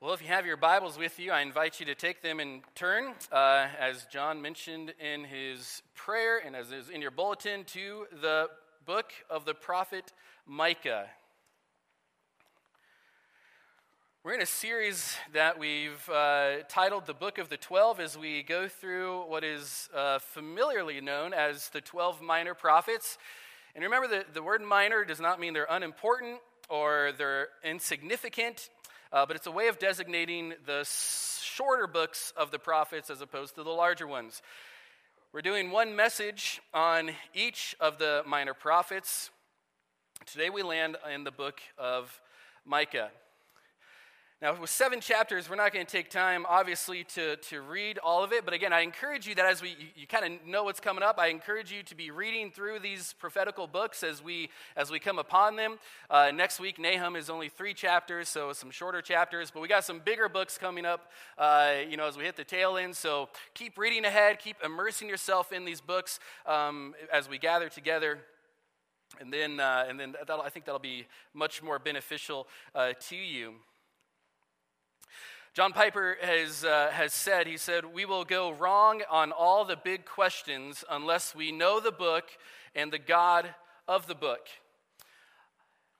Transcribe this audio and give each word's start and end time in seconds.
Well, 0.00 0.14
if 0.14 0.22
you 0.22 0.28
have 0.28 0.46
your 0.46 0.56
Bibles 0.56 0.96
with 0.96 1.18
you, 1.18 1.32
I 1.32 1.40
invite 1.40 1.80
you 1.80 1.86
to 1.86 1.94
take 1.96 2.22
them 2.22 2.38
in 2.38 2.62
turn, 2.76 3.14
uh, 3.32 3.66
as 3.80 4.06
John 4.12 4.40
mentioned 4.40 4.94
in 5.00 5.24
his 5.24 5.82
prayer 5.96 6.38
and 6.38 6.54
as 6.54 6.70
is 6.70 6.88
in 6.88 7.02
your 7.02 7.10
bulletin, 7.10 7.64
to 7.64 8.06
the 8.22 8.46
book 8.86 9.10
of 9.28 9.44
the 9.44 9.54
prophet 9.54 10.12
Micah. 10.46 11.06
We're 14.22 14.34
in 14.34 14.40
a 14.40 14.46
series 14.46 15.16
that 15.32 15.58
we've 15.58 16.08
uh, 16.08 16.58
titled 16.68 17.06
The 17.06 17.14
Book 17.14 17.38
of 17.38 17.48
the 17.48 17.56
Twelve 17.56 17.98
as 17.98 18.16
we 18.16 18.44
go 18.44 18.68
through 18.68 19.28
what 19.28 19.42
is 19.42 19.88
uh, 19.92 20.20
familiarly 20.20 21.00
known 21.00 21.34
as 21.34 21.70
the 21.70 21.80
Twelve 21.80 22.22
Minor 22.22 22.54
Prophets. 22.54 23.18
And 23.74 23.82
remember 23.82 24.06
that 24.16 24.32
the 24.32 24.44
word 24.44 24.62
minor 24.62 25.04
does 25.04 25.18
not 25.18 25.40
mean 25.40 25.54
they're 25.54 25.66
unimportant 25.68 26.38
or 26.68 27.10
they're 27.18 27.48
insignificant 27.64 28.70
uh, 29.12 29.24
but 29.26 29.36
it's 29.36 29.46
a 29.46 29.50
way 29.50 29.68
of 29.68 29.78
designating 29.78 30.54
the 30.66 30.86
shorter 30.86 31.86
books 31.86 32.32
of 32.36 32.50
the 32.50 32.58
prophets 32.58 33.10
as 33.10 33.20
opposed 33.20 33.54
to 33.54 33.62
the 33.62 33.70
larger 33.70 34.06
ones. 34.06 34.42
We're 35.32 35.42
doing 35.42 35.70
one 35.70 35.96
message 35.96 36.60
on 36.72 37.10
each 37.34 37.74
of 37.80 37.98
the 37.98 38.22
minor 38.26 38.54
prophets. 38.54 39.30
Today 40.26 40.50
we 40.50 40.62
land 40.62 40.96
in 41.12 41.24
the 41.24 41.30
book 41.30 41.60
of 41.78 42.20
Micah. 42.64 43.10
Now, 44.40 44.56
with 44.60 44.70
seven 44.70 45.00
chapters, 45.00 45.50
we're 45.50 45.56
not 45.56 45.72
going 45.72 45.84
to 45.84 45.90
take 45.90 46.10
time, 46.10 46.46
obviously, 46.48 47.02
to, 47.02 47.34
to 47.34 47.60
read 47.60 47.98
all 47.98 48.22
of 48.22 48.32
it. 48.32 48.44
But 48.44 48.54
again, 48.54 48.72
I 48.72 48.82
encourage 48.82 49.26
you 49.26 49.34
that 49.34 49.44
as 49.46 49.60
we, 49.60 49.70
you, 49.70 49.86
you 49.96 50.06
kind 50.06 50.24
of 50.24 50.46
know 50.46 50.62
what's 50.62 50.78
coming 50.78 51.02
up, 51.02 51.18
I 51.18 51.26
encourage 51.26 51.72
you 51.72 51.82
to 51.82 51.96
be 51.96 52.12
reading 52.12 52.52
through 52.52 52.78
these 52.78 53.14
prophetical 53.18 53.66
books 53.66 54.04
as 54.04 54.22
we, 54.22 54.50
as 54.76 54.92
we 54.92 55.00
come 55.00 55.18
upon 55.18 55.56
them. 55.56 55.80
Uh, 56.08 56.30
next 56.32 56.60
week, 56.60 56.78
Nahum 56.78 57.16
is 57.16 57.28
only 57.28 57.48
three 57.48 57.74
chapters, 57.74 58.28
so 58.28 58.52
some 58.52 58.70
shorter 58.70 59.02
chapters. 59.02 59.50
But 59.50 59.60
we 59.60 59.66
got 59.66 59.82
some 59.82 59.98
bigger 59.98 60.28
books 60.28 60.56
coming 60.56 60.86
up, 60.86 61.10
uh, 61.36 61.72
you 61.90 61.96
know, 61.96 62.06
as 62.06 62.16
we 62.16 62.22
hit 62.22 62.36
the 62.36 62.44
tail 62.44 62.76
end. 62.76 62.94
So 62.94 63.30
keep 63.54 63.76
reading 63.76 64.04
ahead, 64.04 64.38
keep 64.38 64.58
immersing 64.64 65.08
yourself 65.08 65.50
in 65.50 65.64
these 65.64 65.80
books 65.80 66.20
um, 66.46 66.94
as 67.12 67.28
we 67.28 67.38
gather 67.38 67.68
together. 67.68 68.20
And 69.18 69.32
then, 69.32 69.58
uh, 69.58 69.86
and 69.88 69.98
then 69.98 70.14
I 70.30 70.48
think 70.48 70.64
that'll 70.64 70.78
be 70.78 71.06
much 71.34 71.60
more 71.60 71.80
beneficial 71.80 72.46
uh, 72.72 72.92
to 73.08 73.16
you. 73.16 73.54
John 75.58 75.72
Piper 75.72 76.16
has, 76.22 76.62
uh, 76.62 76.88
has 76.92 77.12
said, 77.12 77.48
he 77.48 77.56
said, 77.56 77.84
We 77.84 78.04
will 78.04 78.24
go 78.24 78.52
wrong 78.52 79.02
on 79.10 79.32
all 79.32 79.64
the 79.64 79.74
big 79.74 80.04
questions 80.04 80.84
unless 80.88 81.34
we 81.34 81.50
know 81.50 81.80
the 81.80 81.90
book 81.90 82.26
and 82.76 82.92
the 82.92 82.98
God 83.00 83.52
of 83.88 84.06
the 84.06 84.14
book. 84.14 84.46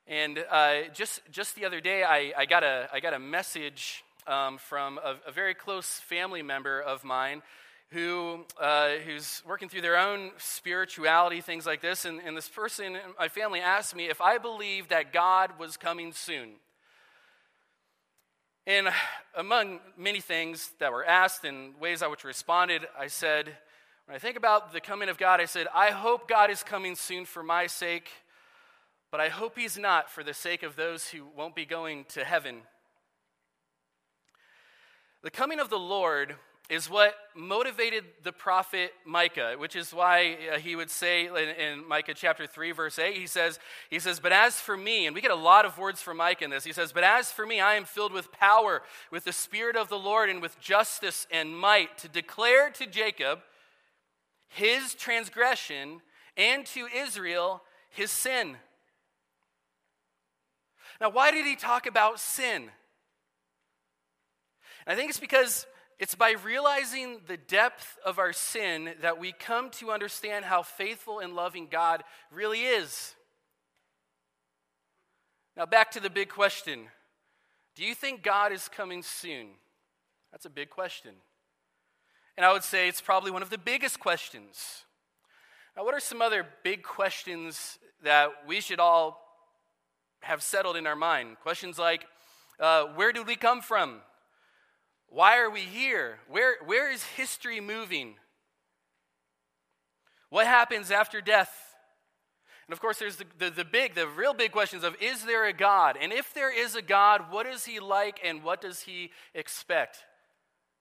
And 0.07 0.41
uh, 0.49 0.83
just, 0.93 1.19
just 1.29 1.57
the 1.57 1.65
other 1.65 1.81
day, 1.81 2.03
I, 2.03 2.31
I, 2.37 2.45
got, 2.45 2.63
a, 2.63 2.87
I 2.93 3.01
got 3.01 3.13
a 3.13 3.19
message 3.19 4.05
um, 4.27 4.59
from 4.59 4.97
a, 4.97 5.17
a, 5.27 5.31
very 5.33 5.55
close 5.55 5.87
family 5.87 6.41
member 6.41 6.79
of 6.79 7.03
mine 7.03 7.41
who, 7.89 8.45
uh, 8.61 8.91
who's 9.05 9.43
working 9.45 9.67
through 9.67 9.81
their 9.81 9.97
own 9.97 10.31
spirituality, 10.37 11.41
things 11.41 11.65
like 11.65 11.81
this. 11.81 12.05
And, 12.05 12.21
and 12.21 12.37
this 12.37 12.47
person 12.47 12.95
in 12.95 13.01
my 13.19 13.27
family 13.27 13.59
asked 13.59 13.93
me 13.93 14.09
if 14.09 14.21
I 14.21 14.37
believed 14.37 14.91
that 14.91 15.11
God 15.11 15.59
was 15.59 15.75
coming 15.75 16.13
soon. 16.13 16.51
And 18.69 18.87
among 19.35 19.79
many 19.97 20.21
things 20.21 20.73
that 20.77 20.91
were 20.91 21.03
asked 21.03 21.43
and 21.43 21.73
ways 21.79 22.03
I 22.03 22.07
which 22.07 22.23
responded, 22.23 22.85
I 22.95 23.07
said, 23.07 23.47
when 24.05 24.15
I 24.15 24.19
think 24.19 24.37
about 24.37 24.73
the 24.73 24.79
coming 24.79 25.09
of 25.09 25.17
God, 25.17 25.41
I 25.41 25.45
said, 25.45 25.65
I 25.73 25.89
hope 25.89 26.29
God 26.29 26.51
is 26.51 26.61
coming 26.61 26.93
soon 26.93 27.25
for 27.25 27.41
my 27.41 27.65
sake, 27.65 28.11
but 29.09 29.19
I 29.19 29.29
hope 29.29 29.57
He's 29.57 29.75
not 29.75 30.11
for 30.11 30.23
the 30.23 30.35
sake 30.35 30.61
of 30.61 30.75
those 30.75 31.07
who 31.07 31.25
won't 31.35 31.55
be 31.55 31.65
going 31.65 32.05
to 32.09 32.23
heaven. 32.23 32.57
The 35.23 35.31
coming 35.31 35.59
of 35.59 35.71
the 35.71 35.79
Lord 35.79 36.35
is 36.69 36.87
what 36.87 37.15
motivated 37.35 38.03
the 38.23 38.31
prophet 38.31 38.91
Micah, 39.03 39.55
which 39.57 39.75
is 39.75 39.91
why 39.91 40.37
uh, 40.53 40.59
he 40.59 40.75
would 40.75 40.91
say 40.91 41.25
in, 41.25 41.35
in, 41.35 41.87
Micah 41.87 42.13
chapter 42.13 42.45
3, 42.45 42.71
verse 42.73 42.99
8, 42.99 43.17
he 43.17 43.25
says, 43.25 43.57
he 43.89 43.97
says, 43.97 44.19
But 44.19 44.31
as 44.31 44.59
for 44.61 44.77
me, 44.77 45.07
and 45.07 45.15
we 45.15 45.21
get 45.21 45.31
a 45.31 45.35
lot 45.35 45.65
of 45.65 45.79
words 45.79 45.99
from 45.99 46.17
Micah 46.17 46.43
in 46.43 46.51
this, 46.51 46.63
he 46.63 46.71
says, 46.71 46.93
But 46.93 47.03
as 47.03 47.31
for 47.31 47.45
me, 47.45 47.59
I 47.59 47.73
am 47.73 47.85
filled 47.85 48.13
with 48.13 48.31
power, 48.31 48.83
with 49.09 49.23
the 49.23 49.33
Spirit 49.33 49.75
of 49.75 49.89
the 49.89 49.97
Lord, 49.97 50.29
and 50.29 50.43
with 50.43 50.59
justice 50.59 51.25
and 51.31 51.57
might, 51.57 51.97
to 51.99 52.07
declare 52.07 52.69
to 52.71 52.85
Jacob 52.85 53.39
his 54.47 54.93
transgression, 54.93 56.01
and 56.37 56.65
to 56.67 56.87
Israel 56.87 57.63
his 57.89 58.11
sin. 58.11 58.57
Now, 61.01 61.09
why 61.09 61.31
did 61.31 61.45
he 61.45 61.55
talk 61.55 61.87
about 61.87 62.19
sin? 62.19 62.69
I 64.85 64.95
think 64.95 65.09
it's 65.09 65.19
because 65.19 65.65
it's 65.99 66.15
by 66.15 66.31
realizing 66.31 67.19
the 67.27 67.35
depth 67.35 67.97
of 68.05 68.19
our 68.19 68.31
sin 68.31 68.91
that 69.01 69.19
we 69.19 69.33
come 69.33 69.69
to 69.71 69.91
understand 69.91 70.45
how 70.45 70.63
faithful 70.63 71.19
and 71.19 71.35
loving 71.35 71.67
God 71.69 72.03
really 72.31 72.61
is. 72.61 73.15
Now, 75.57 75.65
back 75.65 75.91
to 75.91 75.99
the 75.99 76.09
big 76.09 76.29
question 76.29 76.87
Do 77.75 77.83
you 77.83 77.93
think 77.93 78.23
God 78.23 78.53
is 78.53 78.69
coming 78.69 79.03
soon? 79.03 79.47
That's 80.31 80.45
a 80.45 80.49
big 80.49 80.69
question. 80.69 81.11
And 82.37 82.45
I 82.45 82.53
would 82.53 82.63
say 82.63 82.87
it's 82.87 83.01
probably 83.01 83.31
one 83.31 83.41
of 83.41 83.49
the 83.49 83.57
biggest 83.57 83.99
questions. 83.99 84.85
Now, 85.75 85.83
what 85.83 85.93
are 85.93 85.99
some 85.99 86.21
other 86.21 86.45
big 86.63 86.83
questions 86.83 87.77
that 88.03 88.29
we 88.47 88.61
should 88.61 88.79
all 88.79 89.21
have 90.21 90.41
settled 90.41 90.77
in 90.77 90.87
our 90.87 90.95
mind? 90.95 91.37
Questions 91.41 91.77
like 91.77 92.05
uh, 92.57 92.85
Where 92.95 93.11
did 93.11 93.27
we 93.27 93.35
come 93.35 93.61
from? 93.61 93.99
Why 95.09 95.39
are 95.39 95.49
we 95.49 95.61
here? 95.61 96.19
Where, 96.27 96.55
where 96.65 96.91
is 96.91 97.03
history 97.03 97.59
moving? 97.59 98.15
What 100.29 100.45
happens 100.45 100.91
after 100.91 101.21
death? 101.21 101.51
And 102.67 102.73
of 102.73 102.79
course, 102.79 102.99
there's 102.99 103.15
the, 103.15 103.25
the, 103.39 103.49
the, 103.49 103.65
big, 103.65 103.95
the 103.95 104.07
real 104.07 104.35
big 104.35 104.51
questions 104.51 104.83
of 104.83 104.95
is 105.01 105.25
there 105.25 105.47
a 105.47 105.53
God? 105.53 105.97
And 105.99 106.13
if 106.13 106.33
there 106.35 106.55
is 106.55 106.75
a 106.75 106.83
God, 106.83 107.31
what 107.31 107.47
is 107.47 107.65
he 107.65 107.79
like 107.79 108.19
and 108.23 108.43
what 108.43 108.61
does 108.61 108.81
he 108.81 109.09
expect? 109.33 109.97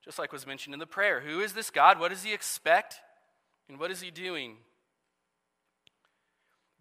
Just 0.05 0.19
like 0.19 0.31
was 0.31 0.47
mentioned 0.47 0.75
in 0.75 0.81
the 0.81 0.87
prayer. 0.87 1.21
Who 1.21 1.41
is 1.41 1.55
this 1.55 1.71
God? 1.71 1.99
What 1.99 2.11
does 2.11 2.23
he 2.23 2.35
expect? 2.35 2.97
And 3.71 3.81
what 3.81 3.91
is 3.91 4.03
he 4.03 4.11
doing? 4.11 4.57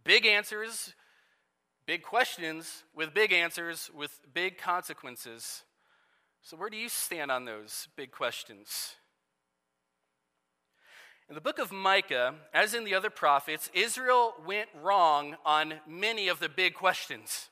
Big 0.04 0.26
answers, 0.26 0.94
big 1.86 2.04
questions 2.04 2.84
with 2.94 3.14
big 3.14 3.32
answers 3.32 3.90
with 3.94 4.20
big 4.34 4.58
consequences. 4.58 5.64
So, 6.50 6.56
where 6.56 6.70
do 6.70 6.78
you 6.78 6.88
stand 6.88 7.30
on 7.30 7.44
those 7.44 7.90
big 7.98 8.10
questions? 8.10 8.96
In 11.28 11.36
the 11.36 11.42
book 11.42 11.60
of 11.60 11.74
Micah, 11.74 12.36
as 12.54 12.74
in 12.74 12.86
the 12.86 12.96
other 12.96 13.10
prophets, 13.10 13.70
Israel 13.74 14.34
went 14.46 14.70
wrong 14.82 15.36
on 15.46 15.74
many 15.86 16.30
of 16.30 16.40
the 16.40 16.48
big 16.48 16.74
questions. 16.74 17.50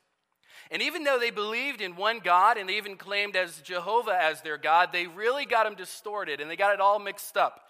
And 0.72 0.82
even 0.82 1.04
though 1.04 1.20
they 1.20 1.30
believed 1.30 1.82
in 1.82 1.98
one 1.98 2.20
God 2.20 2.58
and 2.58 2.70
they 2.70 2.78
even 2.78 2.96
claimed 2.96 3.36
as 3.36 3.60
Jehovah 3.60 4.18
as 4.18 4.42
their 4.42 4.58
God, 4.58 4.94
they 4.94 5.08
really 5.08 5.46
got 5.46 5.66
them 5.66 5.76
distorted 5.76 6.40
and 6.40 6.50
they 6.50 6.56
got 6.56 6.74
it 6.74 6.80
all 6.80 6.98
mixed 6.98 7.36
up. 7.36 7.68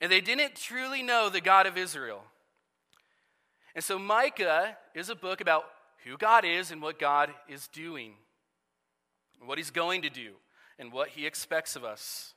And 0.00 0.10
they 0.10 0.20
didn't 0.20 0.56
truly 0.56 1.04
know 1.04 1.30
the 1.30 1.40
God 1.40 1.68
of 1.68 1.78
Israel. 1.78 2.24
And 3.76 3.84
so 3.84 3.96
Micah 3.96 4.76
is 4.92 5.08
a 5.08 5.14
book 5.14 5.40
about 5.40 5.66
who 6.02 6.16
God 6.16 6.44
is 6.44 6.72
and 6.72 6.82
what 6.82 6.98
God 6.98 7.30
is 7.48 7.68
doing 7.68 8.14
what 9.44 9.58
he's 9.58 9.70
going 9.70 10.02
to 10.02 10.10
do, 10.10 10.32
and 10.78 10.92
what 10.92 11.10
he 11.10 11.26
expects 11.26 11.76
of 11.76 11.84
us. 11.84 12.34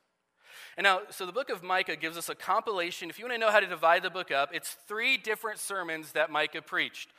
And 0.78 0.84
now, 0.84 1.02
so 1.09 1.25
the 1.25 1.31
book 1.31 1.50
of 1.50 1.63
Micah 1.63 1.96
gives 1.96 2.18
us 2.18 2.30
a 2.30 2.35
compilation. 2.35 3.09
If 3.09 3.18
you 3.18 3.25
want 3.25 3.34
to 3.34 3.40
know 3.40 3.52
how 3.52 3.59
to 3.59 3.68
divide 3.68 4.03
the 4.03 4.09
book 4.09 4.31
up, 4.31 4.52
it's 4.53 4.78
three 4.88 5.18
different 5.18 5.59
sermons 5.59 6.12
that 6.12 6.30
Micah 6.30 6.62
preached. 6.62 7.09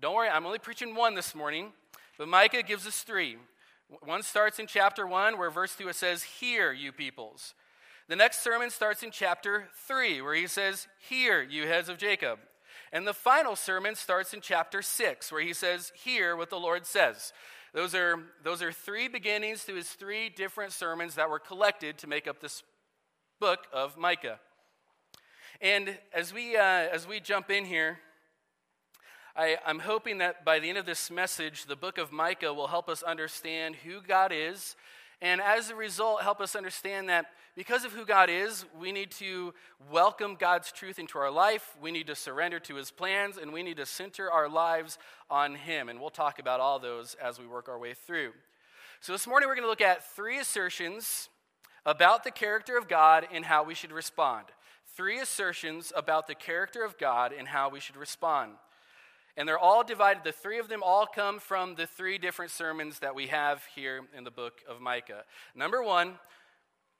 Don't 0.00 0.14
worry, 0.14 0.28
I'm 0.28 0.46
only 0.46 0.58
preaching 0.58 0.94
one 0.94 1.14
this 1.14 1.34
morning, 1.34 1.72
but 2.18 2.28
Micah 2.28 2.62
gives 2.62 2.86
us 2.86 3.02
three. 3.02 3.36
One 4.02 4.22
starts 4.22 4.58
in 4.58 4.66
chapter 4.66 5.06
1, 5.06 5.38
where 5.38 5.50
verse 5.50 5.76
2 5.76 5.88
it 5.88 5.96
says, 5.96 6.22
Hear, 6.22 6.72
you 6.72 6.92
peoples. 6.92 7.54
The 8.08 8.16
next 8.16 8.42
sermon 8.42 8.70
starts 8.70 9.02
in 9.02 9.10
chapter 9.10 9.68
3, 9.86 10.20
where 10.22 10.34
he 10.34 10.46
says, 10.46 10.88
Hear, 11.08 11.42
you 11.42 11.66
heads 11.66 11.88
of 11.88 11.98
Jacob. 11.98 12.38
And 12.92 13.06
the 13.06 13.14
final 13.14 13.56
sermon 13.56 13.94
starts 13.94 14.34
in 14.34 14.40
chapter 14.40 14.82
6, 14.82 15.32
where 15.32 15.42
he 15.42 15.52
says, 15.52 15.92
Hear 15.94 16.36
what 16.36 16.50
the 16.50 16.58
Lord 16.58 16.86
says. 16.86 17.32
Those 17.74 17.92
are, 17.96 18.20
those 18.44 18.62
are 18.62 18.70
three 18.70 19.08
beginnings 19.08 19.64
to 19.64 19.74
his 19.74 19.88
three 19.88 20.28
different 20.28 20.72
sermons 20.72 21.16
that 21.16 21.28
were 21.28 21.40
collected 21.40 21.98
to 21.98 22.06
make 22.06 22.28
up 22.28 22.40
this 22.40 22.62
book 23.40 23.66
of 23.72 23.98
Micah. 23.98 24.38
And 25.60 25.98
as 26.12 26.32
we, 26.32 26.56
uh, 26.56 26.62
as 26.62 27.08
we 27.08 27.18
jump 27.18 27.50
in 27.50 27.64
here, 27.64 27.98
I, 29.34 29.56
I'm 29.66 29.80
hoping 29.80 30.18
that 30.18 30.44
by 30.44 30.60
the 30.60 30.68
end 30.68 30.78
of 30.78 30.86
this 30.86 31.10
message, 31.10 31.66
the 31.66 31.74
book 31.74 31.98
of 31.98 32.12
Micah 32.12 32.54
will 32.54 32.68
help 32.68 32.88
us 32.88 33.02
understand 33.02 33.74
who 33.74 34.00
God 34.00 34.30
is 34.32 34.76
and 35.24 35.40
as 35.40 35.70
a 35.70 35.74
result, 35.74 36.20
help 36.20 36.42
us 36.42 36.54
understand 36.54 37.08
that 37.08 37.30
because 37.56 37.86
of 37.86 37.92
who 37.92 38.04
God 38.04 38.28
is, 38.28 38.66
we 38.78 38.92
need 38.92 39.10
to 39.12 39.54
welcome 39.90 40.34
God's 40.34 40.70
truth 40.70 40.98
into 40.98 41.18
our 41.18 41.30
life. 41.30 41.74
We 41.80 41.92
need 41.92 42.08
to 42.08 42.14
surrender 42.14 42.60
to 42.60 42.74
his 42.74 42.90
plans, 42.90 43.38
and 43.38 43.50
we 43.50 43.62
need 43.62 43.78
to 43.78 43.86
center 43.86 44.30
our 44.30 44.50
lives 44.50 44.98
on 45.30 45.54
him. 45.54 45.88
And 45.88 45.98
we'll 45.98 46.10
talk 46.10 46.38
about 46.38 46.60
all 46.60 46.78
those 46.78 47.14
as 47.14 47.38
we 47.38 47.46
work 47.46 47.70
our 47.70 47.78
way 47.78 47.94
through. 47.94 48.32
So 49.00 49.12
this 49.12 49.26
morning 49.26 49.48
we're 49.48 49.54
going 49.54 49.64
to 49.64 49.70
look 49.70 49.80
at 49.80 50.04
three 50.14 50.38
assertions 50.38 51.30
about 51.86 52.22
the 52.22 52.30
character 52.30 52.76
of 52.76 52.86
God 52.86 53.26
and 53.32 53.46
how 53.46 53.64
we 53.64 53.74
should 53.74 53.92
respond. 53.92 54.44
Three 54.94 55.20
assertions 55.20 55.90
about 55.96 56.26
the 56.26 56.34
character 56.34 56.84
of 56.84 56.98
God 56.98 57.32
and 57.32 57.48
how 57.48 57.70
we 57.70 57.80
should 57.80 57.96
respond. 57.96 58.52
And 59.36 59.48
they're 59.48 59.58
all 59.58 59.82
divided. 59.82 60.22
The 60.22 60.32
three 60.32 60.58
of 60.58 60.68
them 60.68 60.82
all 60.82 61.06
come 61.06 61.40
from 61.40 61.74
the 61.74 61.86
three 61.86 62.18
different 62.18 62.52
sermons 62.52 63.00
that 63.00 63.14
we 63.14 63.26
have 63.28 63.62
here 63.74 64.02
in 64.16 64.24
the 64.24 64.30
book 64.30 64.60
of 64.68 64.80
Micah. 64.80 65.24
Number 65.54 65.82
one 65.82 66.18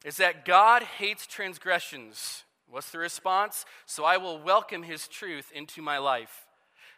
is 0.04 0.16
that 0.16 0.44
God 0.44 0.82
hates 0.82 1.26
transgressions. 1.26 2.42
What's 2.68 2.90
the 2.90 2.98
response? 2.98 3.64
So 3.86 4.04
I 4.04 4.16
will 4.16 4.38
welcome 4.38 4.82
his 4.82 5.06
truth 5.06 5.52
into 5.54 5.80
my 5.80 5.98
life. 5.98 6.46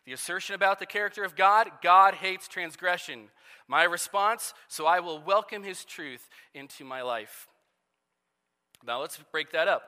The 0.07 0.13
assertion 0.13 0.55
about 0.55 0.79
the 0.79 0.87
character 0.87 1.25
of 1.25 1.37
God 1.37 1.69
God 1.83 2.15
hates 2.15 2.49
transgression. 2.49 3.29
My 3.69 3.83
response, 3.83 4.55
so 4.69 4.87
I 4.87 5.01
will 5.01 5.21
welcome 5.21 5.65
his 5.65 5.85
truth 5.85 6.29
into 6.55 6.85
my 6.85 7.03
life. 7.03 7.49
Now 8.87 9.01
let's 9.01 9.19
break 9.33 9.51
that 9.53 9.67
up. 9.67 9.83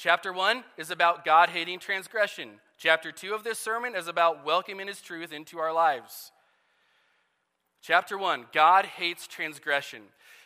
Chapter 0.00 0.32
1 0.32 0.64
is 0.78 0.90
about 0.90 1.26
God 1.26 1.50
hating 1.50 1.78
transgression. 1.78 2.52
Chapter 2.78 3.12
2 3.12 3.34
of 3.34 3.44
this 3.44 3.58
sermon 3.58 3.94
is 3.94 4.08
about 4.08 4.46
welcoming 4.46 4.86
his 4.86 5.02
truth 5.02 5.30
into 5.30 5.58
our 5.58 5.74
lives. 5.74 6.32
Chapter 7.82 8.16
1 8.16 8.46
God 8.50 8.86
hates 8.86 9.26
transgression. 9.26 10.00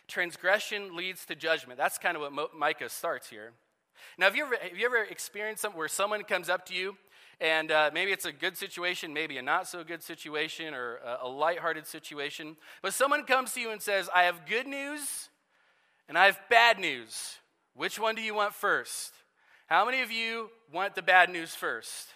Transgression 0.08 0.96
leads 0.96 1.24
to 1.26 1.36
judgment. 1.36 1.78
That's 1.78 1.98
kind 1.98 2.16
of 2.16 2.32
what 2.32 2.52
Micah 2.58 2.88
starts 2.88 3.30
here. 3.30 3.52
Now, 4.18 4.26
have 4.26 4.34
you 4.34 4.44
ever, 4.44 4.56
have 4.60 4.76
you 4.76 4.86
ever 4.86 5.04
experienced 5.04 5.62
something 5.62 5.78
where 5.78 5.86
someone 5.86 6.24
comes 6.24 6.48
up 6.48 6.66
to 6.66 6.74
you 6.74 6.96
and 7.40 7.70
uh, 7.70 7.92
maybe 7.94 8.10
it's 8.10 8.24
a 8.24 8.32
good 8.32 8.56
situation, 8.56 9.14
maybe 9.14 9.38
a 9.38 9.42
not 9.42 9.68
so 9.68 9.84
good 9.84 10.02
situation, 10.02 10.74
or 10.74 10.96
a, 10.96 11.26
a 11.26 11.28
lighthearted 11.28 11.86
situation. 11.86 12.56
But 12.82 12.92
someone 12.92 13.22
comes 13.22 13.52
to 13.52 13.60
you 13.60 13.70
and 13.70 13.80
says, 13.80 14.10
I 14.12 14.24
have 14.24 14.46
good 14.48 14.66
news 14.66 15.28
and 16.08 16.18
I 16.18 16.24
have 16.26 16.40
bad 16.50 16.80
news. 16.80 17.36
Which 17.76 18.00
one 18.00 18.16
do 18.16 18.22
you 18.22 18.34
want 18.34 18.52
first? 18.52 19.12
How 19.66 19.84
many 19.84 20.02
of 20.02 20.10
you 20.10 20.50
want 20.72 20.94
the 20.94 21.02
bad 21.02 21.30
news 21.30 21.54
first? 21.54 22.08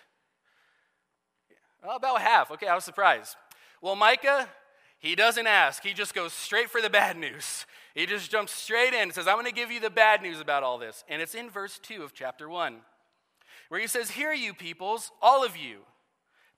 Well, 1.85 1.97
about 1.97 2.21
half. 2.21 2.51
Okay, 2.51 2.67
I 2.67 2.75
was 2.75 2.85
surprised. 2.85 3.37
Well, 3.81 3.97
Micah, 3.97 4.49
he 4.99 5.15
doesn't 5.15 5.47
ask. 5.47 5.83
He 5.83 5.93
just 5.93 6.15
goes 6.15 6.33
straight 6.33 6.71
for 6.71 6.83
the 6.83 6.91
bad 6.91 7.17
news. 7.17 7.67
He 7.95 8.07
just 8.07 8.31
jumps 8.31 8.53
straight 8.53 8.93
in 8.93 9.03
and 9.03 9.15
says, 9.15 9.27
I'm 9.27 9.37
going 9.37 9.47
to 9.47 9.53
give 9.53 9.71
you 9.71 9.81
the 9.81 9.91
bad 9.91 10.23
news 10.23 10.41
about 10.41 10.63
all 10.63 10.79
this. 10.79 11.05
And 11.09 11.23
it's 11.23 11.35
in 11.35 11.51
verse 11.51 11.79
2 11.79 12.03
of 12.03 12.15
chapter 12.15 12.49
1 12.49 12.81
where 13.69 13.81
he 13.81 13.87
says, 13.87 14.11
Hear 14.11 14.33
you 14.33 14.55
peoples, 14.55 15.11
all 15.23 15.45
of 15.45 15.57
you, 15.57 15.81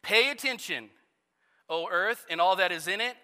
pay 0.02 0.31
attention, 0.31 0.90
O 1.69 1.88
earth 1.90 2.26
and 2.31 2.40
all 2.40 2.56
that 2.56 2.72
is 2.72 2.88
in 2.88 3.00
it, 3.00 3.16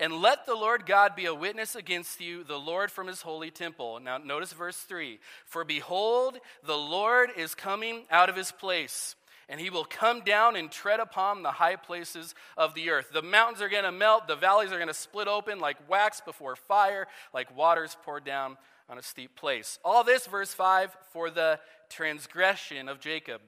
and 0.00 0.14
let 0.14 0.46
the 0.46 0.54
Lord 0.54 0.86
God 0.86 1.14
be 1.14 1.26
a 1.26 1.34
witness 1.34 1.74
against 1.74 2.20
you, 2.20 2.44
the 2.44 2.58
Lord 2.58 2.90
from 2.90 3.06
his 3.06 3.22
holy 3.22 3.50
temple. 3.50 4.00
Now, 4.00 4.18
notice 4.18 4.52
verse 4.52 4.76
3 4.76 5.18
For 5.44 5.64
behold, 5.64 6.38
the 6.64 6.76
Lord 6.76 7.30
is 7.36 7.54
coming 7.54 8.02
out 8.10 8.28
of 8.28 8.36
his 8.36 8.52
place, 8.52 9.14
and 9.48 9.60
he 9.60 9.70
will 9.70 9.84
come 9.84 10.20
down 10.20 10.56
and 10.56 10.70
tread 10.70 11.00
upon 11.00 11.42
the 11.42 11.52
high 11.52 11.76
places 11.76 12.34
of 12.56 12.74
the 12.74 12.90
earth. 12.90 13.10
The 13.12 13.22
mountains 13.22 13.62
are 13.62 13.68
going 13.68 13.84
to 13.84 13.92
melt, 13.92 14.28
the 14.28 14.36
valleys 14.36 14.72
are 14.72 14.78
going 14.78 14.88
to 14.88 14.94
split 14.94 15.28
open 15.28 15.58
like 15.58 15.88
wax 15.88 16.20
before 16.20 16.56
fire, 16.56 17.06
like 17.34 17.56
waters 17.56 17.96
poured 18.04 18.24
down 18.24 18.56
on 18.88 18.98
a 18.98 19.02
steep 19.02 19.36
place. 19.36 19.78
All 19.84 20.04
this, 20.04 20.26
verse 20.26 20.52
5, 20.52 20.96
for 21.12 21.30
the 21.30 21.58
transgression 21.88 22.88
of 22.88 23.00
Jacob. 23.00 23.40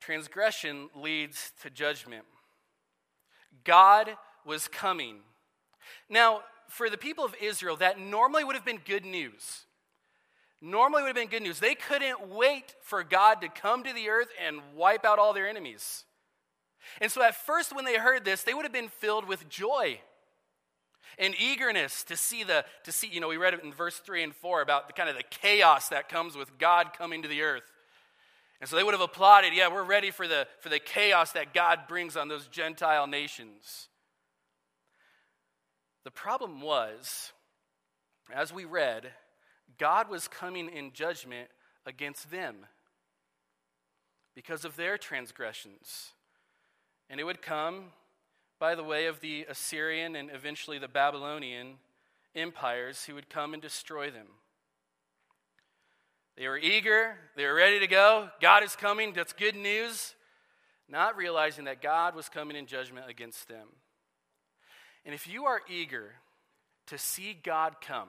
Transgression 0.00 0.88
leads 0.96 1.52
to 1.62 1.70
judgment. 1.70 2.24
God 3.64 4.16
was 4.44 4.68
coming. 4.68 5.18
Now, 6.08 6.40
for 6.68 6.88
the 6.88 6.98
people 6.98 7.24
of 7.24 7.34
Israel, 7.40 7.76
that 7.76 7.98
normally 7.98 8.44
would 8.44 8.56
have 8.56 8.64
been 8.64 8.80
good 8.84 9.04
news. 9.04 9.66
Normally 10.60 11.02
would 11.02 11.08
have 11.08 11.16
been 11.16 11.28
good 11.28 11.42
news. 11.42 11.58
They 11.58 11.74
couldn't 11.74 12.28
wait 12.28 12.74
for 12.82 13.02
God 13.02 13.40
to 13.40 13.48
come 13.48 13.82
to 13.82 13.92
the 13.92 14.08
earth 14.08 14.28
and 14.44 14.60
wipe 14.74 15.04
out 15.04 15.18
all 15.18 15.32
their 15.32 15.48
enemies. 15.48 16.04
And 17.00 17.10
so, 17.10 17.22
at 17.22 17.34
first, 17.34 17.74
when 17.74 17.84
they 17.84 17.96
heard 17.96 18.24
this, 18.24 18.42
they 18.42 18.54
would 18.54 18.64
have 18.64 18.72
been 18.72 18.88
filled 18.88 19.26
with 19.26 19.48
joy 19.48 20.00
and 21.18 21.34
eagerness 21.38 22.04
to 22.04 22.16
see 22.16 22.42
the 22.42 22.64
to 22.84 22.92
see 22.92 23.08
you 23.08 23.20
know 23.20 23.28
we 23.28 23.36
read 23.36 23.54
it 23.54 23.62
in 23.62 23.72
verse 23.72 23.98
3 23.98 24.22
and 24.22 24.34
4 24.34 24.62
about 24.62 24.86
the 24.86 24.92
kind 24.92 25.08
of 25.08 25.16
the 25.16 25.22
chaos 25.22 25.88
that 25.88 26.08
comes 26.08 26.36
with 26.36 26.56
god 26.58 26.92
coming 26.96 27.22
to 27.22 27.28
the 27.28 27.42
earth 27.42 27.70
and 28.62 28.70
so 28.70 28.76
they 28.76 28.82
would 28.82 28.94
have 28.94 29.02
applauded 29.02 29.52
yeah 29.52 29.68
we're 29.68 29.84
ready 29.84 30.10
for 30.10 30.26
the 30.26 30.46
for 30.60 30.70
the 30.70 30.78
chaos 30.78 31.32
that 31.32 31.52
god 31.52 31.80
brings 31.86 32.16
on 32.16 32.28
those 32.28 32.46
gentile 32.46 33.06
nations 33.06 33.88
the 36.04 36.10
problem 36.10 36.62
was 36.62 37.32
as 38.32 38.54
we 38.54 38.64
read 38.64 39.12
god 39.76 40.08
was 40.08 40.26
coming 40.28 40.70
in 40.70 40.92
judgment 40.94 41.48
against 41.84 42.30
them 42.30 42.56
because 44.34 44.64
of 44.64 44.76
their 44.76 44.96
transgressions 44.96 46.12
and 47.10 47.20
it 47.20 47.24
would 47.24 47.42
come 47.42 47.90
by 48.62 48.76
the 48.76 48.84
way 48.84 49.06
of 49.06 49.18
the 49.18 49.44
Assyrian 49.48 50.14
and 50.14 50.30
eventually 50.30 50.78
the 50.78 50.86
Babylonian 50.86 51.78
empires 52.32 53.04
who 53.04 53.16
would 53.16 53.28
come 53.28 53.54
and 53.54 53.60
destroy 53.60 54.08
them. 54.08 54.28
They 56.36 56.48
were 56.48 56.58
eager, 56.58 57.16
they 57.36 57.44
were 57.44 57.54
ready 57.54 57.78
to 57.80 57.86
go. 57.86 58.28
God 58.40 58.62
is 58.62 58.74
coming, 58.74 59.12
that's 59.12 59.32
good 59.32 59.56
news, 59.56 60.14
not 60.88 61.16
realizing 61.16 61.66
that 61.66 61.82
God 61.82 62.14
was 62.14 62.28
coming 62.28 62.56
in 62.56 62.66
judgment 62.66 63.06
against 63.08 63.48
them. 63.48 63.68
And 65.04 65.14
if 65.14 65.26
you 65.26 65.44
are 65.44 65.60
eager 65.68 66.12
to 66.86 66.96
see 66.96 67.36
God 67.42 67.76
come, 67.80 68.08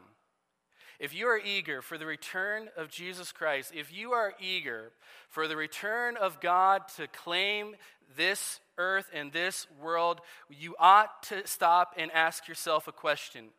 if 1.00 1.14
you 1.14 1.28
are 1.28 1.40
eager 1.40 1.82
for 1.82 1.98
the 1.98 2.06
return 2.06 2.70
of 2.78 2.90
Jesus 2.90 3.32
Christ, 3.32 3.74
if 3.76 3.92
you 3.92 4.14
are 4.14 4.34
eager 4.40 4.92
for 5.28 5.48
the 5.48 5.58
return 5.58 6.16
of 6.16 6.40
God 6.40 6.84
to 6.96 7.08
claim 7.08 7.76
this 8.16 8.62
earth 8.78 9.10
and 9.14 9.32
this 9.32 9.68
world, 9.82 10.22
you 10.50 10.76
ought 10.80 11.24
to 11.24 11.46
stop 11.46 11.96
and 11.98 12.12
ask 12.12 12.48
yourself 12.48 12.88
a 12.88 12.92
question. 12.92 13.50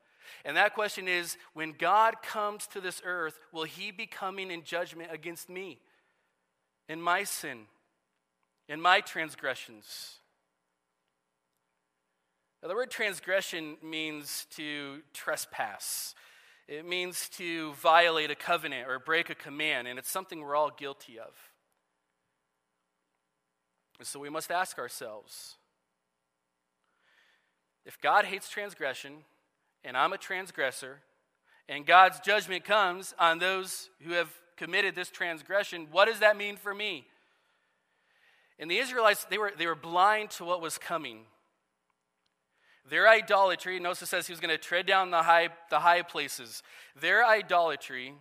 And 0.45 0.57
that 0.57 0.75
question 0.75 1.09
is 1.09 1.37
when 1.53 1.73
God 1.73 2.23
comes 2.23 2.67
to 2.69 2.81
this 2.81 3.01
earth, 3.05 3.39
will 3.53 3.65
he 3.65 3.91
be 3.91 4.07
coming 4.07 4.51
in 4.51 4.65
judgment 4.65 5.11
against 5.13 5.49
me, 5.49 5.79
in 6.89 7.01
my 7.01 7.25
sin, 7.25 7.67
in 8.69 8.81
my 8.81 9.01
transgressions? 9.01 10.19
Now, 12.63 12.69
the 12.69 12.75
word 12.75 12.91
transgression 12.91 13.77
means 13.83 14.47
to 14.57 15.03
trespass. 15.13 16.15
It 16.67 16.87
means 16.87 17.29
to 17.37 17.75
violate 17.75 18.31
a 18.31 18.35
covenant 18.35 18.89
or 18.89 18.99
break 18.99 19.29
a 19.29 19.35
command, 19.35 19.87
and 19.87 19.99
it's 19.99 20.11
something 20.11 20.41
we're 20.41 20.57
all 20.57 20.71
guilty 20.71 21.19
of. 21.19 21.35
And 23.99 24.07
so 24.07 24.19
we 24.19 24.31
must 24.31 24.51
ask 24.51 24.79
ourselves 24.79 25.57
if 27.85 28.01
God 28.01 28.25
hates 28.25 28.49
transgression, 28.49 29.25
and 29.85 29.97
I'm 29.97 30.13
a 30.13 30.19
transgressor, 30.19 31.01
and 31.69 31.87
God's 31.87 32.21
judgment 32.21 32.65
comes 32.65 33.15
on 33.19 33.39
those 33.39 33.91
who 34.03 34.13
have 34.13 34.29
committed 34.57 34.95
this 34.95 35.11
transgression, 35.11 35.89
what 35.91 36.07
does 36.07 36.21
that 36.21 36.37
mean 36.37 36.57
for 36.57 36.75
me? 36.75 37.07
And 38.59 38.71
the 38.71 38.79
Israelites, 38.79 39.25
they 39.25 39.39
were, 39.39 39.53
they 39.57 39.67
were 39.67 39.75
blind 39.75 40.31
to 40.31 40.45
what 40.45 40.61
was 40.61 40.79
coming. 40.79 41.21
Their 42.89 43.09
idolatry, 43.09 43.81
notice 43.81 44.09
says 44.09 44.27
he 44.27 44.33
was 44.33 44.41
going 44.41 44.55
to 44.55 44.59
tread 44.59 44.87
down 44.87 45.11
the 45.11 45.23
high, 45.23 45.49
the 45.71 45.81
high 45.81 46.03
places. 46.03 46.63
Their 47.01 47.27
idolatry 47.27 48.15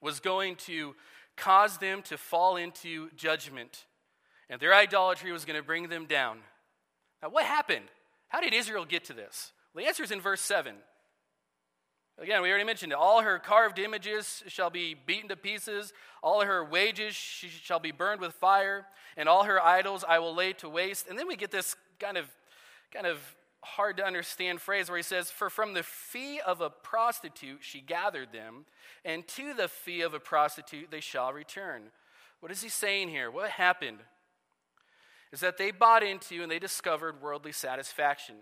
was 0.00 0.18
going 0.18 0.56
to 0.56 0.94
cause 1.36 1.78
them 1.78 2.02
to 2.02 2.16
fall 2.16 2.56
into 2.56 3.10
judgment 3.16 3.84
and 4.50 4.60
their 4.60 4.74
idolatry 4.74 5.30
was 5.30 5.44
going 5.44 5.56
to 5.56 5.62
bring 5.62 5.88
them 5.88 6.06
down. 6.06 6.40
Now, 7.22 7.30
what 7.30 7.44
happened? 7.44 7.86
How 8.28 8.40
did 8.40 8.52
Israel 8.52 8.84
get 8.84 9.04
to 9.04 9.12
this? 9.12 9.52
Well, 9.74 9.84
the 9.84 9.88
answer 9.88 10.02
is 10.02 10.10
in 10.10 10.20
verse 10.20 10.40
7. 10.40 10.74
Again, 12.18 12.42
we 12.42 12.50
already 12.50 12.64
mentioned 12.64 12.92
it. 12.92 12.98
All 12.98 13.22
her 13.22 13.38
carved 13.38 13.78
images 13.78 14.42
shall 14.46 14.68
be 14.68 14.94
beaten 14.94 15.30
to 15.30 15.36
pieces, 15.36 15.94
all 16.22 16.42
her 16.42 16.62
wages 16.62 17.14
she 17.14 17.48
shall 17.48 17.80
be 17.80 17.92
burned 17.92 18.20
with 18.20 18.34
fire, 18.34 18.86
and 19.16 19.26
all 19.28 19.44
her 19.44 19.62
idols 19.62 20.04
I 20.06 20.18
will 20.18 20.34
lay 20.34 20.52
to 20.54 20.68
waste. 20.68 21.08
And 21.08 21.18
then 21.18 21.26
we 21.26 21.36
get 21.36 21.50
this 21.50 21.76
kind 21.98 22.18
of, 22.18 22.26
kind 22.92 23.06
of 23.06 23.18
hard 23.62 23.96
to 23.98 24.04
understand 24.04 24.60
phrase 24.60 24.90
where 24.90 24.98
he 24.98 25.02
says, 25.02 25.30
For 25.30 25.48
from 25.48 25.72
the 25.72 25.82
fee 25.82 26.40
of 26.40 26.60
a 26.60 26.68
prostitute 26.68 27.60
she 27.62 27.80
gathered 27.80 28.32
them, 28.32 28.66
and 29.02 29.26
to 29.28 29.54
the 29.54 29.68
fee 29.68 30.02
of 30.02 30.12
a 30.12 30.20
prostitute 30.20 30.90
they 30.90 31.00
shall 31.00 31.32
return. 31.32 31.84
What 32.40 32.52
is 32.52 32.62
he 32.62 32.68
saying 32.68 33.08
here? 33.08 33.30
What 33.30 33.50
happened? 33.50 33.98
Is 35.32 35.40
that 35.40 35.58
they 35.58 35.70
bought 35.70 36.02
into 36.02 36.42
and 36.42 36.50
they 36.50 36.58
discovered 36.58 37.22
worldly 37.22 37.52
satisfaction. 37.52 38.36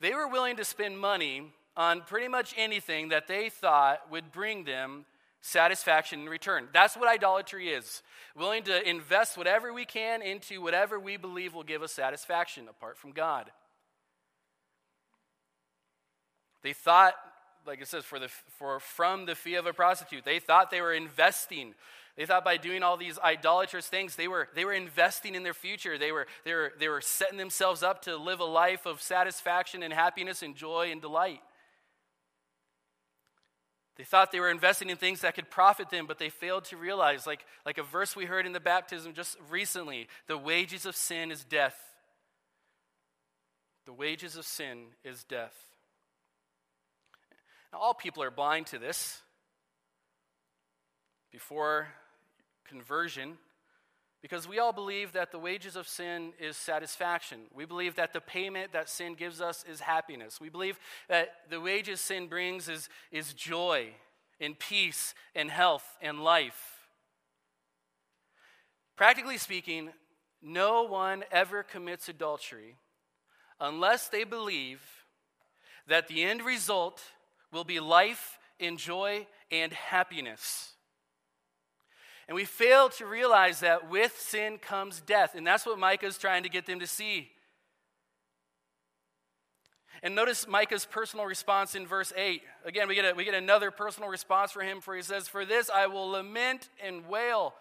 They 0.00 0.14
were 0.14 0.28
willing 0.28 0.56
to 0.56 0.64
spend 0.64 0.98
money 0.98 1.52
on 1.76 2.02
pretty 2.02 2.28
much 2.28 2.54
anything 2.56 3.08
that 3.08 3.28
they 3.28 3.48
thought 3.48 4.10
would 4.10 4.32
bring 4.32 4.64
them 4.64 5.04
satisfaction 5.40 6.20
in 6.20 6.28
return. 6.28 6.68
That's 6.72 6.96
what 6.96 7.08
idolatry 7.08 7.68
is. 7.68 8.02
Willing 8.36 8.62
to 8.64 8.88
invest 8.88 9.38
whatever 9.38 9.72
we 9.72 9.84
can 9.84 10.22
into 10.22 10.60
whatever 10.60 10.98
we 10.98 11.16
believe 11.16 11.54
will 11.54 11.62
give 11.62 11.82
us 11.82 11.92
satisfaction 11.92 12.68
apart 12.68 12.98
from 12.98 13.12
God. 13.12 13.50
They 16.62 16.72
thought, 16.74 17.14
like 17.66 17.80
it 17.80 17.88
says, 17.88 18.04
for 18.04 18.18
the, 18.18 18.28
for, 18.28 18.80
from 18.80 19.26
the 19.26 19.34
fee 19.34 19.54
of 19.54 19.66
a 19.66 19.72
prostitute, 19.72 20.24
they 20.24 20.38
thought 20.38 20.70
they 20.70 20.82
were 20.82 20.92
investing. 20.92 21.74
They 22.20 22.26
thought 22.26 22.44
by 22.44 22.58
doing 22.58 22.82
all 22.82 22.98
these 22.98 23.18
idolatrous 23.18 23.86
things, 23.86 24.14
they 24.14 24.28
were, 24.28 24.46
they 24.54 24.66
were 24.66 24.74
investing 24.74 25.34
in 25.34 25.42
their 25.42 25.54
future. 25.54 25.96
They 25.96 26.12
were, 26.12 26.26
they, 26.44 26.52
were, 26.52 26.70
they 26.78 26.88
were 26.88 27.00
setting 27.00 27.38
themselves 27.38 27.82
up 27.82 28.02
to 28.02 28.14
live 28.18 28.40
a 28.40 28.44
life 28.44 28.84
of 28.84 29.00
satisfaction 29.00 29.82
and 29.82 29.90
happiness 29.90 30.42
and 30.42 30.54
joy 30.54 30.90
and 30.92 31.00
delight. 31.00 31.40
They 33.96 34.04
thought 34.04 34.32
they 34.32 34.40
were 34.40 34.50
investing 34.50 34.90
in 34.90 34.98
things 34.98 35.22
that 35.22 35.34
could 35.34 35.48
profit 35.48 35.88
them, 35.88 36.04
but 36.06 36.18
they 36.18 36.28
failed 36.28 36.64
to 36.64 36.76
realize, 36.76 37.26
like, 37.26 37.46
like 37.64 37.78
a 37.78 37.82
verse 37.82 38.14
we 38.14 38.26
heard 38.26 38.44
in 38.44 38.52
the 38.52 38.60
baptism 38.60 39.14
just 39.14 39.38
recently 39.48 40.06
the 40.26 40.36
wages 40.36 40.84
of 40.84 40.94
sin 40.96 41.30
is 41.30 41.42
death. 41.42 41.78
The 43.86 43.94
wages 43.94 44.36
of 44.36 44.44
sin 44.44 44.88
is 45.04 45.24
death. 45.24 45.54
Now, 47.72 47.78
all 47.78 47.94
people 47.94 48.22
are 48.22 48.30
blind 48.30 48.66
to 48.66 48.78
this. 48.78 49.22
Before 51.32 51.88
conversion, 52.70 53.36
because 54.22 54.46
we 54.46 54.58
all 54.58 54.72
believe 54.72 55.12
that 55.12 55.32
the 55.32 55.38
wages 55.38 55.76
of 55.76 55.88
sin 55.88 56.32
is 56.38 56.56
satisfaction. 56.56 57.40
We 57.54 57.64
believe 57.64 57.96
that 57.96 58.12
the 58.12 58.20
payment 58.20 58.72
that 58.72 58.88
sin 58.88 59.14
gives 59.14 59.40
us 59.40 59.64
is 59.68 59.80
happiness. 59.80 60.40
We 60.40 60.50
believe 60.50 60.78
that 61.08 61.30
the 61.48 61.60
wages 61.60 62.00
sin 62.00 62.28
brings 62.28 62.68
is, 62.68 62.88
is 63.10 63.32
joy 63.32 63.88
and 64.38 64.58
peace 64.58 65.14
and 65.34 65.50
health 65.50 65.84
and 66.02 66.22
life. 66.22 66.88
Practically 68.96 69.38
speaking, 69.38 69.90
no 70.42 70.82
one 70.82 71.24
ever 71.32 71.62
commits 71.62 72.08
adultery 72.08 72.76
unless 73.58 74.08
they 74.08 74.24
believe 74.24 74.82
that 75.86 76.08
the 76.08 76.22
end 76.22 76.42
result 76.42 77.02
will 77.52 77.64
be 77.64 77.80
life 77.80 78.38
and 78.58 78.78
joy 78.78 79.26
and 79.50 79.72
happiness. 79.72 80.74
And 82.30 82.36
we 82.36 82.44
fail 82.44 82.90
to 82.90 83.06
realize 83.06 83.58
that 83.58 83.90
with 83.90 84.16
sin 84.16 84.58
comes 84.58 85.00
death. 85.00 85.34
And 85.34 85.44
that's 85.44 85.66
what 85.66 85.80
Micah 85.80 86.06
is 86.06 86.16
trying 86.16 86.44
to 86.44 86.48
get 86.48 86.64
them 86.64 86.78
to 86.78 86.86
see. 86.86 87.28
And 90.00 90.14
notice 90.14 90.46
Micah's 90.46 90.84
personal 90.84 91.26
response 91.26 91.74
in 91.74 91.88
verse 91.88 92.12
8. 92.16 92.40
Again, 92.64 92.86
we 92.86 92.94
get, 92.94 93.04
a, 93.04 93.16
we 93.16 93.24
get 93.24 93.34
another 93.34 93.72
personal 93.72 94.08
response 94.08 94.52
for 94.52 94.62
him, 94.62 94.80
for 94.80 94.94
he 94.94 95.02
says, 95.02 95.26
For 95.26 95.44
this 95.44 95.70
I 95.70 95.88
will 95.88 96.10
lament 96.10 96.68
and 96.80 97.08
wail. 97.08 97.52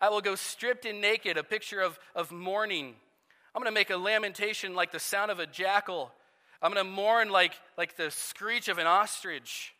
I 0.00 0.08
will 0.08 0.20
go 0.20 0.34
stripped 0.34 0.84
and 0.84 1.00
naked, 1.00 1.36
a 1.36 1.44
picture 1.44 1.80
of, 1.80 1.96
of 2.16 2.32
mourning. 2.32 2.96
I'm 3.54 3.62
going 3.62 3.72
to 3.72 3.80
make 3.80 3.90
a 3.90 3.96
lamentation 3.96 4.74
like 4.74 4.90
the 4.90 4.98
sound 4.98 5.30
of 5.30 5.38
a 5.38 5.46
jackal. 5.46 6.10
I'm 6.60 6.72
going 6.72 6.84
to 6.84 6.90
mourn 6.90 7.30
like, 7.30 7.52
like 7.76 7.96
the 7.96 8.10
screech 8.10 8.66
of 8.66 8.78
an 8.78 8.88
ostrich. 8.88 9.74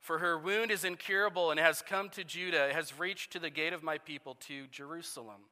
For 0.00 0.18
her 0.18 0.38
wound 0.38 0.70
is 0.70 0.84
incurable 0.84 1.50
and 1.50 1.60
has 1.60 1.82
come 1.82 2.08
to 2.10 2.24
Judah, 2.24 2.72
has 2.72 2.98
reached 2.98 3.32
to 3.32 3.38
the 3.38 3.50
gate 3.50 3.72
of 3.72 3.82
my 3.82 3.98
people, 3.98 4.36
to 4.46 4.66
Jerusalem. 4.68 5.42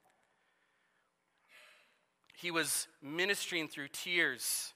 He 2.37 2.51
was 2.51 2.87
ministering 3.03 3.69
through 3.69 3.89
tears. 3.93 4.73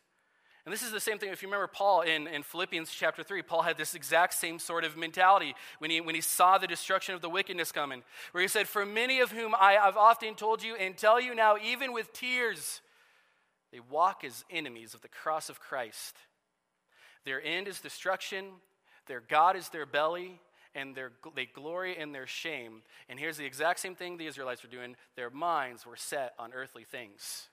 And 0.65 0.73
this 0.73 0.83
is 0.83 0.93
the 0.93 1.00
same 1.00 1.19
thing. 1.19 1.31
If 1.31 1.43
you 1.43 1.49
remember 1.49 1.67
Paul 1.67 2.03
in, 2.03 2.27
in 2.27 2.43
Philippians 2.43 2.91
chapter 2.91 3.23
3, 3.23 3.43
Paul 3.43 3.62
had 3.62 3.79
this 3.79 3.95
exact 3.95 4.35
same 4.35 4.59
sort 4.59 4.85
of 4.85 4.97
mentality 4.97 5.55
when 5.79 5.91
he, 5.91 6.00
when 6.00 6.15
he 6.15 6.21
saw 6.21 6.59
the 6.59 6.67
destruction 6.67 7.15
of 7.15 7.23
the 7.23 7.31
wickedness 7.31 7.73
coming, 7.73 8.03
where 8.33 8.43
he 8.43 8.49
said, 8.49 8.69
For 8.69 8.85
many 8.85 9.21
of 9.21 9.33
whom 9.33 9.55
I 9.59 9.73
have 9.73 9.97
often 9.97 10.35
told 10.35 10.62
you 10.62 10.75
and 10.77 10.97
tell 10.97 11.21
you 11.21 11.35
now, 11.35 11.57
even 11.62 11.93
with 11.93 12.12
tears, 12.12 12.83
they 13.73 13.81
walk 13.81 14.23
as 14.25 14.45
enemies 14.50 14.95
of 14.95 15.00
the 15.00 15.09
cross 15.09 15.49
of 15.49 15.61
Christ. 15.61 16.17
Their 17.25 17.43
end 17.43 17.69
is 17.69 17.81
destruction, 17.81 18.47
their 19.11 19.21
God 19.21 19.57
is 19.57 19.69
their 19.71 19.87
belly, 19.87 20.40
and 20.73 20.97
they 21.35 21.47
glory 21.47 21.99
in 21.99 22.12
their 22.12 22.29
shame. 22.29 22.83
And 23.09 23.19
here's 23.19 23.37
the 23.37 23.45
exact 23.45 23.81
same 23.81 23.97
thing 23.97 24.17
the 24.17 24.29
Israelites 24.29 24.62
were 24.62 24.71
doing 24.71 24.95
their 25.17 25.31
minds 25.31 25.85
were 25.85 25.97
set 25.97 26.33
on 26.38 26.52
earthly 26.52 26.85
things. 26.85 27.49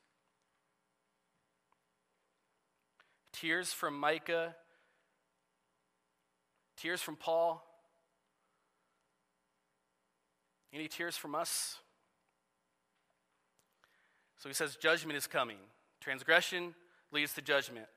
Tears 3.34 3.74
from 3.74 4.00
Micah, 4.00 4.56
tears 6.78 7.02
from 7.02 7.16
Paul. 7.16 7.64
Any 10.72 10.88
tears 10.88 11.18
from 11.18 11.34
us? 11.34 11.78
So 14.38 14.48
he 14.48 14.54
says, 14.54 14.76
Judgment 14.76 15.18
is 15.18 15.26
coming. 15.26 15.58
Transgression 16.02 16.76
leads 17.12 17.34
to 17.34 17.42
judgment. 17.42 17.88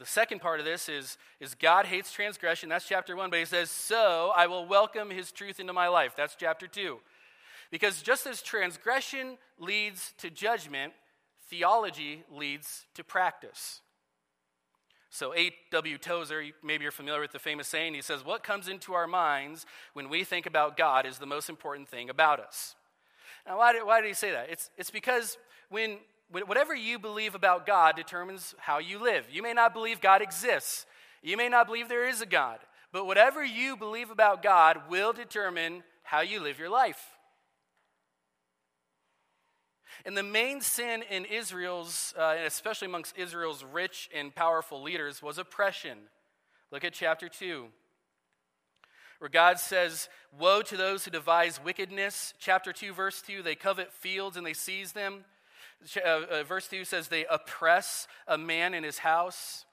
The 0.00 0.06
second 0.06 0.40
part 0.40 0.60
of 0.60 0.66
this 0.66 0.88
is, 0.88 1.18
is 1.40 1.54
God 1.54 1.84
hates 1.84 2.10
transgression. 2.10 2.70
That's 2.70 2.88
chapter 2.88 3.14
one. 3.14 3.28
But 3.28 3.38
he 3.38 3.44
says, 3.44 3.70
So 3.70 4.32
I 4.34 4.46
will 4.46 4.66
welcome 4.66 5.10
his 5.10 5.30
truth 5.30 5.60
into 5.60 5.74
my 5.74 5.88
life. 5.88 6.14
That's 6.16 6.34
chapter 6.34 6.66
two. 6.66 7.00
Because 7.70 8.00
just 8.00 8.26
as 8.26 8.40
transgression 8.40 9.36
leads 9.58 10.14
to 10.16 10.30
judgment, 10.30 10.94
theology 11.50 12.24
leads 12.32 12.86
to 12.94 13.04
practice. 13.04 13.82
So, 15.10 15.34
A.W. 15.34 15.98
Tozer, 15.98 16.44
maybe 16.62 16.84
you're 16.84 16.92
familiar 16.92 17.20
with 17.20 17.32
the 17.32 17.38
famous 17.38 17.68
saying, 17.68 17.92
he 17.92 18.00
says, 18.00 18.24
What 18.24 18.42
comes 18.42 18.68
into 18.68 18.94
our 18.94 19.06
minds 19.06 19.66
when 19.92 20.08
we 20.08 20.24
think 20.24 20.46
about 20.46 20.78
God 20.78 21.04
is 21.04 21.18
the 21.18 21.26
most 21.26 21.50
important 21.50 21.90
thing 21.90 22.08
about 22.08 22.40
us. 22.40 22.74
Now, 23.46 23.58
why 23.58 23.74
did, 23.74 23.84
why 23.84 24.00
did 24.00 24.08
he 24.08 24.14
say 24.14 24.30
that? 24.30 24.48
It's, 24.48 24.70
it's 24.78 24.90
because 24.90 25.36
when 25.68 25.98
whatever 26.30 26.74
you 26.74 26.98
believe 26.98 27.34
about 27.34 27.66
God 27.66 27.96
determines 27.96 28.54
how 28.58 28.78
you 28.78 29.02
live. 29.02 29.26
You 29.30 29.42
may 29.42 29.52
not 29.52 29.74
believe 29.74 30.00
God 30.00 30.22
exists, 30.22 30.86
you 31.22 31.36
may 31.36 31.48
not 31.48 31.66
believe 31.66 31.88
there 31.88 32.08
is 32.08 32.20
a 32.20 32.26
God, 32.26 32.58
but 32.92 33.06
whatever 33.06 33.44
you 33.44 33.76
believe 33.76 34.10
about 34.10 34.42
God 34.42 34.82
will 34.88 35.12
determine 35.12 35.82
how 36.02 36.20
you 36.20 36.40
live 36.40 36.58
your 36.58 36.70
life. 36.70 37.16
And 40.04 40.16
the 40.16 40.22
main 40.22 40.60
sin 40.60 41.02
in 41.10 41.24
Israel's, 41.26 42.14
uh, 42.18 42.34
and 42.36 42.46
especially 42.46 42.86
amongst 42.86 43.18
Israel's 43.18 43.64
rich 43.64 44.08
and 44.14 44.34
powerful 44.34 44.82
leaders, 44.82 45.22
was 45.22 45.36
oppression. 45.36 45.98
Look 46.70 46.84
at 46.84 46.94
chapter 46.94 47.28
2, 47.28 47.66
where 49.18 49.28
God 49.28 49.58
says, 49.58 50.08
Woe 50.38 50.62
to 50.62 50.76
those 50.76 51.04
who 51.04 51.10
devise 51.10 51.60
wickedness. 51.62 52.32
Chapter 52.38 52.72
2, 52.72 52.92
verse 52.94 53.20
2 53.20 53.42
they 53.42 53.54
covet 53.54 53.92
fields 53.92 54.36
and 54.36 54.46
they 54.46 54.54
seize 54.54 54.92
them. 54.92 55.24
Uh, 55.96 56.08
uh, 56.08 56.42
verse 56.44 56.68
2 56.68 56.84
says, 56.84 57.08
They 57.08 57.24
oppress 57.26 58.06
a 58.28 58.36
man 58.36 58.74
in 58.74 58.84
his 58.84 58.98
house. 58.98 59.64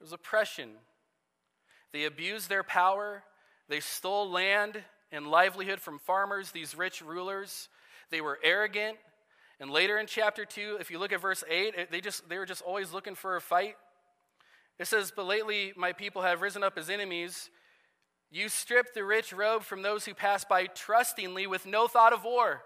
It 0.00 0.04
was 0.04 0.12
oppression. 0.12 0.70
They 1.92 2.04
abused 2.04 2.48
their 2.48 2.62
power. 2.62 3.24
They 3.68 3.80
stole 3.80 4.30
land 4.30 4.82
and 5.10 5.26
livelihood 5.26 5.80
from 5.80 5.98
farmers, 5.98 6.50
these 6.50 6.76
rich 6.76 7.00
rulers. 7.00 7.68
They 8.10 8.20
were 8.20 8.38
arrogant. 8.42 8.98
And 9.60 9.70
later 9.70 9.98
in 9.98 10.06
chapter 10.06 10.44
2, 10.44 10.76
if 10.80 10.90
you 10.90 10.98
look 10.98 11.12
at 11.12 11.20
verse 11.20 11.42
8, 11.48 11.90
they, 11.90 12.00
just, 12.00 12.28
they 12.28 12.38
were 12.38 12.46
just 12.46 12.62
always 12.62 12.92
looking 12.92 13.14
for 13.14 13.36
a 13.36 13.40
fight. 13.40 13.76
It 14.78 14.86
says, 14.86 15.12
But 15.14 15.26
lately 15.26 15.72
my 15.76 15.92
people 15.92 16.22
have 16.22 16.42
risen 16.42 16.62
up 16.62 16.76
as 16.76 16.90
enemies. 16.90 17.50
You 18.30 18.50
strip 18.50 18.92
the 18.92 19.04
rich 19.04 19.32
robe 19.32 19.62
from 19.62 19.80
those 19.80 20.04
who 20.04 20.12
pass 20.12 20.44
by 20.44 20.66
trustingly 20.66 21.46
with 21.46 21.64
no 21.64 21.88
thought 21.88 22.12
of 22.12 22.24
war 22.24 22.62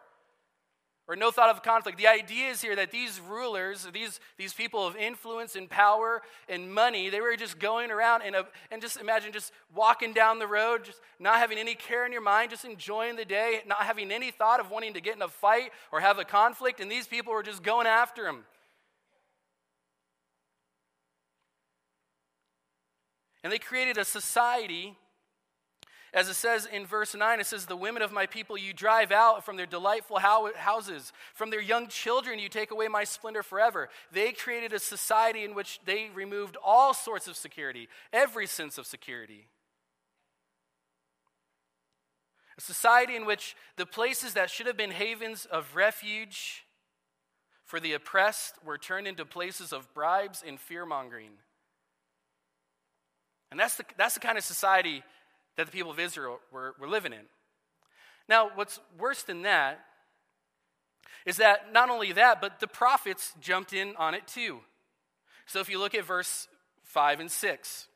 or 1.12 1.16
no 1.16 1.30
thought 1.30 1.50
of 1.50 1.62
conflict. 1.62 1.98
The 1.98 2.06
idea 2.06 2.48
is 2.48 2.62
here 2.62 2.74
that 2.74 2.90
these 2.90 3.20
rulers, 3.20 3.86
these, 3.92 4.18
these 4.38 4.54
people 4.54 4.86
of 4.86 4.96
influence 4.96 5.56
and 5.56 5.68
power 5.68 6.22
and 6.48 6.72
money, 6.72 7.10
they 7.10 7.20
were 7.20 7.36
just 7.36 7.58
going 7.58 7.90
around 7.90 8.22
and, 8.22 8.34
uh, 8.34 8.44
and 8.70 8.80
just 8.80 8.96
imagine 8.96 9.30
just 9.30 9.52
walking 9.74 10.14
down 10.14 10.38
the 10.38 10.46
road, 10.46 10.84
just 10.84 11.02
not 11.20 11.36
having 11.36 11.58
any 11.58 11.74
care 11.74 12.06
in 12.06 12.12
your 12.12 12.22
mind, 12.22 12.48
just 12.48 12.64
enjoying 12.64 13.16
the 13.16 13.26
day, 13.26 13.60
not 13.66 13.80
having 13.80 14.10
any 14.10 14.30
thought 14.30 14.58
of 14.58 14.70
wanting 14.70 14.94
to 14.94 15.02
get 15.02 15.14
in 15.14 15.20
a 15.20 15.28
fight 15.28 15.70
or 15.92 16.00
have 16.00 16.18
a 16.18 16.24
conflict, 16.24 16.80
and 16.80 16.90
these 16.90 17.06
people 17.06 17.34
were 17.34 17.42
just 17.42 17.62
going 17.62 17.86
after 17.86 18.26
him. 18.26 18.44
And 23.44 23.52
they 23.52 23.58
created 23.58 23.98
a 23.98 24.04
society 24.06 24.96
as 26.14 26.28
it 26.28 26.34
says 26.34 26.66
in 26.70 26.84
verse 26.84 27.14
9, 27.14 27.40
it 27.40 27.46
says, 27.46 27.64
The 27.64 27.76
women 27.76 28.02
of 28.02 28.12
my 28.12 28.26
people 28.26 28.58
you 28.58 28.74
drive 28.74 29.12
out 29.12 29.46
from 29.46 29.56
their 29.56 29.64
delightful 29.64 30.18
houses. 30.18 31.10
From 31.32 31.48
their 31.48 31.60
young 31.60 31.88
children 31.88 32.38
you 32.38 32.50
take 32.50 32.70
away 32.70 32.88
my 32.88 33.04
splendor 33.04 33.42
forever. 33.42 33.88
They 34.12 34.32
created 34.32 34.74
a 34.74 34.78
society 34.78 35.42
in 35.42 35.54
which 35.54 35.80
they 35.86 36.10
removed 36.14 36.58
all 36.62 36.92
sorts 36.92 37.28
of 37.28 37.36
security, 37.36 37.88
every 38.12 38.46
sense 38.46 38.76
of 38.76 38.86
security. 38.86 39.46
A 42.58 42.60
society 42.60 43.16
in 43.16 43.24
which 43.24 43.56
the 43.76 43.86
places 43.86 44.34
that 44.34 44.50
should 44.50 44.66
have 44.66 44.76
been 44.76 44.90
havens 44.90 45.46
of 45.46 45.74
refuge 45.74 46.66
for 47.64 47.80
the 47.80 47.94
oppressed 47.94 48.54
were 48.62 48.76
turned 48.76 49.08
into 49.08 49.24
places 49.24 49.72
of 49.72 49.94
bribes 49.94 50.44
and 50.46 50.60
fear 50.60 50.84
mongering. 50.84 51.30
And 53.50 53.58
that's 53.58 53.76
the, 53.76 53.84
that's 53.96 54.12
the 54.12 54.20
kind 54.20 54.36
of 54.36 54.44
society 54.44 55.02
that 55.56 55.66
the 55.66 55.72
people 55.72 55.90
of 55.90 55.98
Israel 55.98 56.38
were, 56.50 56.74
were 56.78 56.88
living 56.88 57.12
in. 57.12 57.26
Now, 58.28 58.50
what's 58.54 58.80
worse 58.98 59.22
than 59.22 59.42
that 59.42 59.80
is 61.26 61.36
that 61.36 61.72
not 61.72 61.90
only 61.90 62.12
that, 62.12 62.40
but 62.40 62.60
the 62.60 62.66
prophets 62.66 63.32
jumped 63.40 63.72
in 63.72 63.94
on 63.96 64.14
it 64.14 64.26
too. 64.26 64.60
So 65.46 65.60
if 65.60 65.68
you 65.68 65.78
look 65.78 65.94
at 65.94 66.04
verse 66.04 66.48
5 66.84 67.20
and 67.20 67.30
6, 67.30 67.88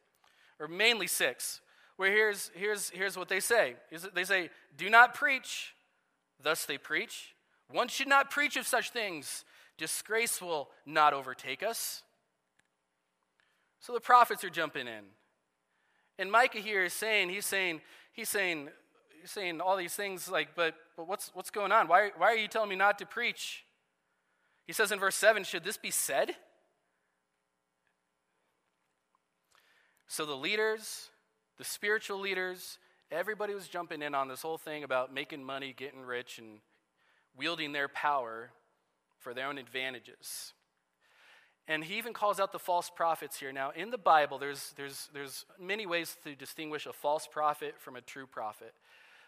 or 0.60 0.68
mainly 0.68 1.06
6, 1.06 1.60
where 1.96 2.10
here's, 2.10 2.50
here's, 2.54 2.90
here's 2.90 3.16
what 3.16 3.28
they 3.28 3.40
say 3.40 3.74
they 4.14 4.24
say, 4.24 4.50
Do 4.76 4.90
not 4.90 5.14
preach, 5.14 5.74
thus 6.42 6.64
they 6.66 6.78
preach. 6.78 7.34
One 7.70 7.88
should 7.88 8.08
not 8.08 8.30
preach 8.30 8.56
of 8.56 8.66
such 8.66 8.90
things. 8.90 9.44
Disgrace 9.78 10.40
will 10.40 10.70
not 10.84 11.12
overtake 11.12 11.62
us. 11.62 12.02
So 13.80 13.92
the 13.92 14.00
prophets 14.00 14.44
are 14.44 14.50
jumping 14.50 14.86
in. 14.86 15.04
And 16.18 16.30
Micah 16.30 16.58
here 16.58 16.84
is 16.84 16.92
saying, 16.92 17.28
he's 17.28 17.46
saying, 17.46 17.80
he's 18.12 18.28
saying, 18.28 18.70
he's 19.20 19.30
saying 19.30 19.60
all 19.60 19.76
these 19.76 19.94
things 19.94 20.30
like, 20.30 20.54
but, 20.54 20.74
but 20.96 21.06
what's, 21.06 21.30
what's 21.34 21.50
going 21.50 21.72
on? 21.72 21.88
Why, 21.88 22.10
why 22.16 22.28
are 22.28 22.36
you 22.36 22.48
telling 22.48 22.70
me 22.70 22.76
not 22.76 22.98
to 22.98 23.06
preach? 23.06 23.64
He 24.66 24.72
says 24.72 24.90
in 24.92 24.98
verse 24.98 25.16
7, 25.16 25.44
should 25.44 25.64
this 25.64 25.76
be 25.76 25.90
said? 25.90 26.34
So 30.08 30.24
the 30.24 30.34
leaders, 30.34 31.10
the 31.58 31.64
spiritual 31.64 32.18
leaders, 32.18 32.78
everybody 33.10 33.54
was 33.54 33.68
jumping 33.68 34.02
in 34.02 34.14
on 34.14 34.28
this 34.28 34.42
whole 34.42 34.58
thing 34.58 34.84
about 34.84 35.12
making 35.12 35.44
money, 35.44 35.74
getting 35.76 36.00
rich, 36.00 36.38
and 36.38 36.60
wielding 37.36 37.72
their 37.72 37.88
power 37.88 38.50
for 39.18 39.34
their 39.34 39.48
own 39.48 39.58
advantages. 39.58 40.52
And 41.68 41.82
he 41.82 41.98
even 41.98 42.12
calls 42.12 42.38
out 42.38 42.52
the 42.52 42.58
false 42.58 42.90
prophets 42.94 43.40
here. 43.40 43.52
Now, 43.52 43.72
in 43.74 43.90
the 43.90 43.98
Bible, 43.98 44.38
there's, 44.38 44.72
there's, 44.76 45.08
there's 45.12 45.44
many 45.60 45.84
ways 45.84 46.16
to 46.24 46.34
distinguish 46.34 46.86
a 46.86 46.92
false 46.92 47.26
prophet 47.26 47.74
from 47.78 47.96
a 47.96 48.00
true 48.00 48.26
prophet. 48.26 48.72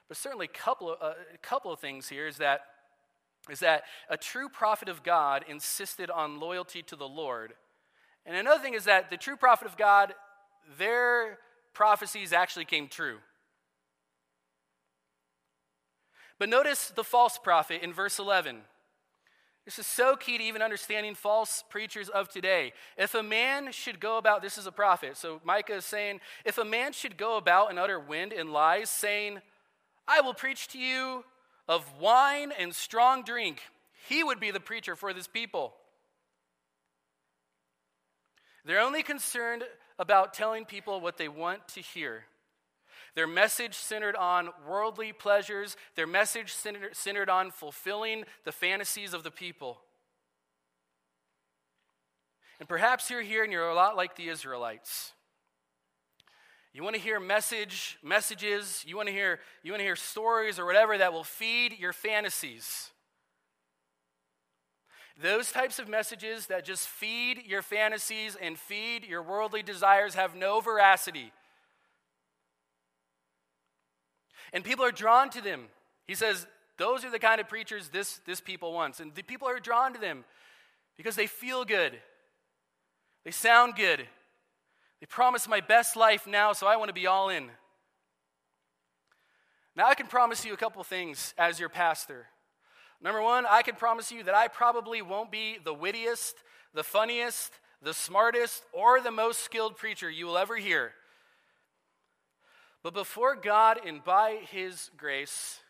But 0.07 0.17
certainly, 0.17 0.47
a 0.47 0.57
couple 0.57 0.93
of, 0.93 0.99
uh, 1.03 1.15
a 1.35 1.39
couple 1.39 1.73
of 1.73 1.81
things 1.81 2.09
here 2.09 2.29
is 2.29 2.37
that, 2.37 2.63
is 3.51 3.61
that 3.61 3.83
a 4.09 4.17
true 4.17 4.49
prophet 4.49 4.89
of 4.89 5.03
God 5.03 5.45
insisted 5.49 6.11
on 6.11 6.39
loyalty 6.39 6.83
to 6.83 6.97
the 6.97 7.09
Lord. 7.09 7.55
And 8.25 8.37
another 8.37 8.63
thing 8.63 8.75
is 8.75 8.85
that 8.85 9.11
the 9.11 9.17
true 9.17 9.37
prophet 9.37 9.67
of 9.67 9.77
God, 9.77 10.15
their 10.79 11.39
prophecies 11.75 12.33
actually 12.33 12.67
came 12.67 12.87
true. 12.87 13.19
But 16.39 16.49
notice 16.49 16.91
the 16.91 17.05
false 17.05 17.37
prophet 17.37 17.83
in 17.83 17.93
verse 17.93 18.19
11. 18.19 18.61
This 19.69 19.79
is 19.79 19.87
so 19.87 20.17
key 20.17 20.39
to 20.39 20.45
even 20.45 20.63
understanding 20.63 21.15
false 21.15 21.63
preachers 21.69 22.09
of 22.09 22.31
today. 22.31 22.73
If 22.97 23.15
a 23.15 23.23
man 23.23 23.71
should 23.71 24.01
go 24.01 24.17
about, 24.17 24.41
this 24.41 24.57
is 24.57 24.67
a 24.67 24.73
prophet. 24.73 25.15
So 25.19 25.43
Micah 25.45 25.75
is 25.75 25.85
saying, 25.85 26.21
if 26.47 26.57
a 26.57 26.65
man 26.65 26.95
should 26.95 27.19
go 27.19 27.37
about 27.37 27.69
and 27.69 27.79
utter 27.79 28.01
wind 28.01 28.33
and 28.33 28.51
lies, 28.51 28.89
saying, 28.89 29.43
I 30.09 30.23
will 30.23 30.33
preach 30.33 30.69
to 30.69 30.79
you 30.79 31.23
of 31.69 31.85
wine 32.01 32.51
and 32.59 32.75
strong 32.75 33.25
drink, 33.25 33.61
he 34.09 34.25
would 34.25 34.41
be 34.41 34.51
the 34.51 34.59
preacher 34.59 34.97
for 34.97 35.13
this 35.13 35.27
people. 35.27 35.75
They're 38.65 38.81
only 38.81 39.03
concerned 39.03 39.65
about 39.99 40.33
telling 40.33 40.65
people 40.65 40.99
what 40.99 41.19
they 41.19 41.29
want 41.29 41.69
to 41.75 41.83
hear. 41.83 42.25
Their 43.15 43.27
message 43.27 43.75
centered 43.75 44.17
on 44.17 44.51
worldly 44.67 45.13
pleasures, 45.13 45.77
their 45.97 46.07
message 46.07 46.55
centered, 46.93 47.31
on 47.31 47.51
fulfilling 47.51 48.25
the 48.45 48.53
fantasies 48.53 49.15
of 49.15 49.23
the 49.23 49.31
people. 49.31 49.81
And 52.61 52.69
perhaps 52.69 53.11
you're 53.11 53.23
here 53.23 53.45
and 53.45 53.53
you're 53.53 53.69
a 53.69 53.75
lot 53.75 53.97
like 53.97 54.17
the 54.17 54.29
Israelites. 54.29 55.13
You 56.73 56.83
want 56.83 56.97
to 56.97 57.03
hear 57.03 57.19
message 57.19 57.99
messages, 58.03 58.85
you 58.87 58.97
want 58.97 59.09
to 59.09 59.13
hear 59.13 59.41
you 59.63 59.73
want 59.73 59.81
to 59.81 59.85
hear 59.85 59.97
stories 59.97 60.59
or 60.59 60.67
whatever 60.67 60.99
that 60.99 61.13
will 61.13 61.25
feed 61.25 61.79
your 61.79 61.93
fantasies. 61.93 62.91
Those 65.21 65.51
types 65.51 65.81
of 65.81 65.89
messages 65.89 66.47
that 66.47 66.65
just 66.65 66.87
feed 66.87 67.43
your 67.45 67.63
fantasies 67.63 68.37
and 68.41 68.57
feed 68.57 69.05
your 69.05 69.23
worldly 69.23 69.65
desires 69.65 70.15
have 70.15 70.37
no 70.37 70.61
veracity. 70.61 71.33
And 74.53 74.65
people 74.65 74.85
are 74.85 74.93
drawn 74.93 75.31
to 75.31 75.41
them. 75.41 75.67
He 76.07 76.15
says, 76.15 76.47
those 76.79 77.05
are 77.05 77.11
the 77.11 77.19
kind 77.19 77.41
of 77.41 77.49
preachers 77.49 77.89
this, 77.89 78.21
this 78.27 78.41
people 78.41 78.73
wants. 78.73 79.01
And 79.01 79.15
the 79.15 79.23
people 79.23 79.49
are 79.49 79.61
drawn 79.61 79.93
to 79.95 80.01
them 80.01 80.25
because 80.97 81.17
they 81.17 81.27
feel 81.27 81.65
good, 81.65 81.99
they 83.25 83.31
sound 83.31 83.77
good. 83.77 84.07
They 85.01 85.07
promise 85.07 85.47
my 85.47 85.61
best 85.61 85.95
life 85.95 86.27
now, 86.27 86.53
so 86.53 86.67
I 86.67 86.75
want 86.75 86.89
to 86.89 86.93
be 86.93 87.07
all 87.07 87.29
in. 87.29 87.51
Now, 89.77 89.87
I 89.87 89.95
can 89.95 90.09
promise 90.09 90.45
you 90.45 90.53
a 90.53 90.57
couple 90.57 90.83
things 90.83 91.35
as 91.39 91.61
your 91.61 91.69
pastor. 91.69 92.27
Number 93.01 93.23
one, 93.23 93.47
I 93.49 93.63
can 93.63 93.77
promise 93.77 94.11
you 94.11 94.25
that 94.25 94.35
I 94.35 94.49
probably 94.49 95.01
won't 95.01 95.31
be 95.31 95.59
the 95.63 95.73
wittiest, 95.73 96.35
the 96.75 96.83
funniest, 96.83 97.53
the 97.81 97.95
smartest, 97.95 98.65
or 98.73 99.01
the 99.01 99.13
most 99.13 99.43
skilled 99.43 99.77
preacher 99.77 100.11
you 100.11 100.27
will 100.27 100.37
ever 100.37 100.57
hear. 100.57 100.95
But 102.83 102.95
before 102.95 103.35
God 103.35 103.81
and 103.85 104.03
by 104.05 104.39
His 104.51 104.91
grace, 104.97 105.61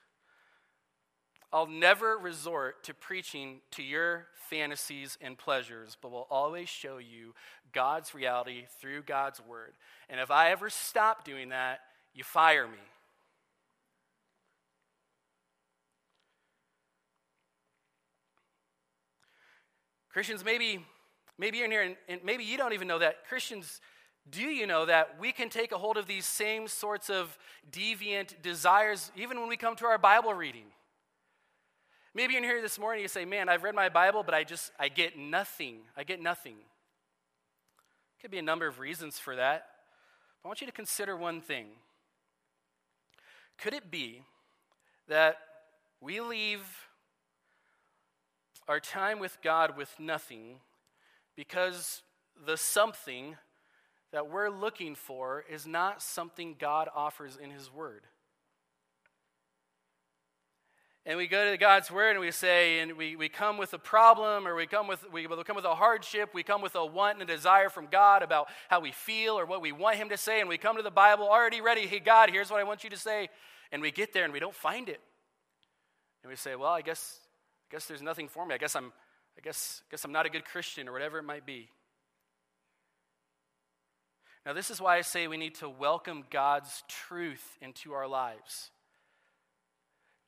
I'll 1.53 1.67
never 1.67 2.19
resort 2.19 2.85
to 2.85 2.95
preaching 2.95 3.61
to 3.73 3.83
your 3.83 4.27
fantasies 4.51 5.17
and 5.21 5.39
pleasures, 5.39 5.97
but 6.01 6.11
will 6.11 6.27
always 6.31 6.69
show 6.69 6.99
you 6.99 7.35
God's 7.73 8.15
reality 8.15 8.65
through 8.81 9.03
God's 9.03 9.41
word. 9.41 9.73
And 10.11 10.21
if 10.21 10.31
I 10.31 10.51
ever 10.51 10.69
stop 10.69 11.25
doing 11.25 11.49
that, 11.49 11.81
you 12.15 12.25
fire 12.25 12.67
me. 12.67 12.79
Christians, 20.11 20.45
maybe, 20.45 20.85
maybe 21.39 21.59
you're 21.59 21.67
in 21.67 21.71
here 21.71 21.83
and, 21.83 21.97
and 22.09 22.21
maybe 22.25 22.45
you 22.45 22.57
don't 22.57 22.73
even 22.73 22.89
know 22.89 22.99
that. 22.99 23.27
Christians, 23.29 23.81
do 24.31 24.43
you 24.43 24.67
know 24.67 24.87
that 24.87 25.19
we 25.19 25.33
can 25.33 25.49
take 25.49 25.73
a 25.73 25.79
hold 25.79 25.97
of 25.97 26.07
these 26.07 26.27
same 26.27 26.69
sorts 26.69 27.09
of 27.09 27.39
deviant 27.71 28.43
desires 28.43 29.11
even 29.17 29.41
when 29.41 29.49
we 29.49 29.57
come 29.57 29.77
to 29.77 29.87
our 29.87 29.99
Bible 29.99 30.35
reading? 30.35 30.67
Maybe 32.15 32.35
you're 32.35 32.43
here 32.43 32.63
this 32.63 32.79
morning, 32.79 33.03
you 33.03 33.09
say, 33.09 33.25
Man, 33.25 33.49
I've 33.49 33.63
read 33.63 33.75
my 33.75 33.89
Bible, 33.89 34.23
but 34.23 34.35
I 34.35 34.45
just, 34.45 34.73
I 34.79 34.89
get 34.89 35.19
nothing. 35.19 35.79
I 35.97 36.05
get 36.05 36.21
nothing. 36.21 36.57
Could 38.21 38.31
be 38.31 38.39
a 38.39 38.43
number 38.43 38.67
of 38.67 38.79
reasons 38.79 39.19
for 39.19 39.37
that. 39.37 39.67
I 40.45 40.49
want 40.49 40.61
you 40.61 40.67
to 40.67 40.73
consider 40.73 41.17
one 41.17 41.41
thing. 41.41 41.67
Could 43.59 43.75
it 43.75 43.91
be 43.91 44.23
that 45.09 45.37
we 46.01 46.21
leave 46.21 46.63
our 48.67 48.81
time 48.81 49.19
with 49.19 49.39
God 49.43 49.77
with 49.77 49.95
nothing 49.99 50.57
because 51.37 52.03
the 52.47 52.57
something 52.57 53.37
that 54.13 54.31
we're 54.31 54.51
looking 54.51 54.95
for 54.95 55.45
is 55.51 55.67
not 55.67 56.03
something 56.03 56.57
God 56.59 56.89
offers 56.95 57.37
in 57.37 57.51
His 57.51 57.73
Word. 57.73 58.03
And 61.05 61.17
we 61.17 61.27
go 61.27 61.51
to 61.51 61.57
God's 61.57 61.91
Word 61.91 62.11
and 62.11 62.21
we 62.21 62.31
say, 62.31 62.81
and 62.81 62.93
we, 62.93 63.17
we 63.17 63.31
come 63.31 63.57
with 63.57 63.73
a 63.73 63.79
problem 63.79 64.47
or 64.47 64.55
we 64.55 64.67
come 64.67 64.87
with, 64.87 65.11
we 65.11 65.27
come 65.27 65.57
with 65.57 65.65
a 65.65 65.75
hardship, 65.75 66.31
we 66.35 66.43
come 66.43 66.61
with 66.61 66.75
a 66.75 66.85
want 66.85 67.19
and 67.19 67.29
a 67.29 67.33
desire 67.35 67.71
from 67.71 67.87
God 67.91 68.23
about 68.23 68.49
how 68.69 68.81
we 68.81 68.93
feel 68.93 69.39
or 69.39 69.47
what 69.47 69.63
we 69.63 69.73
want 69.73 69.97
Him 69.97 70.11
to 70.11 70.19
say, 70.19 70.41
and 70.41 70.51
we 70.51 70.59
come 70.59 70.77
to 70.77 70.83
the 70.83 70.91
Bible 70.91 71.27
already 71.27 71.63
ready, 71.63 71.87
hey, 71.87 71.99
God, 71.99 72.29
here's 72.31 72.51
what 72.51 72.61
I 72.61 72.65
want 72.65 72.85
you 72.85 72.91
to 72.91 72.97
say. 72.99 73.31
And 73.73 73.81
we 73.81 73.91
get 73.91 74.13
there 74.13 74.25
and 74.25 74.33
we 74.33 74.41
don't 74.41 74.55
find 74.55 74.89
it. 74.89 75.01
And 76.23 76.31
we 76.31 76.37
say, 76.37 76.57
well, 76.57 76.73
I 76.73 76.83
guess, 76.83 77.21
I 77.71 77.75
guess 77.75 77.87
there's 77.87 78.03
nothing 78.03 78.29
for 78.29 78.45
me. 78.45 78.55
I 78.55 78.59
guess 78.59 78.77
I'm, 78.77 78.93
I 79.39 79.41
guess, 79.41 79.83
I 79.89 79.89
guess 79.91 80.05
I'm 80.05 80.13
not 80.13 80.27
a 80.27 80.31
good 80.31 80.45
Christian 80.45 80.89
or 80.89 80.93
whatever 80.93 81.19
it 81.19 81.25
might 81.25 81.47
be. 81.47 81.69
Now, 84.49 84.55
this 84.55 84.71
is 84.71 84.81
why 84.81 84.97
I 84.97 85.03
say 85.03 85.29
we 85.29 85.37
need 85.37 85.57
to 85.57 85.69
welcome 85.69 86.25
God's 86.31 86.83
truth 86.89 87.59
into 87.61 87.93
our 87.93 88.09
lives. 88.09 88.71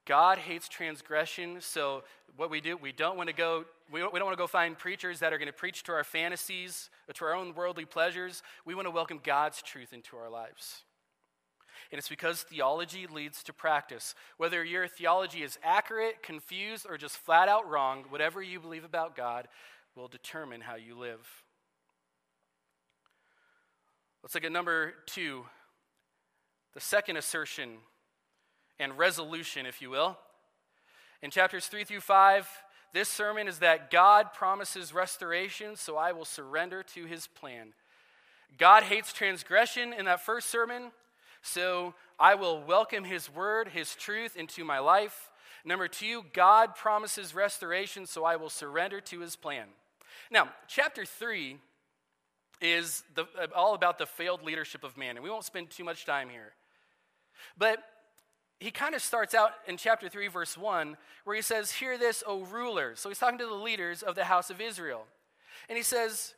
God 0.05 0.37
hates 0.37 0.69
transgression, 0.69 1.63
so 1.63 2.05
what 2.37 2.51
we 2.51 2.61
do, 2.61 2.77
we 2.77 2.93
don't 2.93 3.17
want 3.17 3.31
to 3.31 3.35
go, 3.35 3.65
we 3.91 4.01
don't, 4.01 4.13
want 4.13 4.31
to 4.31 4.37
go 4.37 4.47
find 4.47 4.77
preachers 4.77 5.21
that 5.21 5.33
are 5.33 5.39
going 5.39 5.47
to 5.47 5.55
preach 5.55 5.85
to 5.85 5.93
our 5.93 6.05
fantasies 6.05 6.91
or 7.09 7.15
to 7.15 7.25
our 7.25 7.35
own 7.35 7.55
worldly 7.55 7.87
pleasures. 7.87 8.43
We 8.67 8.75
want 8.75 8.85
to 8.85 8.91
welcome 8.91 9.21
God's 9.25 9.63
truth 9.63 9.95
into 9.95 10.19
our 10.19 10.29
lives. 10.29 10.83
And 11.91 11.99
it's 11.99 12.11
because 12.11 12.43
theology 12.43 13.07
leads 13.07 13.43
to 13.45 13.55
practice. 13.55 14.15
Whether 14.37 14.63
your 14.63 14.87
theology 14.87 15.43
is 15.43 15.59
accurate, 15.65 16.23
confused, 16.23 16.85
or 16.87 16.99
just 16.99 17.17
flat 17.17 17.49
out 17.49 17.67
wrong, 17.71 18.05
whatever 18.11 18.43
you 18.43 18.61
believe 18.61 18.85
about 18.85 19.17
God 19.17 19.49
will 19.97 20.09
determine 20.09 20.61
how 20.61 20.75
you 20.75 20.95
live. 20.95 21.27
Let's 24.23 24.35
look 24.35 24.45
at 24.45 24.53
number 24.53 24.93
two, 25.07 25.47
the 26.75 26.81
second 26.81 27.17
assertion 27.17 27.79
and 28.79 28.99
resolution, 28.99 29.65
if 29.65 29.81
you 29.81 29.89
will. 29.89 30.19
In 31.23 31.31
chapters 31.31 31.67
three 31.67 31.85
through 31.85 32.01
five, 32.01 32.47
this 32.93 33.09
sermon 33.09 33.49
is 33.49 33.61
that 33.61 33.91
God 33.91 34.35
promises 34.35 34.93
restoration, 34.93 35.75
so 35.75 35.97
I 35.97 36.13
will 36.13 36.27
surrender 36.27 36.83
to 36.95 37.07
his 37.07 37.27
plan. 37.27 37.73
God 38.59 38.83
hates 38.83 39.13
transgression 39.13 39.95
in 39.95 40.05
that 40.05 40.21
first 40.21 40.51
sermon, 40.51 40.91
so 41.41 41.95
I 42.19 42.35
will 42.35 42.63
welcome 42.63 43.05
his 43.05 43.33
word, 43.33 43.69
his 43.69 43.95
truth 43.95 44.37
into 44.37 44.65
my 44.65 44.81
life. 44.81 45.31
Number 45.65 45.89
two, 45.89 46.25
God 46.35 46.75
promises 46.75 47.35
restoration, 47.35 48.05
so 48.05 48.25
I 48.25 48.37
will 48.37 48.51
surrender 48.51 49.01
to 49.01 49.21
his 49.21 49.35
plan. 49.35 49.69
Now, 50.31 50.51
chapter 50.69 51.07
three 51.07 51.59
is 52.61 53.03
the, 53.15 53.23
uh, 53.41 53.47
all 53.55 53.75
about 53.75 53.99
the 53.99 54.07
failed 54.07 54.43
leadership 54.43 54.85
of 54.85 54.97
man. 54.97 55.17
And 55.17 55.25
we 55.25 55.31
won't 55.31 55.45
spend 55.45 55.71
too 55.71 55.85
much 55.85 56.05
time 56.05 56.29
here. 56.29 56.53
But 57.57 57.83
he 58.59 58.71
kind 58.71 58.95
of 58.95 59.01
starts 59.01 59.35
out 59.35 59.53
in 59.67 59.77
chapter 59.77 60.09
3, 60.09 60.29
verse 60.29 60.57
1, 60.57 60.97
where 61.25 61.37
he 61.37 61.43
says, 61.43 61.73
Hear 61.73 61.97
this, 61.97 62.23
O 62.27 62.43
rulers. 62.43 63.01
So 63.01 63.09
he's 63.09 63.19
talking 63.19 63.39
to 63.39 63.47
the 63.47 63.55
leaders 63.55 64.03
of 64.03 64.15
the 64.15 64.25
house 64.25 64.51
of 64.51 64.61
Israel. 64.61 65.07
And 65.69 65.77
he 65.77 65.83
says, 65.83 66.35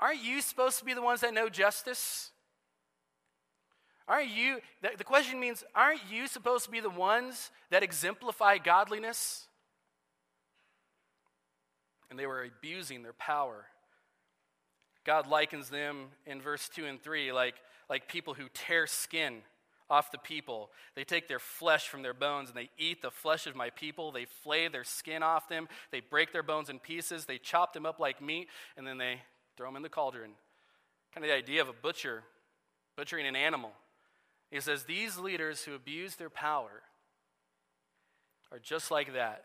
Aren't 0.00 0.22
you 0.22 0.42
supposed 0.42 0.78
to 0.80 0.84
be 0.84 0.92
the 0.92 1.02
ones 1.02 1.22
that 1.22 1.32
know 1.32 1.48
justice? 1.48 2.30
Aren't 4.06 4.30
you, 4.30 4.60
the, 4.82 4.90
the 4.98 5.04
question 5.04 5.40
means, 5.40 5.64
aren't 5.74 6.00
you 6.10 6.26
supposed 6.26 6.66
to 6.66 6.70
be 6.70 6.80
the 6.80 6.90
ones 6.90 7.50
that 7.70 7.82
exemplify 7.82 8.58
godliness? 8.58 9.46
And 12.10 12.18
they 12.18 12.26
were 12.26 12.44
abusing 12.44 13.02
their 13.02 13.14
power. 13.14 13.64
God 15.04 15.26
likens 15.26 15.68
them 15.68 16.06
in 16.26 16.40
verse 16.40 16.68
2 16.68 16.86
and 16.86 17.02
3 17.02 17.32
like, 17.32 17.56
like 17.88 18.08
people 18.08 18.34
who 18.34 18.48
tear 18.54 18.86
skin 18.86 19.42
off 19.90 20.10
the 20.10 20.18
people. 20.18 20.70
They 20.94 21.04
take 21.04 21.28
their 21.28 21.38
flesh 21.38 21.88
from 21.88 22.02
their 22.02 22.14
bones 22.14 22.48
and 22.48 22.56
they 22.56 22.70
eat 22.78 23.02
the 23.02 23.10
flesh 23.10 23.46
of 23.46 23.54
my 23.54 23.70
people. 23.70 24.12
They 24.12 24.24
flay 24.24 24.68
their 24.68 24.84
skin 24.84 25.22
off 25.22 25.48
them. 25.48 25.68
They 25.90 26.00
break 26.00 26.32
their 26.32 26.42
bones 26.42 26.70
in 26.70 26.78
pieces. 26.78 27.26
They 27.26 27.38
chop 27.38 27.74
them 27.74 27.84
up 27.84 28.00
like 28.00 28.22
meat 28.22 28.48
and 28.76 28.86
then 28.86 28.98
they 28.98 29.20
throw 29.56 29.68
them 29.68 29.76
in 29.76 29.82
the 29.82 29.88
cauldron. 29.88 30.32
Kind 31.14 31.24
of 31.24 31.30
the 31.30 31.36
idea 31.36 31.60
of 31.60 31.68
a 31.68 31.74
butcher 31.74 32.24
butchering 32.96 33.26
an 33.26 33.36
animal. 33.36 33.72
He 34.50 34.60
says, 34.60 34.84
These 34.84 35.18
leaders 35.18 35.64
who 35.64 35.74
abuse 35.74 36.16
their 36.16 36.30
power 36.30 36.82
are 38.52 38.58
just 38.58 38.90
like 38.90 39.14
that. 39.14 39.44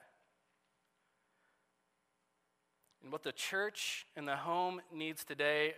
And 3.04 3.12
what 3.12 3.24
the 3.24 3.32
church 3.32 4.06
and 4.16 4.28
the 4.28 4.36
home 4.36 4.82
needs 4.94 5.24
today 5.24 5.74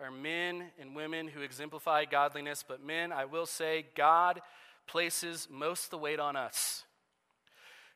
are 0.00 0.10
men 0.10 0.64
and 0.80 0.94
women 0.94 1.28
who 1.28 1.42
exemplify 1.42 2.04
godliness. 2.04 2.64
But, 2.66 2.84
men, 2.84 3.12
I 3.12 3.24
will 3.24 3.46
say, 3.46 3.86
God 3.94 4.40
places 4.86 5.48
most 5.50 5.90
the 5.90 5.98
weight 5.98 6.20
on 6.20 6.36
us. 6.36 6.84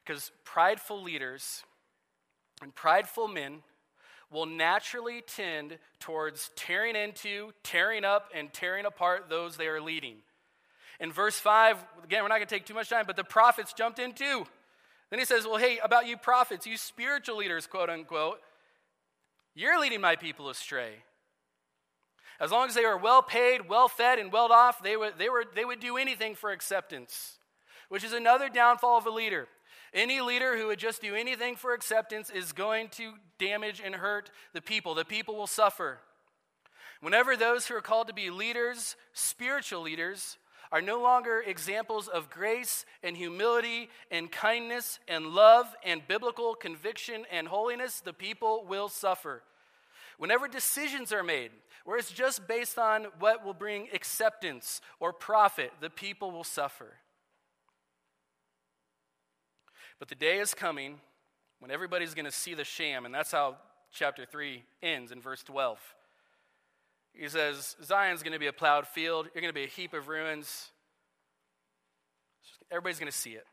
Because 0.04 0.30
prideful 0.44 1.02
leaders 1.02 1.64
and 2.62 2.74
prideful 2.74 3.28
men 3.28 3.62
will 4.30 4.46
naturally 4.46 5.22
tend 5.26 5.78
towards 6.00 6.50
tearing 6.56 6.96
into, 6.96 7.52
tearing 7.62 8.04
up, 8.04 8.30
and 8.34 8.52
tearing 8.52 8.86
apart 8.86 9.28
those 9.28 9.56
they 9.56 9.66
are 9.66 9.80
leading. 9.80 10.16
In 10.98 11.12
verse 11.12 11.38
5, 11.38 11.84
again, 12.04 12.22
we're 12.22 12.28
not 12.28 12.36
going 12.36 12.46
to 12.46 12.54
take 12.54 12.66
too 12.66 12.74
much 12.74 12.88
time, 12.88 13.04
but 13.06 13.16
the 13.16 13.24
prophets 13.24 13.72
jumped 13.72 13.98
in 13.98 14.12
too. 14.12 14.46
Then 15.10 15.18
he 15.18 15.24
says, 15.24 15.44
Well, 15.44 15.56
hey, 15.56 15.78
about 15.82 16.06
you 16.06 16.16
prophets, 16.16 16.66
you 16.66 16.76
spiritual 16.76 17.36
leaders, 17.36 17.66
quote 17.66 17.90
unquote, 17.90 18.40
you're 19.54 19.80
leading 19.80 20.00
my 20.00 20.16
people 20.16 20.50
astray. 20.50 20.96
As 22.38 22.50
long 22.50 22.68
as 22.68 22.74
they 22.74 22.84
were 22.84 22.98
well 22.98 23.22
paid, 23.22 23.68
well 23.68 23.88
fed, 23.88 24.18
and 24.18 24.30
well 24.30 24.52
off, 24.52 24.82
they 24.82 24.96
would, 24.96 25.14
they, 25.16 25.30
were, 25.30 25.44
they 25.54 25.64
would 25.64 25.80
do 25.80 25.96
anything 25.96 26.34
for 26.34 26.50
acceptance, 26.50 27.38
which 27.88 28.04
is 28.04 28.12
another 28.12 28.50
downfall 28.50 28.98
of 28.98 29.06
a 29.06 29.10
leader. 29.10 29.48
Any 29.94 30.20
leader 30.20 30.58
who 30.58 30.66
would 30.66 30.78
just 30.78 31.00
do 31.00 31.14
anything 31.14 31.56
for 31.56 31.72
acceptance 31.72 32.28
is 32.28 32.52
going 32.52 32.88
to 32.90 33.14
damage 33.38 33.80
and 33.82 33.94
hurt 33.94 34.30
the 34.52 34.60
people. 34.60 34.94
The 34.94 35.06
people 35.06 35.36
will 35.36 35.46
suffer. 35.46 36.00
Whenever 37.00 37.34
those 37.34 37.66
who 37.66 37.74
are 37.76 37.80
called 37.80 38.08
to 38.08 38.12
be 38.12 38.28
leaders, 38.28 38.96
spiritual 39.14 39.80
leaders, 39.80 40.36
are 40.72 40.82
no 40.82 41.00
longer 41.00 41.42
examples 41.46 42.08
of 42.08 42.30
grace 42.30 42.84
and 43.02 43.16
humility 43.16 43.88
and 44.10 44.30
kindness 44.30 44.98
and 45.08 45.26
love 45.26 45.74
and 45.84 46.06
biblical 46.06 46.54
conviction 46.54 47.24
and 47.30 47.48
holiness, 47.48 48.00
the 48.00 48.12
people 48.12 48.64
will 48.68 48.88
suffer. 48.88 49.42
Whenever 50.18 50.48
decisions 50.48 51.12
are 51.12 51.22
made 51.22 51.50
where 51.84 51.96
it's 51.96 52.10
just 52.10 52.48
based 52.48 52.78
on 52.78 53.06
what 53.20 53.44
will 53.44 53.54
bring 53.54 53.88
acceptance 53.94 54.80
or 54.98 55.12
profit, 55.12 55.70
the 55.80 55.88
people 55.88 56.32
will 56.32 56.44
suffer. 56.44 56.94
But 59.98 60.08
the 60.08 60.16
day 60.16 60.38
is 60.38 60.52
coming 60.52 61.00
when 61.60 61.70
everybody's 61.70 62.12
going 62.12 62.26
to 62.26 62.32
see 62.32 62.54
the 62.54 62.64
sham, 62.64 63.06
and 63.06 63.14
that's 63.14 63.30
how 63.30 63.56
chapter 63.92 64.26
3 64.26 64.62
ends 64.82 65.12
in 65.12 65.20
verse 65.20 65.42
12. 65.44 65.78
He 67.18 67.28
says, 67.28 67.76
Zion's 67.82 68.22
going 68.22 68.32
to 68.32 68.38
be 68.38 68.46
a 68.46 68.52
plowed 68.52 68.86
field. 68.86 69.28
You're 69.34 69.40
going 69.40 69.52
to 69.52 69.58
be 69.58 69.64
a 69.64 69.68
heap 69.68 69.94
of 69.94 70.08
ruins. 70.08 70.70
Everybody's 72.70 72.98
going 72.98 73.10
to 73.10 73.16
see 73.16 73.30
it. 73.30 73.46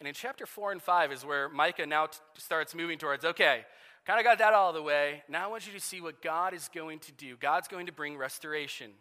And 0.00 0.08
in 0.08 0.14
chapter 0.14 0.46
4 0.46 0.72
and 0.72 0.82
5 0.82 1.12
is 1.12 1.24
where 1.24 1.48
Micah 1.48 1.86
now 1.86 2.06
t- 2.06 2.18
starts 2.36 2.74
moving 2.74 2.98
towards 2.98 3.24
okay, 3.24 3.64
kind 4.06 4.18
of 4.18 4.24
got 4.24 4.38
that 4.38 4.54
all 4.54 4.72
the 4.72 4.82
way. 4.82 5.22
Now 5.28 5.44
I 5.44 5.46
want 5.48 5.66
you 5.66 5.72
to 5.72 5.80
see 5.80 6.00
what 6.00 6.22
God 6.22 6.54
is 6.54 6.68
going 6.72 7.00
to 7.00 7.12
do. 7.12 7.36
God's 7.36 7.68
going 7.68 7.86
to 7.86 7.92
bring 7.92 8.16
restoration. 8.16 8.92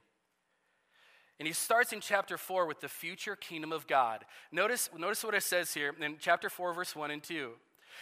And 1.40 1.48
he 1.48 1.54
starts 1.54 1.94
in 1.94 2.02
chapter 2.02 2.38
4 2.38 2.66
with 2.66 2.82
the 2.82 2.90
future 2.90 3.36
kingdom 3.36 3.72
of 3.72 3.86
God. 3.86 4.26
Notice, 4.52 4.90
notice 4.98 5.24
what 5.24 5.36
it 5.36 5.44
says 5.44 5.74
here 5.74 5.94
in 6.02 6.16
chapter 6.20 6.50
4, 6.50 6.74
verse 6.74 6.96
1 6.96 7.12
and 7.12 7.22
2. 7.22 7.52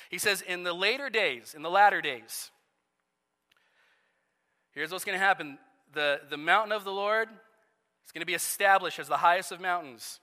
He 0.10 0.17
says, 0.17 0.41
In 0.41 0.63
the 0.63 0.73
later 0.73 1.10
days, 1.10 1.54
in 1.54 1.62
the 1.62 1.69
latter 1.69 2.01
days, 2.01 2.51
Here's 4.76 4.92
what's 4.92 5.06
going 5.06 5.18
to 5.18 5.26
happen 5.26 5.58
the, 5.94 6.20
the 6.30 6.38
mountain 6.38 6.74
of 6.74 6.84
the 6.84 6.92
Lord 6.92 7.30
is 7.30 8.12
going 8.12 8.22
to 8.22 8.26
be 8.26 8.34
established 8.34 9.00
as 9.00 9.08
the 9.08 9.18
highest 9.18 9.52
of 9.52 9.62
mountains. 9.62 10.20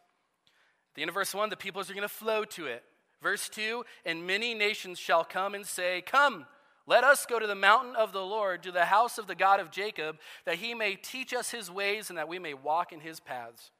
The 0.94 1.00
end 1.00 1.08
of 1.08 1.14
verse 1.14 1.34
1, 1.34 1.48
the 1.48 1.56
peoples 1.56 1.90
are 1.90 1.94
going 1.94 2.02
to 2.02 2.14
flow 2.14 2.44
to 2.44 2.66
it. 2.66 2.84
Verse 3.22 3.48
2, 3.48 3.84
and 4.04 4.26
many 4.26 4.52
nations 4.52 4.98
shall 4.98 5.24
come 5.24 5.54
and 5.54 5.64
say, 5.64 6.02
Come, 6.02 6.44
let 6.86 7.02
us 7.02 7.24
go 7.24 7.38
to 7.38 7.46
the 7.46 7.54
mountain 7.54 7.96
of 7.96 8.12
the 8.12 8.20
Lord, 8.20 8.62
to 8.64 8.72
the 8.72 8.86
house 8.86 9.16
of 9.16 9.26
the 9.26 9.34
God 9.34 9.58
of 9.58 9.70
Jacob, 9.70 10.16
that 10.44 10.56
he 10.56 10.74
may 10.74 10.96
teach 10.96 11.32
us 11.32 11.50
his 11.50 11.70
ways 11.70 12.10
and 12.10 12.18
that 12.18 12.28
we 12.28 12.38
may 12.38 12.52
walk 12.52 12.92
in 12.92 13.00
his 13.00 13.20
paths. 13.20 13.70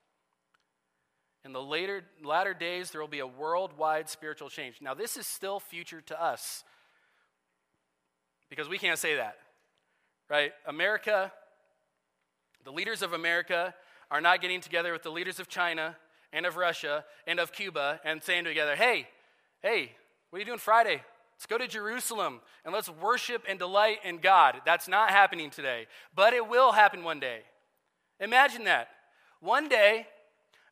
In 1.44 1.52
the 1.52 1.60
later, 1.60 2.04
latter 2.24 2.54
days, 2.54 2.92
there 2.92 3.00
will 3.00 3.08
be 3.08 3.18
a 3.18 3.26
worldwide 3.26 4.08
spiritual 4.08 4.48
change. 4.48 4.76
Now, 4.80 4.94
this 4.94 5.16
is 5.16 5.26
still 5.26 5.58
future 5.58 6.00
to 6.02 6.22
us 6.22 6.62
because 8.48 8.68
we 8.68 8.78
can't 8.78 8.98
say 8.98 9.16
that 9.16 9.36
right? 10.32 10.54
America, 10.66 11.30
the 12.64 12.72
leaders 12.72 13.02
of 13.02 13.12
America 13.12 13.74
are 14.10 14.22
not 14.22 14.40
getting 14.40 14.62
together 14.62 14.90
with 14.90 15.02
the 15.02 15.10
leaders 15.10 15.38
of 15.38 15.46
China 15.46 15.94
and 16.32 16.46
of 16.46 16.56
Russia 16.56 17.04
and 17.26 17.38
of 17.38 17.52
Cuba 17.52 18.00
and 18.02 18.22
saying 18.22 18.44
together, 18.44 18.74
hey, 18.74 19.06
hey, 19.60 19.92
what 20.30 20.38
are 20.38 20.40
you 20.40 20.46
doing 20.46 20.58
Friday? 20.58 21.02
Let's 21.36 21.44
go 21.44 21.58
to 21.58 21.68
Jerusalem 21.68 22.40
and 22.64 22.72
let's 22.72 22.88
worship 22.88 23.44
and 23.46 23.58
delight 23.58 23.98
in 24.04 24.18
God. 24.18 24.62
That's 24.64 24.88
not 24.88 25.10
happening 25.10 25.50
today, 25.50 25.86
but 26.16 26.32
it 26.32 26.48
will 26.48 26.72
happen 26.72 27.04
one 27.04 27.20
day. 27.20 27.40
Imagine 28.18 28.64
that. 28.64 28.88
One 29.40 29.68
day, 29.68 30.06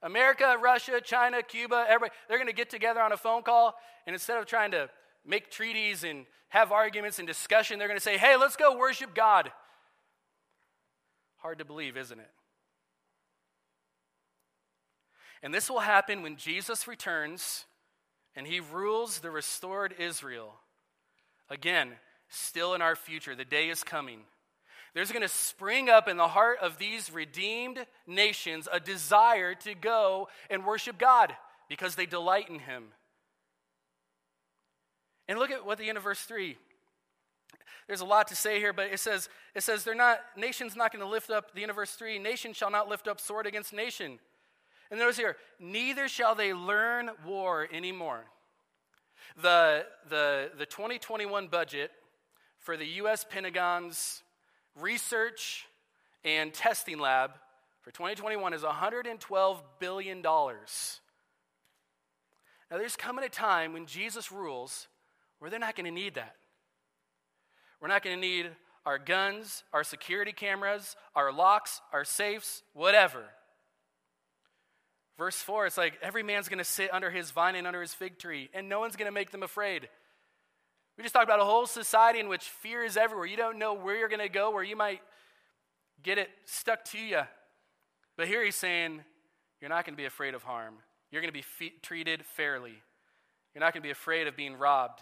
America, 0.02 0.56
Russia, 0.58 1.02
China, 1.04 1.42
Cuba, 1.42 1.84
everybody, 1.86 2.14
they're 2.28 2.38
going 2.38 2.46
to 2.46 2.54
get 2.54 2.70
together 2.70 3.02
on 3.02 3.12
a 3.12 3.16
phone 3.18 3.42
call, 3.42 3.74
and 4.06 4.14
instead 4.14 4.38
of 4.38 4.46
trying 4.46 4.70
to 4.70 4.88
make 5.24 5.50
treaties 5.50 6.04
and 6.04 6.26
have 6.48 6.72
arguments 6.72 7.18
and 7.18 7.28
discussion. 7.28 7.78
They're 7.78 7.88
going 7.88 7.98
to 7.98 8.02
say, 8.02 8.18
hey, 8.18 8.36
let's 8.36 8.56
go 8.56 8.76
worship 8.76 9.14
God. 9.14 9.50
Hard 11.38 11.58
to 11.58 11.64
believe, 11.64 11.96
isn't 11.96 12.18
it? 12.18 12.30
And 15.42 15.54
this 15.54 15.70
will 15.70 15.80
happen 15.80 16.22
when 16.22 16.36
Jesus 16.36 16.86
returns 16.86 17.64
and 18.36 18.46
he 18.46 18.60
rules 18.60 19.20
the 19.20 19.30
restored 19.30 19.94
Israel. 19.98 20.54
Again, 21.48 21.92
still 22.28 22.74
in 22.74 22.82
our 22.82 22.94
future, 22.94 23.34
the 23.34 23.44
day 23.44 23.70
is 23.70 23.82
coming. 23.82 24.20
There's 24.94 25.12
going 25.12 25.22
to 25.22 25.28
spring 25.28 25.88
up 25.88 26.08
in 26.08 26.16
the 26.16 26.28
heart 26.28 26.58
of 26.60 26.78
these 26.78 27.12
redeemed 27.12 27.86
nations 28.06 28.68
a 28.72 28.80
desire 28.80 29.54
to 29.56 29.74
go 29.74 30.28
and 30.48 30.66
worship 30.66 30.98
God 30.98 31.34
because 31.68 31.94
they 31.94 32.06
delight 32.06 32.50
in 32.50 32.58
him. 32.58 32.88
And 35.30 35.38
look 35.38 35.52
at 35.52 35.64
what 35.64 35.78
the 35.78 35.88
end 35.88 35.96
of 35.96 36.02
verse 36.02 36.18
3. 36.22 36.56
There's 37.86 38.00
a 38.00 38.04
lot 38.04 38.26
to 38.28 38.34
say 38.34 38.58
here, 38.58 38.72
but 38.72 38.88
it 38.92 38.98
says, 38.98 39.28
it 39.54 39.62
says 39.62 39.84
they're 39.84 39.94
not, 39.94 40.18
nation's 40.36 40.74
not 40.74 40.92
going 40.92 41.04
to 41.04 41.08
lift 41.08 41.30
up, 41.30 41.54
the 41.54 41.62
end 41.62 41.70
of 41.70 41.76
verse 41.76 41.92
3, 41.92 42.18
nation 42.18 42.52
shall 42.52 42.68
not 42.70 42.88
lift 42.88 43.06
up 43.06 43.20
sword 43.20 43.46
against 43.46 43.72
nation. 43.72 44.18
And 44.90 44.98
notice 44.98 45.16
here, 45.16 45.36
neither 45.60 46.08
shall 46.08 46.34
they 46.34 46.52
learn 46.52 47.10
war 47.24 47.68
anymore. 47.72 48.24
The, 49.40 49.86
the, 50.08 50.50
the 50.58 50.66
2021 50.66 51.46
budget 51.46 51.92
for 52.58 52.76
the 52.76 52.86
U.S. 52.86 53.24
Pentagon's 53.24 54.24
research 54.80 55.68
and 56.24 56.52
testing 56.52 56.98
lab 56.98 57.30
for 57.82 57.92
2021 57.92 58.52
is 58.52 58.62
$112 58.62 59.58
billion. 59.78 60.22
Now, 60.22 60.56
there's 62.70 62.96
coming 62.96 63.24
a 63.24 63.28
time 63.28 63.72
when 63.72 63.86
Jesus 63.86 64.32
rules 64.32 64.88
where 65.40 65.50
they're 65.50 65.58
not 65.58 65.74
going 65.74 65.86
to 65.86 65.90
need 65.90 66.14
that. 66.14 66.36
We're 67.80 67.88
not 67.88 68.04
going 68.04 68.14
to 68.14 68.20
need 68.20 68.50
our 68.86 68.98
guns, 68.98 69.64
our 69.72 69.82
security 69.82 70.32
cameras, 70.32 70.96
our 71.14 71.32
locks, 71.32 71.80
our 71.92 72.04
safes, 72.04 72.62
whatever. 72.72 73.24
Verse 75.18 75.36
4, 75.36 75.66
it's 75.66 75.76
like 75.76 75.98
every 76.00 76.22
man's 76.22 76.48
going 76.48 76.58
to 76.58 76.64
sit 76.64 76.92
under 76.94 77.10
his 77.10 77.30
vine 77.30 77.54
and 77.54 77.66
under 77.66 77.82
his 77.82 77.92
fig 77.92 78.18
tree, 78.18 78.48
and 78.54 78.68
no 78.68 78.80
one's 78.80 78.96
going 78.96 79.08
to 79.08 79.12
make 79.12 79.30
them 79.30 79.42
afraid. 79.42 79.88
We 80.96 81.02
just 81.02 81.14
talked 81.14 81.24
about 81.24 81.40
a 81.40 81.44
whole 81.44 81.66
society 81.66 82.20
in 82.20 82.28
which 82.28 82.44
fear 82.44 82.84
is 82.84 82.96
everywhere. 82.96 83.26
You 83.26 83.36
don't 83.36 83.58
know 83.58 83.74
where 83.74 83.98
you're 83.98 84.08
going 84.08 84.20
to 84.20 84.28
go, 84.28 84.50
where 84.50 84.62
you 84.62 84.76
might 84.76 85.00
get 86.02 86.18
it 86.18 86.28
stuck 86.44 86.84
to 86.86 86.98
you. 86.98 87.20
But 88.16 88.28
here 88.28 88.44
he's 88.44 88.56
saying, 88.56 89.00
you're 89.60 89.70
not 89.70 89.84
going 89.84 89.94
to 89.94 90.00
be 90.00 90.06
afraid 90.06 90.34
of 90.34 90.42
harm. 90.42 90.74
You're 91.10 91.22
going 91.22 91.32
to 91.32 91.38
be 91.38 91.42
fe- 91.42 91.74
treated 91.82 92.24
fairly. 92.24 92.74
You're 93.54 93.60
not 93.60 93.72
going 93.72 93.82
to 93.82 93.86
be 93.86 93.90
afraid 93.90 94.26
of 94.26 94.36
being 94.36 94.56
robbed. 94.56 95.00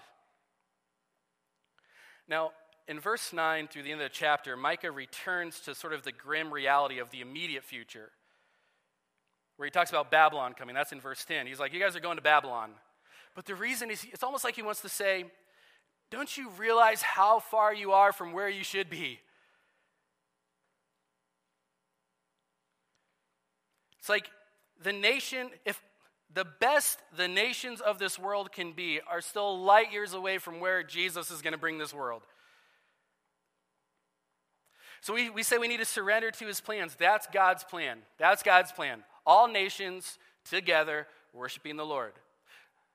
Now, 2.28 2.52
in 2.86 3.00
verse 3.00 3.32
9 3.32 3.68
through 3.68 3.82
the 3.82 3.92
end 3.92 4.00
of 4.00 4.10
the 4.10 4.14
chapter, 4.14 4.56
Micah 4.56 4.90
returns 4.90 5.60
to 5.60 5.74
sort 5.74 5.92
of 5.92 6.02
the 6.02 6.12
grim 6.12 6.52
reality 6.52 6.98
of 6.98 7.10
the 7.10 7.20
immediate 7.20 7.64
future, 7.64 8.10
where 9.56 9.66
he 9.66 9.70
talks 9.70 9.90
about 9.90 10.10
Babylon 10.10 10.54
coming. 10.54 10.74
That's 10.74 10.92
in 10.92 11.00
verse 11.00 11.24
10. 11.24 11.46
He's 11.46 11.60
like, 11.60 11.72
You 11.72 11.80
guys 11.80 11.96
are 11.96 12.00
going 12.00 12.16
to 12.16 12.22
Babylon. 12.22 12.70
But 13.34 13.46
the 13.46 13.54
reason 13.54 13.90
is, 13.90 14.06
it's 14.12 14.22
almost 14.22 14.44
like 14.44 14.56
he 14.56 14.62
wants 14.62 14.80
to 14.82 14.88
say, 14.88 15.24
Don't 16.10 16.36
you 16.36 16.50
realize 16.58 17.02
how 17.02 17.40
far 17.40 17.74
you 17.74 17.92
are 17.92 18.12
from 18.12 18.32
where 18.32 18.48
you 18.48 18.64
should 18.64 18.90
be? 18.90 19.20
It's 23.98 24.08
like 24.08 24.30
the 24.82 24.92
nation, 24.92 25.50
if 25.66 25.82
the 26.34 26.44
best 26.60 26.98
the 27.16 27.28
nations 27.28 27.80
of 27.80 27.98
this 27.98 28.18
world 28.18 28.52
can 28.52 28.72
be 28.72 29.00
are 29.10 29.20
still 29.20 29.62
light 29.62 29.92
years 29.92 30.12
away 30.12 30.38
from 30.38 30.60
where 30.60 30.82
Jesus 30.82 31.30
is 31.30 31.40
going 31.40 31.52
to 31.52 31.58
bring 31.58 31.78
this 31.78 31.94
world. 31.94 32.22
So 35.00 35.14
we, 35.14 35.30
we 35.30 35.42
say 35.42 35.58
we 35.58 35.68
need 35.68 35.78
to 35.78 35.84
surrender 35.84 36.30
to 36.30 36.46
his 36.46 36.60
plans. 36.60 36.94
That's 36.98 37.26
God's 37.32 37.64
plan. 37.64 37.98
That's 38.18 38.42
God's 38.42 38.72
plan. 38.72 39.04
All 39.26 39.48
nations 39.48 40.18
together 40.44 41.06
worshiping 41.32 41.76
the 41.76 41.86
Lord. 41.86 42.12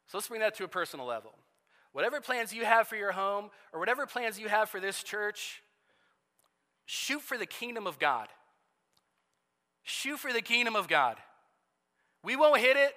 So 0.07 0.17
let's 0.17 0.27
bring 0.27 0.41
that 0.41 0.55
to 0.57 0.63
a 0.63 0.67
personal 0.67 1.05
level. 1.05 1.33
Whatever 1.91 2.21
plans 2.21 2.53
you 2.53 2.65
have 2.65 2.87
for 2.87 2.95
your 2.95 3.11
home 3.11 3.49
or 3.71 3.79
whatever 3.79 4.05
plans 4.05 4.39
you 4.39 4.49
have 4.49 4.69
for 4.69 4.79
this 4.79 5.01
church, 5.01 5.61
shoot 6.85 7.21
for 7.21 7.37
the 7.37 7.45
kingdom 7.45 7.87
of 7.87 7.99
God. 7.99 8.27
Shoot 9.83 10.19
for 10.19 10.33
the 10.33 10.41
kingdom 10.41 10.75
of 10.75 10.87
God. 10.87 11.17
We 12.23 12.35
won't 12.35 12.59
hit 12.59 12.77
it 12.77 12.93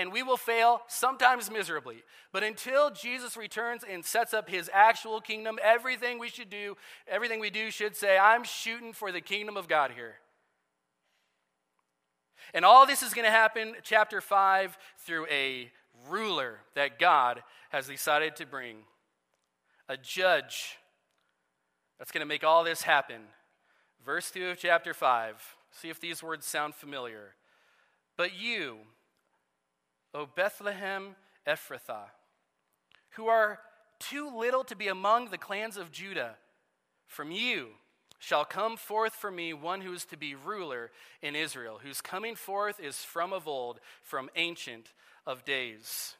and 0.00 0.10
we 0.10 0.22
will 0.22 0.38
fail, 0.38 0.80
sometimes 0.88 1.50
miserably. 1.50 2.02
But 2.32 2.42
until 2.42 2.90
Jesus 2.90 3.36
returns 3.36 3.84
and 3.88 4.02
sets 4.02 4.32
up 4.32 4.48
his 4.48 4.70
actual 4.72 5.20
kingdom, 5.20 5.58
everything 5.62 6.18
we 6.18 6.30
should 6.30 6.48
do, 6.48 6.76
everything 7.06 7.38
we 7.38 7.50
do 7.50 7.70
should 7.70 7.94
say, 7.94 8.16
I'm 8.16 8.42
shooting 8.42 8.94
for 8.94 9.12
the 9.12 9.20
kingdom 9.20 9.58
of 9.58 9.68
God 9.68 9.90
here. 9.90 10.14
And 12.54 12.64
all 12.64 12.86
this 12.86 13.02
is 13.02 13.12
going 13.12 13.26
to 13.26 13.30
happen, 13.30 13.74
chapter 13.82 14.22
5, 14.22 14.78
through 15.00 15.26
a 15.26 15.70
ruler 16.08 16.60
that 16.74 16.98
God 16.98 17.42
has 17.68 17.86
decided 17.86 18.36
to 18.36 18.46
bring, 18.46 18.78
a 19.86 19.98
judge 19.98 20.78
that's 21.98 22.10
going 22.10 22.22
to 22.22 22.26
make 22.26 22.42
all 22.42 22.64
this 22.64 22.82
happen. 22.82 23.20
Verse 24.04 24.30
2 24.30 24.48
of 24.48 24.58
chapter 24.58 24.94
5. 24.94 25.56
See 25.72 25.90
if 25.90 26.00
these 26.00 26.22
words 26.22 26.46
sound 26.46 26.74
familiar. 26.74 27.34
But 28.16 28.34
you, 28.34 28.78
O 30.14 30.26
Bethlehem 30.26 31.14
Ephrathah, 31.46 32.10
who 33.10 33.28
are 33.28 33.60
too 33.98 34.36
little 34.36 34.64
to 34.64 34.76
be 34.76 34.88
among 34.88 35.28
the 35.28 35.38
clans 35.38 35.76
of 35.76 35.92
Judah, 35.92 36.36
from 37.06 37.30
you 37.30 37.68
shall 38.18 38.44
come 38.44 38.76
forth 38.76 39.14
for 39.14 39.30
me 39.30 39.52
one 39.52 39.80
who 39.80 39.92
is 39.92 40.04
to 40.06 40.16
be 40.16 40.34
ruler 40.34 40.90
in 41.22 41.34
Israel, 41.34 41.80
whose 41.82 42.00
coming 42.00 42.34
forth 42.34 42.78
is 42.78 42.98
from 42.98 43.32
of 43.32 43.48
old, 43.48 43.80
from 44.02 44.30
ancient 44.36 44.92
of 45.26 45.44
days. 45.44 46.16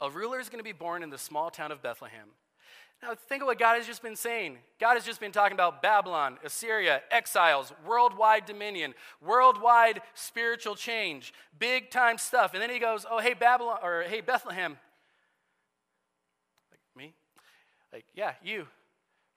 A 0.00 0.10
ruler 0.10 0.40
is 0.40 0.48
going 0.48 0.60
to 0.60 0.64
be 0.64 0.72
born 0.72 1.02
in 1.02 1.10
the 1.10 1.18
small 1.18 1.50
town 1.50 1.72
of 1.72 1.82
Bethlehem. 1.82 2.28
Now, 3.02 3.14
think 3.14 3.42
of 3.42 3.46
what 3.46 3.58
God 3.58 3.76
has 3.76 3.86
just 3.86 4.02
been 4.02 4.16
saying. 4.16 4.58
God 4.80 4.94
has 4.94 5.04
just 5.04 5.20
been 5.20 5.30
talking 5.30 5.54
about 5.54 5.82
Babylon, 5.82 6.36
Assyria, 6.44 7.02
exiles, 7.12 7.72
worldwide 7.86 8.44
dominion, 8.44 8.92
worldwide 9.24 10.00
spiritual 10.14 10.74
change, 10.74 11.32
big 11.58 11.90
time 11.90 12.18
stuff. 12.18 12.54
And 12.54 12.62
then 12.62 12.70
he 12.70 12.80
goes, 12.80 13.06
Oh, 13.08 13.20
hey, 13.20 13.34
Babylon, 13.34 13.78
or 13.84 14.02
hey, 14.02 14.20
Bethlehem. 14.20 14.78
Like 16.72 16.80
me? 16.96 17.14
Like, 17.92 18.04
yeah, 18.14 18.32
you. 18.42 18.66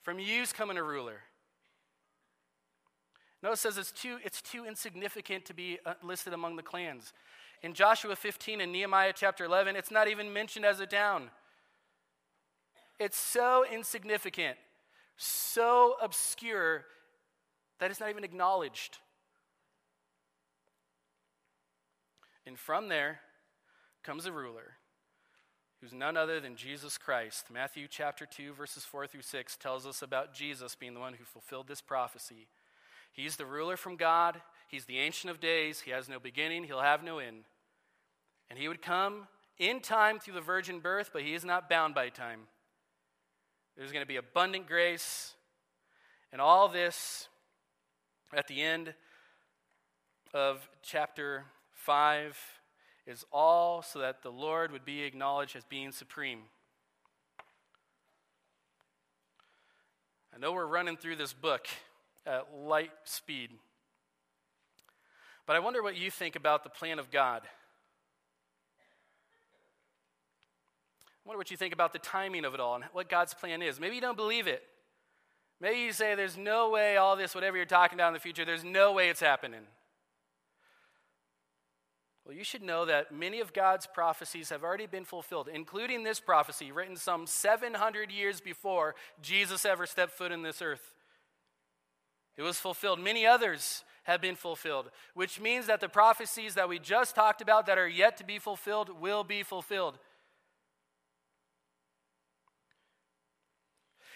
From 0.01 0.17
you's 0.17 0.51
coming 0.51 0.77
a 0.77 0.83
ruler. 0.83 1.21
Notice 3.43 3.59
says 3.59 3.77
it's 3.77 3.91
too, 3.91 4.17
it's 4.23 4.41
too 4.41 4.65
insignificant 4.65 5.45
to 5.45 5.53
be 5.53 5.77
uh, 5.85 5.93
listed 6.03 6.33
among 6.33 6.55
the 6.55 6.63
clans. 6.63 7.13
In 7.61 7.73
Joshua 7.73 8.15
15 8.15 8.61
and 8.61 8.71
Nehemiah 8.71 9.13
chapter 9.15 9.45
11, 9.45 9.75
it's 9.75 9.91
not 9.91 10.07
even 10.07 10.33
mentioned 10.33 10.65
as 10.65 10.79
a 10.79 10.87
town. 10.87 11.29
It's 13.01 13.17
so 13.17 13.65
insignificant, 13.65 14.59
so 15.17 15.95
obscure 16.03 16.85
that 17.79 17.89
it's 17.89 17.99
not 17.99 18.11
even 18.11 18.23
acknowledged. 18.23 18.99
And 22.45 22.59
from 22.59 22.89
there 22.89 23.21
comes 24.03 24.27
a 24.27 24.31
ruler 24.31 24.73
who's 25.79 25.93
none 25.93 26.15
other 26.15 26.39
than 26.39 26.55
Jesus 26.55 26.99
Christ. 26.99 27.45
Matthew 27.51 27.87
chapter 27.89 28.27
2, 28.27 28.53
verses 28.53 28.85
4 28.85 29.07
through 29.07 29.23
6 29.23 29.57
tells 29.57 29.87
us 29.87 30.03
about 30.03 30.35
Jesus 30.35 30.75
being 30.75 30.93
the 30.93 30.99
one 30.99 31.13
who 31.13 31.25
fulfilled 31.25 31.67
this 31.67 31.81
prophecy. 31.81 32.49
He's 33.11 33.35
the 33.35 33.47
ruler 33.47 33.77
from 33.77 33.95
God, 33.95 34.39
he's 34.67 34.85
the 34.85 34.99
Ancient 34.99 35.31
of 35.31 35.39
Days, 35.39 35.79
he 35.79 35.89
has 35.89 36.07
no 36.07 36.19
beginning, 36.19 36.65
he'll 36.65 36.81
have 36.81 37.03
no 37.03 37.17
end. 37.17 37.45
And 38.51 38.59
he 38.59 38.67
would 38.67 38.83
come 38.83 39.27
in 39.57 39.79
time 39.79 40.19
through 40.19 40.35
the 40.35 40.41
virgin 40.41 40.81
birth, 40.81 41.09
but 41.11 41.23
he 41.23 41.33
is 41.33 41.43
not 41.43 41.67
bound 41.67 41.95
by 41.95 42.09
time. 42.09 42.41
There's 43.77 43.91
going 43.91 44.03
to 44.03 44.07
be 44.07 44.17
abundant 44.17 44.67
grace. 44.67 45.33
And 46.31 46.39
all 46.41 46.67
this 46.67 47.27
at 48.35 48.47
the 48.47 48.61
end 48.61 48.93
of 50.33 50.69
chapter 50.81 51.45
5 51.73 52.37
is 53.05 53.25
all 53.31 53.81
so 53.81 53.99
that 53.99 54.21
the 54.21 54.31
Lord 54.31 54.71
would 54.71 54.85
be 54.85 55.01
acknowledged 55.01 55.55
as 55.55 55.65
being 55.65 55.91
supreme. 55.91 56.43
I 60.33 60.39
know 60.39 60.53
we're 60.53 60.65
running 60.65 60.95
through 60.95 61.17
this 61.17 61.33
book 61.33 61.67
at 62.25 62.55
light 62.55 62.91
speed, 63.03 63.49
but 65.45 65.55
I 65.55 65.59
wonder 65.59 65.83
what 65.83 65.97
you 65.97 66.09
think 66.09 66.35
about 66.35 66.63
the 66.63 66.69
plan 66.69 66.99
of 66.99 67.11
God. 67.11 67.41
I 71.23 71.29
wonder 71.29 71.37
what 71.37 71.51
you 71.51 71.57
think 71.57 71.73
about 71.73 71.93
the 71.93 71.99
timing 71.99 72.45
of 72.45 72.53
it 72.53 72.59
all 72.59 72.75
and 72.75 72.85
what 72.93 73.09
God's 73.09 73.33
plan 73.33 73.61
is. 73.61 73.79
Maybe 73.79 73.95
you 73.95 74.01
don't 74.01 74.17
believe 74.17 74.47
it. 74.47 74.63
Maybe 75.59 75.79
you 75.79 75.93
say, 75.93 76.15
there's 76.15 76.37
no 76.37 76.71
way 76.71 76.97
all 76.97 77.15
this, 77.15 77.35
whatever 77.35 77.55
you're 77.55 77.67
talking 77.67 77.97
about 77.97 78.07
in 78.07 78.13
the 78.15 78.19
future, 78.19 78.43
there's 78.43 78.63
no 78.63 78.93
way 78.93 79.09
it's 79.09 79.19
happening. 79.19 79.61
Well, 82.25 82.35
you 82.35 82.43
should 82.43 82.63
know 82.63 82.85
that 82.85 83.11
many 83.11 83.39
of 83.39 83.53
God's 83.53 83.87
prophecies 83.87 84.49
have 84.49 84.63
already 84.63 84.87
been 84.87 85.05
fulfilled, 85.05 85.47
including 85.53 86.03
this 86.03 86.19
prophecy 86.19 86.71
written 86.71 86.95
some 86.95 87.27
700 87.27 88.11
years 88.11 88.41
before 88.41 88.95
Jesus 89.21 89.65
ever 89.65 89.85
stepped 89.85 90.13
foot 90.13 90.31
in 90.31 90.41
this 90.41 90.61
earth. 90.61 90.93
It 92.37 92.41
was 92.41 92.57
fulfilled. 92.57 92.99
Many 92.99 93.25
others 93.25 93.83
have 94.03 94.21
been 94.21 94.35
fulfilled, 94.35 94.89
which 95.13 95.39
means 95.39 95.67
that 95.67 95.79
the 95.79 95.89
prophecies 95.89 96.55
that 96.55 96.69
we 96.69 96.79
just 96.79 97.15
talked 97.15 97.41
about 97.41 97.67
that 97.67 97.77
are 97.77 97.87
yet 97.87 98.17
to 98.17 98.23
be 98.23 98.39
fulfilled 98.39 98.99
will 98.99 99.23
be 99.23 99.43
fulfilled. 99.43 99.99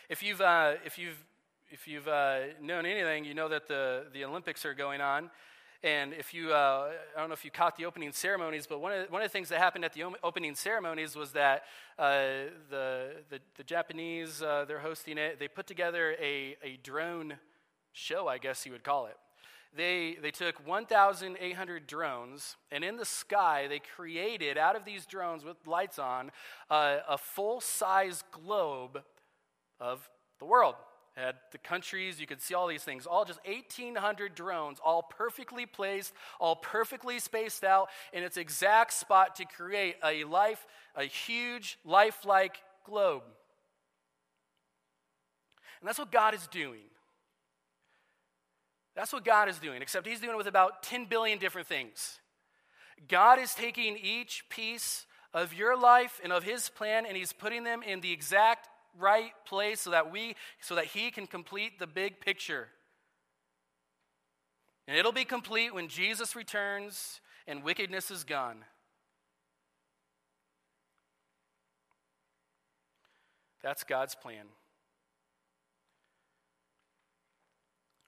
If 0.08 0.22
you've, 0.22 0.42
uh, 0.42 0.74
if 0.86 1.00
you've, 1.00 1.18
if 1.72 1.88
you've 1.88 2.08
uh, 2.08 2.40
known 2.62 2.86
anything, 2.86 3.26
you 3.26 3.34
know 3.34 3.50
that 3.50 3.68
the, 3.68 4.04
the 4.14 4.24
Olympics 4.24 4.64
are 4.64 4.76
going 4.76 5.02
on. 5.02 5.32
And 5.84 6.14
if 6.14 6.32
you, 6.32 6.54
uh, 6.54 6.92
I 7.16 7.20
don't 7.20 7.30
know 7.30 7.34
if 7.34 7.44
you 7.44 7.50
caught 7.50 7.76
the 7.76 7.86
opening 7.86 8.12
ceremonies, 8.12 8.68
but 8.68 8.80
one 8.80 8.92
of, 8.92 9.12
one 9.12 9.24
of 9.24 9.26
the 9.28 9.32
things 9.32 9.50
that 9.50 9.58
happened 9.58 9.84
at 9.84 9.94
the 9.94 10.04
opening 10.24 10.54
ceremonies 10.54 11.16
was 11.16 11.32
that 11.32 11.64
uh, 11.98 12.18
the, 12.70 13.14
the, 13.32 13.40
the, 13.58 13.64
Japanese, 13.64 14.44
uh, 14.44 14.66
they're 14.68 14.80
hosting 14.80 15.18
it, 15.18 15.40
they 15.40 15.48
put 15.48 15.66
together 15.66 16.16
a, 16.22 16.56
a 16.64 16.78
drone 16.84 17.36
show, 17.92 18.28
I 18.28 18.38
guess 18.38 18.64
you 18.66 18.72
would 18.74 18.84
call 18.84 19.08
it. 19.08 19.18
They, 19.76 20.18
they 20.22 20.32
took 20.32 20.66
1,800 20.66 21.88
drones, 21.88 22.58
and 22.72 22.84
in 22.84 22.96
the 22.96 23.06
sky, 23.06 23.68
they 23.68 23.80
created, 23.80 24.58
out 24.58 24.76
of 24.76 24.86
these 24.86 25.06
drones 25.06 25.44
with 25.44 25.58
lights 25.66 25.98
on, 25.98 26.32
uh, 26.70 26.98
a 27.10 27.18
full 27.18 27.60
size 27.60 28.24
globe 28.32 29.04
of 29.80 30.10
the 30.40 30.46
world. 30.46 30.76
It 31.16 31.22
had 31.22 31.36
the 31.52 31.58
countries, 31.58 32.20
you 32.20 32.28
could 32.28 32.42
see 32.42 32.54
all 32.54 32.68
these 32.68 32.84
things, 32.84 33.06
all 33.06 33.24
just 33.24 33.40
1,800 33.46 34.36
drones, 34.36 34.80
all 34.84 35.04
perfectly 35.04 35.66
placed, 35.66 36.14
all 36.40 36.58
perfectly 36.58 37.20
spaced 37.20 37.64
out 37.64 37.88
in 38.12 38.24
its 38.24 38.36
exact 38.36 38.94
spot 38.94 39.36
to 39.38 39.46
create 39.46 39.96
a 40.04 40.26
life, 40.26 40.66
a 40.96 41.06
huge, 41.06 41.78
lifelike 41.86 42.58
globe. 42.86 43.24
And 45.80 45.88
that's 45.88 46.00
what 46.00 46.12
God 46.12 46.34
is 46.34 46.48
doing. 46.48 46.80
That's 48.96 49.14
what 49.14 49.24
God 49.24 49.50
is 49.50 49.60
doing, 49.60 49.82
except 49.82 50.08
He's 50.08 50.20
doing 50.20 50.34
it 50.34 50.38
with 50.38 50.48
about 50.48 50.84
10 50.84 51.06
billion 51.06 51.38
different 51.38 51.68
things. 51.68 52.20
God 53.08 53.40
is 53.40 53.54
taking 53.54 53.98
each 53.98 54.48
piece 54.50 55.06
of 55.34 55.54
your 55.54 55.78
life 55.78 56.20
and 56.24 56.32
of 56.32 56.44
his 56.44 56.70
plan 56.70 57.06
and 57.06 57.18
he's 57.18 57.34
putting 57.34 57.64
them 57.64 57.84
in 57.84 58.00
the 58.02 58.12
exact 58.12 58.70
right 59.00 59.32
place 59.46 59.82
so 59.82 59.92
that 59.92 60.12
we 60.12 60.36
so 60.60 60.76
that 60.76 60.86
he 60.86 61.12
can 61.12 61.28
complete 61.28 61.80
the 61.80 61.88
big 61.88 62.20
picture. 62.20 62.68
And 64.88 64.98
it'll 64.98 65.12
be 65.12 65.26
complete 65.26 65.74
when 65.74 65.88
Jesus 65.88 66.36
returns 66.36 67.22
and 67.48 67.64
wickedness 67.64 68.12
is 68.12 68.24
gone. 68.24 68.66
That's 73.64 73.84
God's 73.84 74.14
plan. 74.14 74.46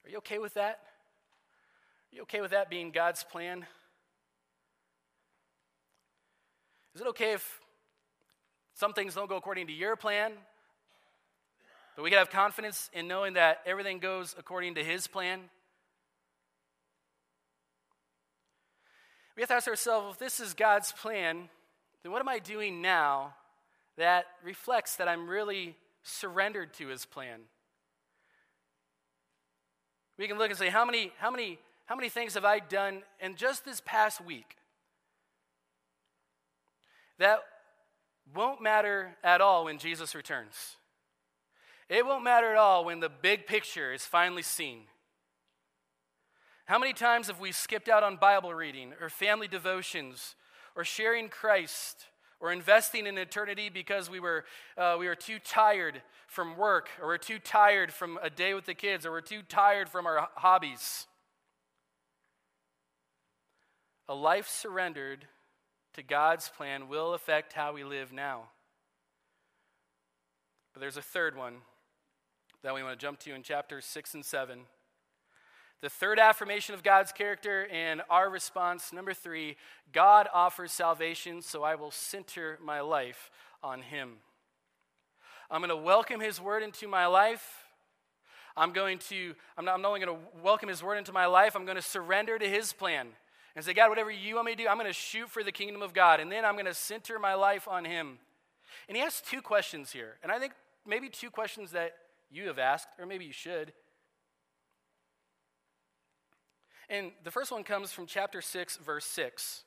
Are 0.05 0.09
you 0.09 0.17
okay 0.17 0.37
with 0.37 0.53
that? 0.53 0.79
Are 2.11 2.15
you 2.15 2.21
okay 2.21 2.41
with 2.41 2.51
that 2.51 2.69
being 2.69 2.91
God's 2.91 3.23
plan? 3.23 3.65
Is 6.93 7.01
it 7.01 7.07
okay 7.07 7.33
if 7.33 7.59
some 8.73 8.93
things 8.93 9.15
don't 9.15 9.27
go 9.27 9.35
according 9.35 9.67
to 9.67 9.73
your 9.73 9.95
plan, 9.95 10.33
but 11.97 12.03
we 12.03 12.11
can 12.11 12.19
have 12.19 12.29
confidence 12.29 12.91
in 12.93 13.07
knowing 13.07 13.33
that 13.33 13.59
everything 13.65 13.97
goes 13.97 14.35
according 14.37 14.75
to 14.75 14.83
His 14.83 15.07
plan? 15.07 15.39
We 19.35 19.41
have 19.41 19.49
to 19.49 19.55
ask 19.55 19.67
ourselves 19.67 20.13
if 20.13 20.19
this 20.19 20.39
is 20.39 20.53
God's 20.53 20.91
plan, 20.91 21.49
then 22.03 22.11
what 22.11 22.21
am 22.21 22.29
I 22.29 22.37
doing 22.37 22.83
now 22.83 23.33
that 23.97 24.27
reflects 24.43 24.97
that 24.97 25.07
I'm 25.07 25.27
really 25.27 25.75
surrendered 26.03 26.71
to 26.75 26.87
His 26.87 27.03
plan? 27.03 27.39
We 30.19 30.27
can 30.27 30.37
look 30.37 30.51
and 30.51 30.57
say, 30.57 30.69
how 30.69 30.85
many, 30.85 31.11
how 31.17 31.31
many, 31.31 31.57
how 31.87 31.95
many 31.95 32.09
things 32.09 32.35
have 32.35 32.45
I 32.45 32.59
done 32.59 33.01
in 33.19 33.35
just 33.35 33.65
this 33.65 33.81
past 33.83 34.23
week 34.23 34.55
that 37.17 37.39
won't 38.35 38.61
matter 38.61 39.15
at 39.23 39.41
all 39.41 39.65
when 39.65 39.79
Jesus 39.79 40.13
returns? 40.13 40.77
It 41.89 42.05
won't 42.05 42.23
matter 42.23 42.51
at 42.51 42.57
all 42.57 42.83
when 42.83 42.99
the 42.99 43.09
big 43.09 43.47
picture 43.47 43.93
is 43.93 44.05
finally 44.05 44.41
seen. 44.41 44.81
How 46.65 46.77
many 46.77 46.91
times 46.91 47.27
have 47.27 47.39
we 47.39 47.53
skipped 47.53 47.87
out 47.87 48.03
on 48.03 48.17
Bible 48.17 48.53
reading 48.53 48.93
or 48.99 49.07
family 49.07 49.47
devotions 49.47 50.35
or 50.75 50.83
sharing 50.83 51.29
Christ 51.29 52.07
or 52.41 52.51
investing 52.51 53.07
in 53.07 53.17
eternity 53.17 53.69
because 53.69 54.09
we 54.09 54.19
were, 54.19 54.43
uh, 54.77 54.97
we 54.99 55.07
were 55.07 55.15
too 55.15 55.39
tired 55.39 56.01
from 56.27 56.57
work 56.57 56.89
or 57.01 57.07
we're 57.07 57.17
too 57.17 57.39
tired 57.39 57.93
from 57.93 58.19
a 58.21 58.29
day 58.29 58.53
with 58.53 58.65
the 58.65 58.73
kids 58.73 59.05
or 59.05 59.11
we're 59.11 59.21
too 59.21 59.41
tired 59.47 59.87
from 59.87 60.05
our 60.05 60.27
hobbies? 60.35 61.07
A 64.09 64.13
life 64.13 64.49
surrendered 64.49 65.25
to 65.93 66.03
God's 66.03 66.49
plan 66.49 66.89
will 66.89 67.13
affect 67.13 67.53
how 67.53 67.73
we 67.73 67.85
live 67.85 68.11
now. 68.11 68.49
But 70.73 70.81
there's 70.81 70.97
a 70.97 71.01
third 71.01 71.37
one 71.37 71.61
that 72.67 72.75
we 72.75 72.83
want 72.83 72.99
to 72.99 73.01
jump 73.01 73.17
to 73.17 73.33
in 73.33 73.43
chapters 73.43 73.85
6 73.85 74.15
and 74.15 74.25
7. 74.25 74.59
The 75.79 75.89
third 75.89 76.19
affirmation 76.19 76.75
of 76.75 76.83
God's 76.83 77.13
character 77.13 77.65
and 77.71 78.01
our 78.09 78.29
response, 78.29 78.91
number 78.91 79.13
three, 79.13 79.55
God 79.93 80.27
offers 80.33 80.73
salvation, 80.73 81.41
so 81.41 81.63
I 81.63 81.75
will 81.75 81.91
center 81.91 82.59
my 82.61 82.81
life 82.81 83.31
on 83.63 83.83
Him. 83.83 84.15
I'm 85.49 85.61
going 85.61 85.69
to 85.69 85.77
welcome 85.77 86.19
His 86.19 86.41
word 86.41 86.61
into 86.61 86.89
my 86.89 87.05
life. 87.05 87.69
I'm 88.57 88.73
going 88.73 88.97
to, 89.07 89.33
I'm 89.57 89.63
not, 89.63 89.75
I'm 89.75 89.81
not 89.81 89.87
only 89.87 90.01
going 90.01 90.17
to 90.17 90.23
welcome 90.43 90.67
His 90.67 90.83
word 90.83 90.97
into 90.97 91.13
my 91.13 91.25
life, 91.25 91.55
I'm 91.55 91.63
going 91.63 91.77
to 91.77 91.81
surrender 91.81 92.37
to 92.37 92.49
His 92.49 92.73
plan 92.73 93.07
and 93.55 93.63
say, 93.63 93.73
God, 93.73 93.87
whatever 93.87 94.11
you 94.11 94.35
want 94.35 94.47
me 94.47 94.55
to 94.57 94.63
do, 94.63 94.67
I'm 94.67 94.75
going 94.75 94.87
to 94.87 94.93
shoot 94.93 95.29
for 95.29 95.41
the 95.41 95.53
kingdom 95.53 95.81
of 95.81 95.93
God. 95.93 96.19
And 96.19 96.29
then 96.29 96.43
I'm 96.43 96.55
going 96.55 96.65
to 96.65 96.73
center 96.73 97.17
my 97.17 97.33
life 97.33 97.65
on 97.65 97.85
Him. 97.85 98.19
And 98.89 98.97
He 98.97 99.03
asks 99.03 99.21
two 99.21 99.41
questions 99.41 99.93
here. 99.93 100.15
And 100.21 100.33
I 100.33 100.37
think 100.39 100.51
maybe 100.85 101.07
two 101.07 101.29
questions 101.29 101.71
that 101.71 101.95
you 102.29 102.47
have 102.47 102.59
asked, 102.59 102.87
or 102.99 103.05
maybe 103.05 103.25
you 103.25 103.33
should. 103.33 103.73
And 106.89 107.11
the 107.23 107.31
first 107.31 107.51
one 107.51 107.63
comes 107.63 107.91
from 107.91 108.05
chapter 108.05 108.41
6, 108.41 108.77
verse 108.77 109.05
6. 109.05 109.63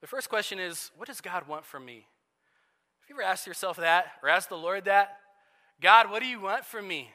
The 0.00 0.06
first 0.06 0.28
question 0.28 0.58
is 0.58 0.90
What 0.96 1.08
does 1.08 1.20
God 1.20 1.48
want 1.48 1.64
from 1.64 1.84
me? 1.84 2.06
Have 3.00 3.10
you 3.10 3.16
ever 3.16 3.22
asked 3.22 3.46
yourself 3.46 3.76
that 3.78 4.06
or 4.22 4.28
asked 4.28 4.48
the 4.48 4.56
Lord 4.56 4.84
that? 4.84 5.18
God, 5.80 6.10
what 6.10 6.22
do 6.22 6.28
you 6.28 6.40
want 6.40 6.64
from 6.64 6.88
me? 6.88 7.10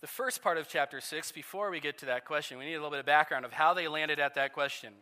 The 0.00 0.06
first 0.06 0.42
part 0.42 0.58
of 0.58 0.68
chapter 0.68 1.00
6, 1.00 1.32
before 1.32 1.70
we 1.70 1.80
get 1.80 1.98
to 1.98 2.06
that 2.06 2.26
question, 2.26 2.58
we 2.58 2.66
need 2.66 2.74
a 2.74 2.76
little 2.76 2.90
bit 2.90 3.00
of 3.00 3.06
background 3.06 3.44
of 3.44 3.52
how 3.52 3.72
they 3.72 3.88
landed 3.88 4.18
at 4.18 4.34
that 4.34 4.52
question. 4.52 4.92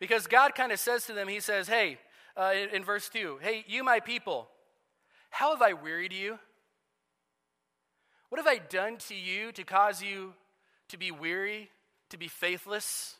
Because 0.00 0.26
God 0.26 0.54
kind 0.54 0.72
of 0.72 0.80
says 0.80 1.06
to 1.06 1.12
them, 1.12 1.28
He 1.28 1.40
says, 1.40 1.68
Hey, 1.68 1.98
uh, 2.38 2.52
in, 2.54 2.70
in 2.76 2.84
verse 2.84 3.08
2, 3.08 3.38
Hey, 3.42 3.64
you, 3.66 3.82
my 3.82 4.00
people, 4.00 4.48
how 5.30 5.50
have 5.50 5.60
I 5.60 5.72
wearied 5.72 6.12
you? 6.12 6.38
What 8.28 8.38
have 8.38 8.46
I 8.46 8.58
done 8.58 8.98
to 9.08 9.14
you 9.14 9.52
to 9.52 9.64
cause 9.64 10.02
you 10.02 10.34
to 10.88 10.98
be 10.98 11.10
weary, 11.10 11.70
to 12.10 12.18
be 12.18 12.28
faithless? 12.28 13.16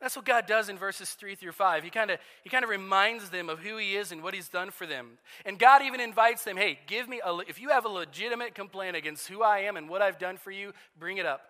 That's 0.00 0.16
what 0.16 0.26
God 0.26 0.46
does 0.46 0.68
in 0.68 0.76
verses 0.76 1.10
3 1.10 1.34
through 1.34 1.52
5. 1.52 1.82
He 1.82 1.88
kind 1.88 2.10
of 2.10 2.18
he 2.42 2.50
kind 2.50 2.62
of 2.62 2.68
reminds 2.68 3.30
them 3.30 3.48
of 3.48 3.60
who 3.60 3.78
he 3.78 3.96
is 3.96 4.12
and 4.12 4.22
what 4.22 4.34
he's 4.34 4.48
done 4.48 4.70
for 4.70 4.86
them. 4.86 5.18
And 5.46 5.58
God 5.58 5.82
even 5.82 5.98
invites 5.98 6.44
them, 6.44 6.56
"Hey, 6.58 6.80
give 6.86 7.08
me 7.08 7.22
a 7.24 7.38
if 7.48 7.58
you 7.60 7.70
have 7.70 7.86
a 7.86 7.88
legitimate 7.88 8.54
complaint 8.54 8.96
against 8.96 9.28
who 9.28 9.42
I 9.42 9.60
am 9.60 9.76
and 9.78 9.88
what 9.88 10.02
I've 10.02 10.18
done 10.18 10.36
for 10.36 10.50
you, 10.50 10.74
bring 10.98 11.16
it 11.16 11.24
up." 11.24 11.48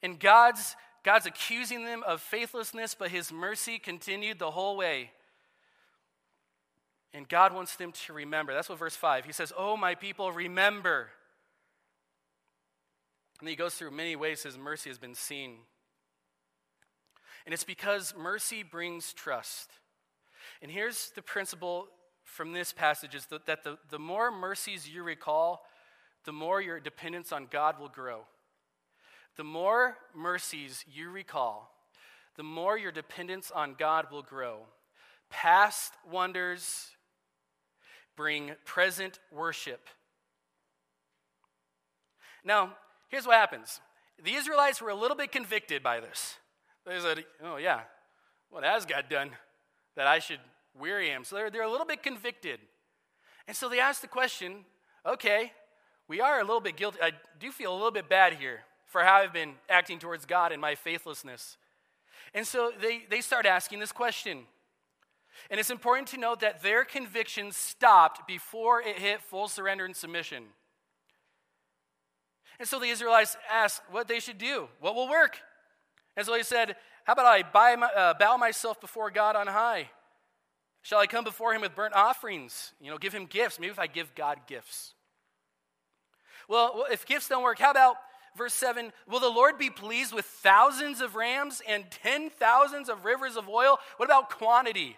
And 0.00 0.20
God's 0.20 0.76
God's 1.08 1.24
accusing 1.24 1.86
them 1.86 2.04
of 2.06 2.20
faithlessness, 2.20 2.94
but 2.94 3.08
his 3.10 3.32
mercy 3.32 3.78
continued 3.78 4.38
the 4.38 4.50
whole 4.50 4.76
way. 4.76 5.10
And 7.14 7.26
God 7.26 7.54
wants 7.54 7.76
them 7.76 7.92
to 7.92 8.12
remember. 8.12 8.52
That's 8.52 8.68
what 8.68 8.78
verse 8.78 8.94
5. 8.94 9.24
He 9.24 9.32
says, 9.32 9.50
Oh, 9.56 9.74
my 9.74 9.94
people, 9.94 10.30
remember. 10.32 11.08
And 13.40 13.48
he 13.48 13.56
goes 13.56 13.72
through 13.72 13.92
many 13.92 14.16
ways 14.16 14.42
his 14.42 14.58
mercy 14.58 14.90
has 14.90 14.98
been 14.98 15.14
seen. 15.14 15.54
And 17.46 17.54
it's 17.54 17.64
because 17.64 18.12
mercy 18.14 18.62
brings 18.62 19.14
trust. 19.14 19.70
And 20.60 20.70
here's 20.70 21.10
the 21.14 21.22
principle 21.22 21.88
from 22.22 22.52
this 22.52 22.70
passage 22.70 23.14
is 23.14 23.24
that, 23.28 23.46
the, 23.64 23.78
the 23.88 23.98
more 23.98 24.30
mercies 24.30 24.86
you 24.86 25.02
recall, 25.02 25.64
the 26.26 26.32
more 26.32 26.60
your 26.60 26.80
dependence 26.80 27.32
on 27.32 27.46
God 27.50 27.80
will 27.80 27.88
grow. 27.88 28.26
The 29.38 29.44
more 29.44 29.96
mercies 30.16 30.84
you 30.92 31.10
recall, 31.10 31.72
the 32.36 32.42
more 32.42 32.76
your 32.76 32.90
dependence 32.90 33.52
on 33.52 33.76
God 33.78 34.10
will 34.10 34.22
grow. 34.22 34.62
Past 35.30 35.92
wonders 36.10 36.88
bring 38.16 38.50
present 38.64 39.20
worship. 39.30 39.86
Now, 42.44 42.72
here's 43.10 43.28
what 43.28 43.36
happens 43.36 43.80
the 44.20 44.34
Israelites 44.34 44.82
were 44.82 44.90
a 44.90 44.96
little 44.96 45.16
bit 45.16 45.30
convicted 45.30 45.84
by 45.84 46.00
this. 46.00 46.36
They 46.84 46.98
said, 46.98 47.24
oh, 47.44 47.58
yeah, 47.58 47.82
what 48.50 48.64
has 48.64 48.84
God 48.86 49.04
done 49.08 49.30
that 49.94 50.08
I 50.08 50.18
should 50.18 50.40
weary 50.76 51.10
him? 51.10 51.22
So 51.22 51.36
they're, 51.36 51.50
they're 51.50 51.62
a 51.62 51.70
little 51.70 51.86
bit 51.86 52.02
convicted. 52.02 52.58
And 53.46 53.56
so 53.56 53.68
they 53.68 53.78
asked 53.78 54.02
the 54.02 54.08
question 54.08 54.64
okay, 55.06 55.52
we 56.08 56.20
are 56.20 56.40
a 56.40 56.44
little 56.44 56.60
bit 56.60 56.76
guilty. 56.76 56.98
I 57.00 57.12
do 57.38 57.52
feel 57.52 57.72
a 57.72 57.76
little 57.76 57.92
bit 57.92 58.08
bad 58.08 58.32
here 58.32 58.62
for 58.88 59.02
how 59.02 59.16
I've 59.16 59.32
been 59.32 59.54
acting 59.68 59.98
towards 59.98 60.26
God 60.26 60.52
and 60.52 60.60
my 60.60 60.74
faithlessness. 60.74 61.56
And 62.34 62.46
so 62.46 62.72
they, 62.80 63.04
they 63.08 63.20
start 63.20 63.46
asking 63.46 63.78
this 63.78 63.92
question 63.92 64.46
and 65.50 65.58
it's 65.58 65.70
important 65.70 66.08
to 66.08 66.18
note 66.18 66.40
that 66.40 66.62
their 66.62 66.84
conviction 66.84 67.52
stopped 67.52 68.26
before 68.26 68.82
it 68.82 68.98
hit 68.98 69.22
full 69.22 69.48
surrender 69.48 69.84
and 69.84 69.96
submission. 69.96 70.44
And 72.58 72.68
so 72.68 72.78
the 72.78 72.88
Israelites 72.88 73.36
asked 73.50 73.82
what 73.90 74.08
they 74.08 74.20
should 74.20 74.38
do, 74.38 74.68
what 74.80 74.94
will 74.94 75.08
work. 75.08 75.38
And 76.16 76.26
so 76.26 76.32
they 76.32 76.42
said, 76.42 76.76
How 77.04 77.12
about 77.12 77.26
I 77.26 77.76
my, 77.76 77.86
uh, 77.86 78.14
bow 78.14 78.36
myself 78.36 78.80
before 78.80 79.10
God 79.10 79.36
on 79.36 79.46
high? 79.46 79.90
Shall 80.82 80.98
I 80.98 81.06
come 81.06 81.24
before 81.24 81.54
him 81.54 81.60
with 81.60 81.74
burnt 81.74 81.94
offerings? 81.94 82.72
You 82.80 82.90
know, 82.90 82.98
give 82.98 83.12
him 83.12 83.26
gifts. 83.26 83.60
Maybe 83.60 83.70
if 83.70 83.78
I 83.78 83.86
give 83.86 84.14
God 84.14 84.38
gifts. 84.46 84.94
Well, 86.48 86.86
if 86.90 87.06
gifts 87.06 87.28
don't 87.28 87.42
work, 87.42 87.58
how 87.58 87.70
about 87.70 87.96
verse 88.38 88.54
7 88.54 88.92
Will 89.06 89.20
the 89.20 89.28
Lord 89.28 89.58
be 89.58 89.68
pleased 89.68 90.14
with 90.14 90.24
thousands 90.24 91.00
of 91.00 91.16
rams 91.16 91.60
and 91.68 91.90
ten 91.90 92.30
thousands 92.30 92.88
of 92.88 93.04
rivers 93.04 93.36
of 93.36 93.48
oil? 93.48 93.78
What 93.98 94.06
about 94.06 94.30
quantity? 94.30 94.96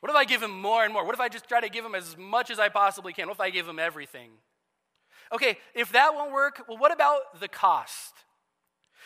What 0.00 0.10
if 0.10 0.16
I 0.16 0.24
give 0.24 0.42
him 0.42 0.60
more 0.60 0.84
and 0.84 0.92
more? 0.92 1.04
What 1.04 1.14
if 1.14 1.20
I 1.20 1.28
just 1.28 1.48
try 1.48 1.60
to 1.60 1.68
give 1.68 1.84
him 1.84 1.94
as 1.94 2.16
much 2.16 2.50
as 2.50 2.58
I 2.58 2.68
possibly 2.68 3.12
can? 3.12 3.26
What 3.26 3.34
if 3.34 3.40
I 3.40 3.50
give 3.50 3.68
him 3.68 3.78
everything? 3.78 4.30
Okay, 5.32 5.58
if 5.74 5.92
that 5.92 6.14
won't 6.14 6.32
work, 6.32 6.64
well, 6.68 6.78
what 6.78 6.92
about 6.92 7.40
the 7.40 7.48
cost? 7.48 8.14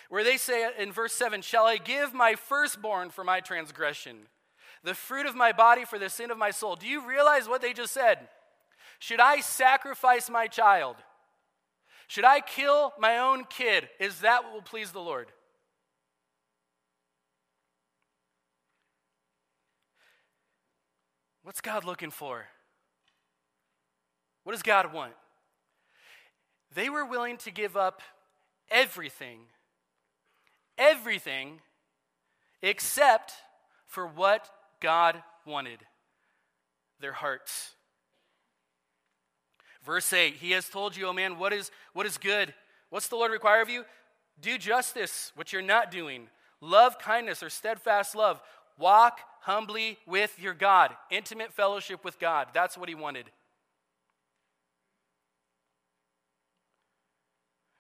Where 0.09 0.25
they 0.25 0.37
say 0.37 0.69
in 0.79 0.93
verse 0.93 1.13
7 1.13 1.43
Shall 1.43 1.67
I 1.67 1.77
give 1.77 2.13
my 2.15 2.35
firstborn 2.35 3.11
for 3.11 3.25
my 3.25 3.41
transgression, 3.41 4.27
the 4.83 4.95
fruit 4.95 5.27
of 5.27 5.35
my 5.35 5.53
body 5.53 5.85
for 5.85 5.99
the 5.99 6.09
sin 6.09 6.31
of 6.31 6.39
my 6.39 6.51
soul? 6.51 6.77
Do 6.77 6.87
you 6.87 7.07
realize 7.07 7.49
what 7.49 7.63
they 7.63 7.73
just 7.73 7.93
said? 7.93 8.29
Should 8.99 9.21
I 9.21 9.41
sacrifice 9.41 10.29
my 10.29 10.47
child? 10.47 10.97
Should 12.09 12.25
I 12.25 12.41
kill 12.41 12.95
my 12.99 13.19
own 13.19 13.45
kid? 13.45 13.89
Is 14.01 14.21
that 14.21 14.43
what 14.43 14.53
will 14.53 14.63
please 14.63 14.93
the 14.93 15.01
Lord? 15.01 15.29
What's 21.43 21.61
God 21.61 21.85
looking 21.85 22.11
for? 22.11 22.47
What 24.45 24.53
does 24.53 24.63
God 24.63 24.93
want? 24.93 25.13
They 26.75 26.89
were 26.89 27.05
willing 27.05 27.37
to 27.39 27.51
give 27.51 27.77
up 27.77 28.01
everything, 28.71 29.41
everything, 30.77 31.61
except 32.63 33.33
for 33.87 34.07
what 34.07 34.49
God 34.81 35.23
wanted 35.47 35.81
their 37.01 37.13
hearts. 37.13 37.75
Verse 39.89 40.13
8 40.13 40.35
He 40.35 40.51
has 40.51 40.69
told 40.69 40.99
you, 40.99 41.07
O 41.07 41.15
man, 41.15 41.39
what 41.39 41.55
is, 41.55 41.71
what 41.95 42.05
is 42.05 42.19
good? 42.19 42.53
What's 42.91 43.09
the 43.09 43.17
Lord 43.17 43.33
require 43.33 43.63
of 43.63 43.71
you? 43.71 43.87
Do 44.39 44.59
justice, 44.59 45.33
which 45.35 45.51
you're 45.51 45.63
not 45.63 45.91
doing. 45.91 46.29
Love 46.61 46.99
kindness 46.99 47.43
or 47.43 47.49
steadfast 47.49 48.15
love. 48.15 48.39
Walk 48.79 49.19
humbly 49.41 49.97
with 50.07 50.39
your 50.39 50.53
God. 50.53 50.95
Intimate 51.11 51.55
fellowship 51.55 52.05
with 52.05 52.19
God. 52.19 52.49
That's 52.53 52.77
what 52.77 52.91
he 52.91 52.95
wanted. 52.95 53.31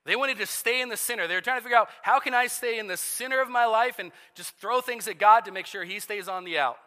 They 0.06 0.16
wanted 0.16 0.38
to 0.38 0.46
stay 0.46 0.80
in 0.80 0.88
the 0.88 0.96
center. 0.96 1.26
They 1.26 1.34
were 1.34 1.42
trying 1.42 1.58
to 1.58 1.62
figure 1.62 1.76
out 1.76 1.90
how 2.00 2.20
can 2.20 2.32
I 2.32 2.46
stay 2.46 2.78
in 2.78 2.86
the 2.86 2.96
center 2.96 3.42
of 3.42 3.50
my 3.50 3.66
life 3.66 3.98
and 3.98 4.12
just 4.34 4.56
throw 4.56 4.80
things 4.80 5.08
at 5.08 5.18
God 5.18 5.44
to 5.44 5.52
make 5.52 5.66
sure 5.66 5.84
he 5.84 6.00
stays 6.00 6.26
on 6.26 6.44
the 6.44 6.58
out. 6.58 6.78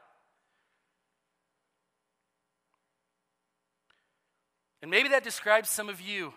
And 4.81 4.89
maybe 4.89 5.09
that 5.09 5.23
describes 5.23 5.69
some 5.69 5.89
of 5.89 6.01
you. 6.01 6.33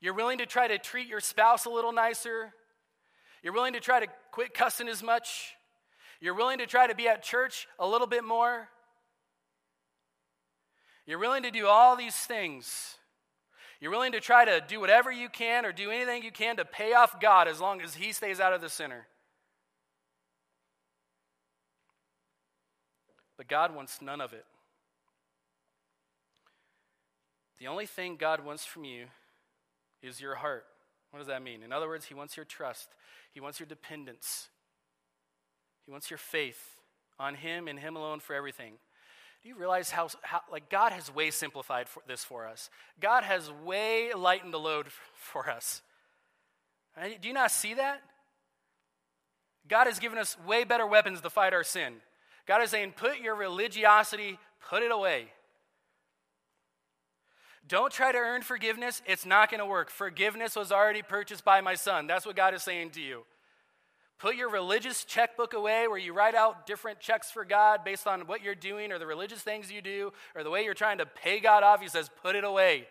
You're 0.00 0.14
willing 0.14 0.38
to 0.38 0.46
try 0.46 0.68
to 0.68 0.78
treat 0.78 1.08
your 1.08 1.20
spouse 1.20 1.64
a 1.64 1.70
little 1.70 1.92
nicer. 1.92 2.52
You're 3.42 3.52
willing 3.52 3.74
to 3.74 3.80
try 3.80 4.00
to 4.00 4.06
quit 4.32 4.54
cussing 4.54 4.88
as 4.88 5.02
much. 5.02 5.54
You're 6.20 6.34
willing 6.34 6.58
to 6.58 6.66
try 6.66 6.86
to 6.86 6.94
be 6.94 7.08
at 7.08 7.22
church 7.22 7.68
a 7.78 7.86
little 7.86 8.06
bit 8.06 8.24
more. 8.24 8.68
You're 11.06 11.18
willing 11.18 11.42
to 11.42 11.50
do 11.50 11.66
all 11.66 11.96
these 11.96 12.16
things. 12.16 12.96
You're 13.80 13.90
willing 13.90 14.12
to 14.12 14.20
try 14.20 14.44
to 14.44 14.62
do 14.66 14.80
whatever 14.80 15.12
you 15.12 15.28
can 15.28 15.66
or 15.66 15.72
do 15.72 15.90
anything 15.90 16.22
you 16.22 16.32
can 16.32 16.56
to 16.56 16.64
pay 16.64 16.94
off 16.94 17.20
God 17.20 17.48
as 17.48 17.60
long 17.60 17.82
as 17.82 17.94
He 17.94 18.12
stays 18.12 18.40
out 18.40 18.54
of 18.54 18.60
the 18.60 18.70
center. 18.70 19.06
But 23.36 23.48
God 23.48 23.74
wants 23.74 24.00
none 24.00 24.20
of 24.20 24.32
it. 24.32 24.46
The 27.64 27.70
only 27.70 27.86
thing 27.86 28.16
God 28.16 28.44
wants 28.44 28.66
from 28.66 28.84
you 28.84 29.06
is 30.02 30.20
your 30.20 30.34
heart. 30.34 30.66
What 31.10 31.20
does 31.20 31.28
that 31.28 31.42
mean? 31.42 31.62
In 31.62 31.72
other 31.72 31.88
words, 31.88 32.04
He 32.04 32.12
wants 32.12 32.36
your 32.36 32.44
trust, 32.44 32.88
He 33.32 33.40
wants 33.40 33.58
your 33.58 33.66
dependence, 33.66 34.50
He 35.86 35.90
wants 35.90 36.10
your 36.10 36.18
faith 36.18 36.76
on 37.18 37.36
Him 37.36 37.66
and 37.66 37.78
Him 37.78 37.96
alone 37.96 38.20
for 38.20 38.34
everything. 38.34 38.74
Do 39.42 39.48
you 39.48 39.54
realize 39.56 39.88
how, 39.88 40.10
how 40.20 40.42
like 40.52 40.68
God 40.68 40.92
has 40.92 41.10
way 41.10 41.30
simplified 41.30 41.88
for 41.88 42.02
this 42.06 42.22
for 42.22 42.46
us? 42.46 42.68
God 43.00 43.24
has 43.24 43.50
way 43.50 44.12
lightened 44.12 44.52
the 44.52 44.58
load 44.58 44.88
for 45.14 45.48
us. 45.48 45.80
Do 47.02 47.26
you 47.26 47.32
not 47.32 47.50
see 47.50 47.72
that? 47.72 48.02
God 49.68 49.86
has 49.86 49.98
given 49.98 50.18
us 50.18 50.36
way 50.46 50.64
better 50.64 50.86
weapons 50.86 51.22
to 51.22 51.30
fight 51.30 51.54
our 51.54 51.64
sin. 51.64 51.94
God 52.46 52.62
is 52.62 52.68
saying, 52.68 52.92
put 52.94 53.20
your 53.20 53.34
religiosity, 53.34 54.38
put 54.68 54.82
it 54.82 54.92
away. 54.92 55.28
Don't 57.66 57.92
try 57.92 58.12
to 58.12 58.18
earn 58.18 58.42
forgiveness. 58.42 59.00
It's 59.06 59.24
not 59.24 59.50
going 59.50 59.60
to 59.60 59.66
work. 59.66 59.90
Forgiveness 59.90 60.54
was 60.54 60.70
already 60.70 61.02
purchased 61.02 61.44
by 61.44 61.60
my 61.60 61.74
son. 61.74 62.06
That's 62.06 62.26
what 62.26 62.36
God 62.36 62.52
is 62.54 62.62
saying 62.62 62.90
to 62.90 63.00
you. 63.00 63.24
Put 64.18 64.36
your 64.36 64.50
religious 64.50 65.04
checkbook 65.04 65.54
away 65.54 65.88
where 65.88 65.98
you 65.98 66.12
write 66.12 66.34
out 66.34 66.66
different 66.66 67.00
checks 67.00 67.30
for 67.30 67.44
God 67.44 67.84
based 67.84 68.06
on 68.06 68.22
what 68.22 68.42
you're 68.42 68.54
doing 68.54 68.92
or 68.92 68.98
the 68.98 69.06
religious 69.06 69.40
things 69.40 69.72
you 69.72 69.82
do 69.82 70.12
or 70.34 70.44
the 70.44 70.50
way 70.50 70.64
you're 70.64 70.74
trying 70.74 70.98
to 70.98 71.06
pay 71.06 71.40
God 71.40 71.62
off. 71.62 71.80
He 71.80 71.88
says, 71.88 72.10
put 72.22 72.36
it 72.36 72.44
away. 72.44 72.86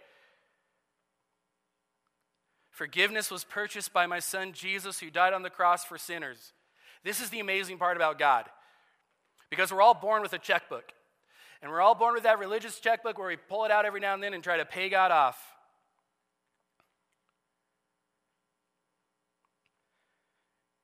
Forgiveness 2.71 3.29
was 3.29 3.43
purchased 3.43 3.93
by 3.93 4.07
my 4.07 4.19
son 4.19 4.51
Jesus, 4.51 4.99
who 4.99 5.11
died 5.11 5.33
on 5.33 5.43
the 5.43 5.49
cross 5.49 5.85
for 5.85 5.97
sinners. 5.97 6.53
This 7.03 7.21
is 7.21 7.29
the 7.29 7.39
amazing 7.39 7.77
part 7.77 7.95
about 7.95 8.17
God. 8.17 8.45
Because 9.49 9.71
we're 9.71 9.81
all 9.81 9.93
born 9.93 10.23
with 10.23 10.33
a 10.33 10.39
checkbook. 10.39 10.91
And 11.63 11.71
we're 11.71 11.79
all 11.79 11.95
born 11.95 12.13
with 12.13 12.23
that 12.23 12.39
religious 12.39 12.77
checkbook 12.81 13.17
where 13.17 13.29
we 13.29 13.37
pull 13.37 13.63
it 13.63 13.71
out 13.71 13.85
every 13.85 14.01
now 14.01 14.13
and 14.13 14.21
then 14.21 14.33
and 14.33 14.43
try 14.43 14.57
to 14.57 14.65
pay 14.65 14.89
God 14.89 15.11
off. 15.11 15.41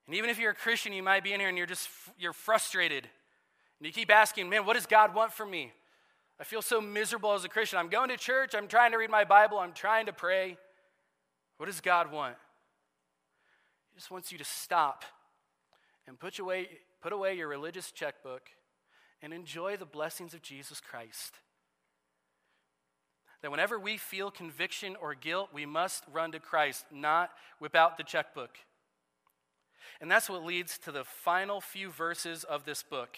And 0.07 0.15
even 0.15 0.29
if 0.29 0.39
you're 0.39 0.51
a 0.51 0.55
Christian, 0.55 0.93
you 0.93 1.03
might 1.03 1.21
be 1.21 1.33
in 1.33 1.41
here 1.41 1.49
and 1.49 1.57
you're 1.57 1.67
just 1.67 1.89
you're 2.17 2.31
frustrated. 2.31 3.03
And 3.03 3.85
you 3.85 3.91
keep 3.91 4.09
asking, 4.09 4.49
"Man, 4.49 4.65
what 4.65 4.73
does 4.73 4.85
God 4.85 5.13
want 5.13 5.33
from 5.33 5.51
me?" 5.51 5.73
I 6.39 6.45
feel 6.45 6.61
so 6.61 6.79
miserable 6.79 7.33
as 7.33 7.43
a 7.43 7.49
Christian. 7.49 7.77
I'm 7.77 7.89
going 7.89 8.07
to 8.07 8.17
church, 8.17 8.55
I'm 8.55 8.69
trying 8.69 8.91
to 8.93 8.97
read 8.97 9.09
my 9.09 9.25
Bible, 9.25 9.59
I'm 9.59 9.73
trying 9.73 10.05
to 10.05 10.13
pray. 10.13 10.57
What 11.57 11.65
does 11.65 11.81
God 11.81 12.09
want? 12.09 12.37
He 13.91 13.97
just 13.97 14.09
wants 14.09 14.31
you 14.31 14.37
to 14.37 14.45
stop 14.45 15.03
and 16.07 16.17
put 16.17 16.39
away, 16.39 16.69
put 17.01 17.11
away 17.11 17.35
your 17.35 17.49
religious 17.49 17.91
checkbook 17.91 18.49
and 19.21 19.33
enjoy 19.33 19.77
the 19.77 19.85
blessings 19.85 20.33
of 20.33 20.41
Jesus 20.41 20.79
Christ. 20.79 21.33
That 23.41 23.51
whenever 23.51 23.79
we 23.79 23.97
feel 23.97 24.31
conviction 24.31 24.95
or 25.01 25.15
guilt, 25.15 25.49
we 25.53 25.65
must 25.65 26.03
run 26.11 26.31
to 26.33 26.39
Christ, 26.39 26.85
not 26.91 27.31
whip 27.59 27.75
out 27.75 27.97
the 27.97 28.03
checkbook. 28.03 28.57
And 30.01 30.09
that's 30.09 30.29
what 30.29 30.45
leads 30.45 30.77
to 30.79 30.91
the 30.91 31.03
final 31.03 31.61
few 31.61 31.89
verses 31.89 32.43
of 32.43 32.65
this 32.65 32.83
book. 32.83 33.17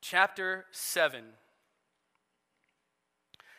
Chapter 0.00 0.66
7. 0.70 1.24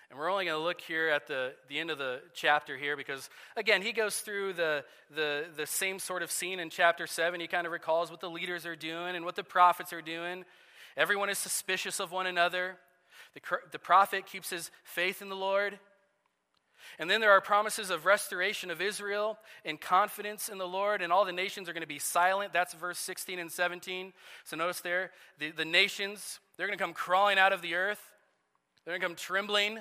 And 0.09 0.17
we're 0.17 0.31
only 0.31 0.45
going 0.45 0.57
to 0.57 0.63
look 0.63 0.81
here 0.81 1.09
at 1.09 1.27
the, 1.27 1.53
the 1.67 1.77
end 1.79 1.91
of 1.91 1.99
the 1.99 2.21
chapter 2.33 2.75
here 2.75 2.97
because, 2.97 3.29
again, 3.55 3.83
he 3.83 3.91
goes 3.91 4.19
through 4.19 4.53
the, 4.53 4.83
the, 5.15 5.45
the 5.55 5.67
same 5.67 5.99
sort 5.99 6.23
of 6.23 6.31
scene 6.31 6.59
in 6.59 6.71
chapter 6.71 7.05
7. 7.05 7.39
He 7.39 7.45
kind 7.45 7.67
of 7.67 7.71
recalls 7.71 8.09
what 8.09 8.19
the 8.19 8.29
leaders 8.29 8.65
are 8.65 8.75
doing 8.75 9.15
and 9.15 9.23
what 9.23 9.35
the 9.35 9.43
prophets 9.43 9.93
are 9.93 10.01
doing. 10.01 10.45
Everyone 10.97 11.29
is 11.29 11.37
suspicious 11.37 11.99
of 11.99 12.11
one 12.11 12.25
another. 12.25 12.77
The, 13.35 13.41
the 13.71 13.79
prophet 13.79 14.25
keeps 14.25 14.49
his 14.49 14.71
faith 14.83 15.21
in 15.21 15.29
the 15.29 15.35
Lord. 15.35 15.77
And 16.97 17.07
then 17.07 17.21
there 17.21 17.31
are 17.31 17.41
promises 17.41 17.91
of 17.91 18.05
restoration 18.05 18.71
of 18.71 18.81
Israel 18.81 19.37
and 19.63 19.79
confidence 19.79 20.49
in 20.49 20.57
the 20.57 20.67
Lord, 20.67 21.03
and 21.03 21.13
all 21.13 21.23
the 21.23 21.31
nations 21.31 21.69
are 21.69 21.73
going 21.73 21.81
to 21.81 21.87
be 21.87 21.99
silent. 21.99 22.51
That's 22.51 22.73
verse 22.73 22.97
16 22.97 23.37
and 23.37 23.51
17. 23.51 24.11
So 24.43 24.57
notice 24.57 24.81
there, 24.81 25.11
the, 25.37 25.51
the 25.51 25.65
nations, 25.65 26.39
they're 26.57 26.65
going 26.65 26.77
to 26.77 26.83
come 26.83 26.93
crawling 26.93 27.37
out 27.37 27.53
of 27.53 27.61
the 27.61 27.75
earth, 27.75 28.01
they're 28.85 28.93
going 28.93 29.01
to 29.01 29.07
come 29.07 29.15
trembling. 29.15 29.79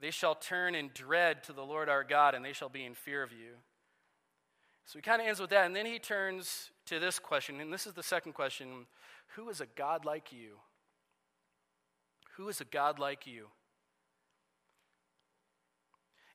They 0.00 0.10
shall 0.10 0.34
turn 0.34 0.74
in 0.74 0.90
dread 0.94 1.42
to 1.44 1.52
the 1.52 1.64
Lord 1.64 1.88
our 1.88 2.04
God, 2.04 2.34
and 2.34 2.44
they 2.44 2.52
shall 2.52 2.68
be 2.68 2.84
in 2.84 2.94
fear 2.94 3.22
of 3.22 3.32
you. 3.32 3.54
So 4.84 4.98
he 4.98 5.02
kind 5.02 5.20
of 5.20 5.26
ends 5.28 5.40
with 5.40 5.50
that, 5.50 5.66
and 5.66 5.76
then 5.76 5.86
he 5.86 5.98
turns 5.98 6.70
to 6.86 6.98
this 6.98 7.18
question, 7.18 7.60
and 7.60 7.72
this 7.72 7.86
is 7.86 7.94
the 7.94 8.02
second 8.02 8.32
question 8.32 8.86
Who 9.36 9.50
is 9.50 9.60
a 9.60 9.66
God 9.66 10.04
like 10.04 10.32
you? 10.32 10.56
Who 12.36 12.48
is 12.48 12.60
a 12.60 12.64
God 12.64 12.98
like 12.98 13.26
you? 13.26 13.48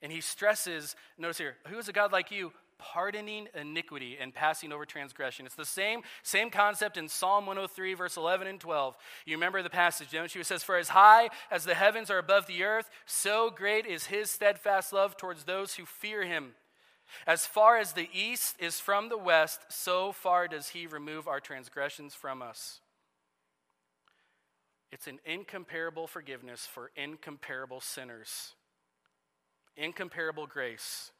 And 0.01 0.11
he 0.11 0.19
stresses, 0.19 0.97
notice 1.17 1.37
here, 1.37 1.55
who 1.67 1.77
is 1.77 1.87
a 1.87 1.93
God 1.93 2.11
like 2.11 2.29
you? 2.29 2.51
Pardoning 2.83 3.47
iniquity 3.55 4.17
and 4.19 4.33
passing 4.33 4.73
over 4.73 4.85
transgression. 4.85 5.45
It's 5.45 5.55
the 5.55 5.63
same, 5.63 6.01
same 6.21 6.49
concept 6.49 6.97
in 6.97 7.07
Psalm 7.07 7.45
103, 7.45 7.93
verse 7.93 8.17
11 8.17 8.45
and 8.45 8.59
12. 8.59 8.97
You 9.25 9.35
remember 9.35 9.63
the 9.63 9.69
passage, 9.69 10.11
don't 10.11 10.33
you? 10.35 10.41
It 10.41 10.47
says, 10.47 10.63
For 10.63 10.75
as 10.75 10.89
high 10.89 11.29
as 11.49 11.63
the 11.63 11.75
heavens 11.75 12.09
are 12.09 12.17
above 12.17 12.45
the 12.45 12.63
earth, 12.63 12.89
so 13.05 13.49
great 13.49 13.85
is 13.85 14.07
his 14.07 14.29
steadfast 14.29 14.91
love 14.91 15.15
towards 15.15 15.45
those 15.45 15.75
who 15.75 15.85
fear 15.85 16.23
him. 16.23 16.55
As 17.25 17.45
far 17.45 17.77
as 17.77 17.93
the 17.93 18.09
east 18.11 18.57
is 18.59 18.81
from 18.81 19.07
the 19.07 19.17
west, 19.17 19.61
so 19.69 20.11
far 20.11 20.49
does 20.49 20.69
he 20.69 20.85
remove 20.85 21.27
our 21.27 21.39
transgressions 21.39 22.13
from 22.13 22.41
us. 22.41 22.81
It's 24.91 25.07
an 25.07 25.19
incomparable 25.25 26.07
forgiveness 26.07 26.67
for 26.69 26.91
incomparable 26.95 27.79
sinners 27.79 28.53
incomparable 29.75 30.47
grace. 30.47 31.11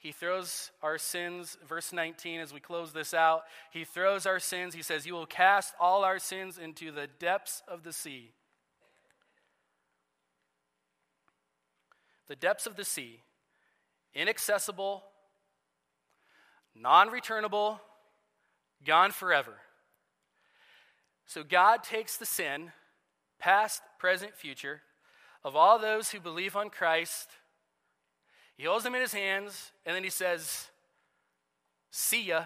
He 0.00 0.12
throws 0.12 0.70
our 0.82 0.96
sins, 0.96 1.58
verse 1.68 1.92
19, 1.92 2.40
as 2.40 2.54
we 2.54 2.58
close 2.58 2.94
this 2.94 3.12
out, 3.12 3.42
he 3.70 3.84
throws 3.84 4.24
our 4.24 4.38
sins. 4.38 4.74
He 4.74 4.82
says, 4.82 5.04
You 5.04 5.12
will 5.12 5.26
cast 5.26 5.74
all 5.78 6.04
our 6.04 6.18
sins 6.18 6.56
into 6.56 6.90
the 6.90 7.06
depths 7.18 7.62
of 7.68 7.82
the 7.82 7.92
sea. 7.92 8.32
The 12.28 12.36
depths 12.36 12.66
of 12.66 12.76
the 12.76 12.84
sea, 12.84 13.20
inaccessible, 14.14 15.04
non 16.74 17.10
returnable, 17.10 17.78
gone 18.86 19.10
forever. 19.10 19.52
So 21.26 21.44
God 21.44 21.82
takes 21.82 22.16
the 22.16 22.24
sin, 22.24 22.72
past, 23.38 23.82
present, 23.98 24.34
future, 24.34 24.80
of 25.44 25.56
all 25.56 25.78
those 25.78 26.10
who 26.10 26.20
believe 26.20 26.56
on 26.56 26.70
Christ. 26.70 27.28
He 28.60 28.66
holds 28.66 28.84
them 28.84 28.94
in 28.94 29.00
his 29.00 29.14
hands, 29.14 29.72
and 29.86 29.96
then 29.96 30.04
he 30.04 30.10
says, 30.10 30.68
See 31.90 32.24
ya, 32.24 32.44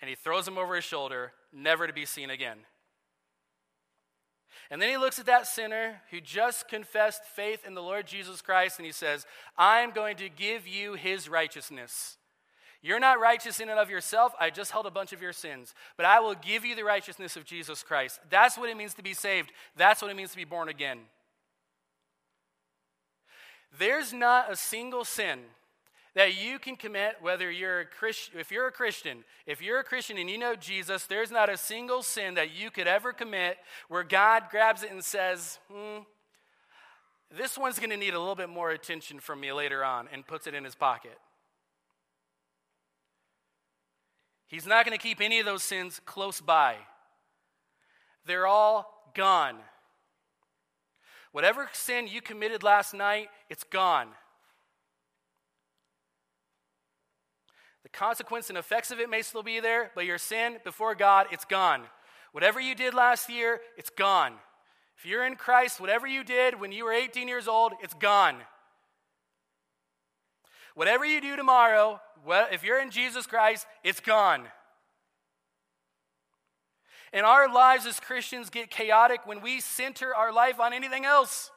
and 0.00 0.08
he 0.08 0.14
throws 0.14 0.46
them 0.46 0.56
over 0.56 0.74
his 0.74 0.84
shoulder, 0.84 1.32
never 1.52 1.86
to 1.86 1.92
be 1.92 2.06
seen 2.06 2.30
again. 2.30 2.56
And 4.70 4.80
then 4.80 4.88
he 4.88 4.96
looks 4.96 5.18
at 5.18 5.26
that 5.26 5.46
sinner 5.46 6.00
who 6.10 6.22
just 6.22 6.68
confessed 6.68 7.26
faith 7.26 7.66
in 7.66 7.74
the 7.74 7.82
Lord 7.82 8.06
Jesus 8.06 8.40
Christ, 8.40 8.78
and 8.78 8.86
he 8.86 8.92
says, 8.92 9.26
I'm 9.58 9.90
going 9.90 10.16
to 10.16 10.30
give 10.30 10.66
you 10.66 10.94
his 10.94 11.28
righteousness. 11.28 12.16
You're 12.80 12.98
not 12.98 13.20
righteous 13.20 13.60
in 13.60 13.68
and 13.68 13.78
of 13.78 13.90
yourself. 13.90 14.32
I 14.40 14.48
just 14.48 14.70
held 14.70 14.86
a 14.86 14.90
bunch 14.90 15.12
of 15.12 15.20
your 15.20 15.34
sins. 15.34 15.74
But 15.98 16.06
I 16.06 16.20
will 16.20 16.34
give 16.34 16.64
you 16.64 16.74
the 16.74 16.84
righteousness 16.84 17.36
of 17.36 17.44
Jesus 17.44 17.82
Christ. 17.82 18.20
That's 18.30 18.56
what 18.56 18.70
it 18.70 18.76
means 18.78 18.94
to 18.94 19.02
be 19.02 19.12
saved. 19.12 19.52
That's 19.76 20.00
what 20.00 20.10
it 20.10 20.16
means 20.16 20.30
to 20.30 20.38
be 20.38 20.46
born 20.46 20.70
again. 20.70 21.00
There's 23.78 24.12
not 24.12 24.52
a 24.52 24.56
single 24.56 25.04
sin 25.04 25.40
that 26.14 26.42
you 26.42 26.58
can 26.58 26.76
commit 26.76 27.16
whether 27.20 27.50
you're 27.50 27.80
a 27.80 27.86
Christian 27.86 28.38
if 28.38 28.50
you're 28.50 28.66
a 28.66 28.72
Christian 28.72 29.24
if 29.46 29.62
you're 29.62 29.78
a 29.80 29.84
Christian 29.84 30.18
and 30.18 30.28
you 30.28 30.36
know 30.36 30.54
Jesus 30.54 31.06
there's 31.06 31.30
not 31.30 31.48
a 31.48 31.56
single 31.56 32.02
sin 32.02 32.34
that 32.34 32.54
you 32.54 32.70
could 32.70 32.86
ever 32.86 33.14
commit 33.14 33.56
where 33.88 34.04
God 34.04 34.44
grabs 34.50 34.82
it 34.82 34.90
and 34.90 35.02
says 35.02 35.58
hmm, 35.72 36.00
this 37.34 37.56
one's 37.56 37.78
going 37.78 37.90
to 37.90 37.96
need 37.96 38.12
a 38.12 38.18
little 38.18 38.34
bit 38.34 38.50
more 38.50 38.70
attention 38.70 39.20
from 39.20 39.40
me 39.40 39.52
later 39.52 39.82
on 39.82 40.06
and 40.12 40.26
puts 40.26 40.46
it 40.46 40.52
in 40.52 40.64
his 40.64 40.74
pocket 40.74 41.18
He's 44.52 44.66
not 44.66 44.84
going 44.84 44.96
to 44.96 45.02
keep 45.02 45.22
any 45.22 45.40
of 45.40 45.46
those 45.46 45.62
sins 45.62 45.98
close 46.04 46.42
by. 46.42 46.76
They're 48.26 48.46
all 48.46 49.10
gone. 49.14 49.56
Whatever 51.32 51.68
sin 51.72 52.06
you 52.06 52.20
committed 52.20 52.62
last 52.62 52.94
night, 52.94 53.28
it's 53.50 53.64
gone. 53.64 54.08
The 57.82 57.88
consequence 57.88 58.48
and 58.48 58.58
effects 58.58 58.90
of 58.90 59.00
it 59.00 59.10
may 59.10 59.22
still 59.22 59.42
be 59.42 59.58
there, 59.58 59.90
but 59.94 60.06
your 60.06 60.18
sin 60.18 60.58
before 60.62 60.94
God, 60.94 61.26
it's 61.32 61.44
gone. 61.44 61.82
Whatever 62.32 62.60
you 62.60 62.74
did 62.74 62.94
last 62.94 63.28
year, 63.28 63.60
it's 63.76 63.90
gone. 63.90 64.34
If 64.96 65.06
you're 65.06 65.26
in 65.26 65.36
Christ, 65.36 65.80
whatever 65.80 66.06
you 66.06 66.22
did 66.22 66.60
when 66.60 66.70
you 66.70 66.84
were 66.84 66.92
18 66.92 67.26
years 67.26 67.48
old, 67.48 67.72
it's 67.82 67.94
gone. 67.94 68.36
Whatever 70.74 71.04
you 71.04 71.20
do 71.20 71.34
tomorrow, 71.36 72.00
if 72.50 72.62
you're 72.62 72.80
in 72.80 72.90
Jesus 72.90 73.26
Christ, 73.26 73.66
it's 73.82 74.00
gone. 74.00 74.44
And 77.12 77.26
our 77.26 77.52
lives 77.52 77.86
as 77.86 78.00
Christians 78.00 78.48
get 78.48 78.70
chaotic 78.70 79.26
when 79.26 79.42
we 79.42 79.60
center 79.60 80.14
our 80.14 80.32
life 80.32 80.58
on 80.58 80.72
anything 80.72 81.04
else. 81.04 81.50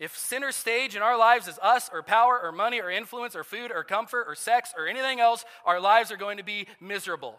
If 0.00 0.18
center 0.18 0.50
stage 0.50 0.96
in 0.96 1.02
our 1.02 1.16
lives 1.16 1.46
is 1.46 1.58
us 1.62 1.88
or 1.92 2.02
power 2.02 2.40
or 2.42 2.50
money 2.50 2.80
or 2.80 2.90
influence 2.90 3.36
or 3.36 3.44
food 3.44 3.70
or 3.72 3.84
comfort 3.84 4.24
or 4.26 4.34
sex 4.34 4.74
or 4.76 4.88
anything 4.88 5.20
else, 5.20 5.44
our 5.64 5.78
lives 5.78 6.10
are 6.10 6.16
going 6.16 6.38
to 6.38 6.42
be 6.42 6.66
miserable. 6.80 7.38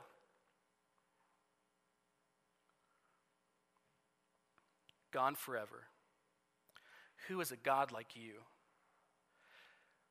Gone 5.12 5.36
forever. 5.36 5.84
Who 7.28 7.42
is 7.42 7.52
a 7.52 7.58
God 7.58 7.92
like 7.92 8.16
you? 8.16 8.36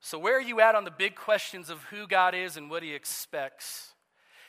So, 0.04 0.18
where 0.18 0.36
are 0.36 0.42
you 0.42 0.60
at 0.60 0.74
on 0.74 0.84
the 0.84 0.90
big 0.90 1.16
questions 1.16 1.70
of 1.70 1.84
who 1.84 2.06
God 2.06 2.34
is 2.34 2.58
and 2.58 2.68
what 2.68 2.82
He 2.82 2.92
expects? 2.92 3.94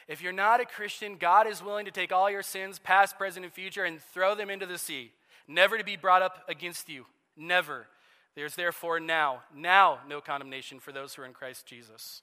If 0.06 0.22
you're 0.22 0.34
not 0.34 0.60
a 0.60 0.66
Christian, 0.66 1.16
God 1.16 1.47
is 1.47 1.64
willing 1.64 1.86
to 1.86 1.91
take 1.91 2.12
all 2.12 2.30
your 2.30 2.43
sins, 2.43 2.78
past, 2.78 3.18
present, 3.18 3.45
and 3.45 3.53
future, 3.53 3.86
and 3.86 4.01
throw 4.01 4.36
them 4.36 4.49
into 4.49 4.66
the 4.66 4.78
sea, 4.78 5.14
never 5.47 5.78
to 5.78 5.84
be 5.86 5.95
brought 5.95 6.22
up 6.22 6.43
against 6.49 6.89
you. 6.89 7.06
Never. 7.38 7.88
There's 8.36 8.56
therefore 8.56 8.99
now, 8.99 9.43
now, 9.56 9.99
no 10.10 10.20
condemnation 10.20 10.82
for 10.82 10.91
those 10.91 11.14
who 11.14 11.22
are 11.22 11.26
in 11.26 11.32
Christ 11.32 11.66
Jesus. 11.66 12.22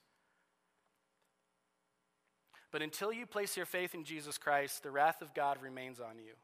But 2.70 2.82
until 2.82 3.14
you 3.14 3.24
place 3.24 3.56
your 3.56 3.64
faith 3.64 3.94
in 3.94 4.04
Jesus 4.04 4.36
Christ, 4.36 4.82
the 4.82 4.90
wrath 4.90 5.22
of 5.22 5.32
God 5.32 5.56
remains 5.62 6.00
on 6.00 6.18
you. 6.18 6.34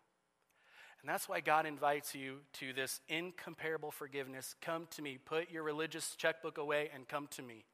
And 1.09 1.15
that's 1.15 1.27
why 1.27 1.41
God 1.41 1.65
invites 1.65 2.15
you 2.15 2.41
to 2.59 2.75
this 2.75 3.01
incomparable 3.09 3.91
forgiveness. 3.91 4.55
Come 4.61 4.89
to 4.91 5.01
me. 5.01 5.17
Put 5.17 5.51
your 5.51 5.63
religious 5.63 6.15
checkbook 6.17 6.59
away 6.59 6.91
and 6.95 7.09
come 7.09 7.29
to 7.29 7.43
me. 7.43 7.65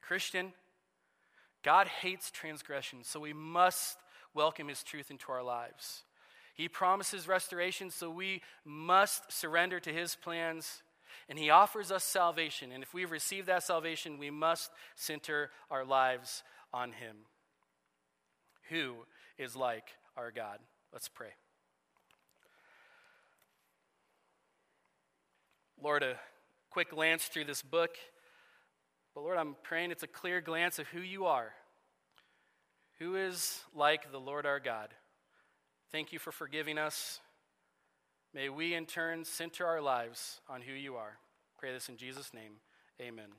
Christian, 0.00 0.54
God 1.62 1.88
hates 1.88 2.30
transgression, 2.30 3.00
so 3.02 3.20
we 3.20 3.34
must 3.34 3.98
welcome 4.32 4.68
his 4.68 4.82
truth 4.82 5.10
into 5.10 5.30
our 5.30 5.42
lives. 5.42 6.04
He 6.54 6.68
promises 6.68 7.28
restoration, 7.28 7.90
so 7.90 8.08
we 8.08 8.40
must 8.64 9.30
surrender 9.30 9.78
to 9.78 9.92
his 9.92 10.14
plans. 10.14 10.82
And 11.28 11.38
he 11.38 11.50
offers 11.50 11.92
us 11.92 12.02
salvation. 12.02 12.72
And 12.72 12.82
if 12.82 12.94
we've 12.94 13.10
received 13.10 13.46
that 13.48 13.62
salvation, 13.62 14.16
we 14.16 14.30
must 14.30 14.70
center 14.94 15.50
our 15.70 15.84
lives 15.84 16.42
on 16.72 16.92
him. 16.92 17.16
Who 18.70 19.04
is 19.36 19.54
like 19.54 19.90
our 20.16 20.30
God? 20.30 20.60
Let's 20.92 21.08
pray. 21.08 21.30
Lord, 25.82 26.02
a 26.02 26.16
quick 26.70 26.90
glance 26.90 27.24
through 27.24 27.44
this 27.44 27.62
book. 27.62 27.96
But 29.14 29.22
Lord, 29.22 29.38
I'm 29.38 29.56
praying 29.62 29.90
it's 29.90 30.02
a 30.02 30.08
clear 30.08 30.40
glance 30.40 30.78
of 30.78 30.86
who 30.88 31.00
you 31.00 31.26
are. 31.26 31.52
Who 32.98 33.16
is 33.16 33.60
like 33.74 34.12
the 34.12 34.20
Lord 34.20 34.46
our 34.46 34.60
God? 34.60 34.88
Thank 35.90 36.12
you 36.12 36.18
for 36.18 36.32
forgiving 36.32 36.78
us. 36.78 37.20
May 38.32 38.48
we 38.48 38.74
in 38.74 38.86
turn 38.86 39.24
center 39.24 39.66
our 39.66 39.80
lives 39.80 40.40
on 40.48 40.62
who 40.62 40.72
you 40.72 40.96
are. 40.96 41.18
Pray 41.58 41.72
this 41.72 41.88
in 41.88 41.96
Jesus' 41.96 42.32
name. 42.32 42.52
Amen. 43.00 43.30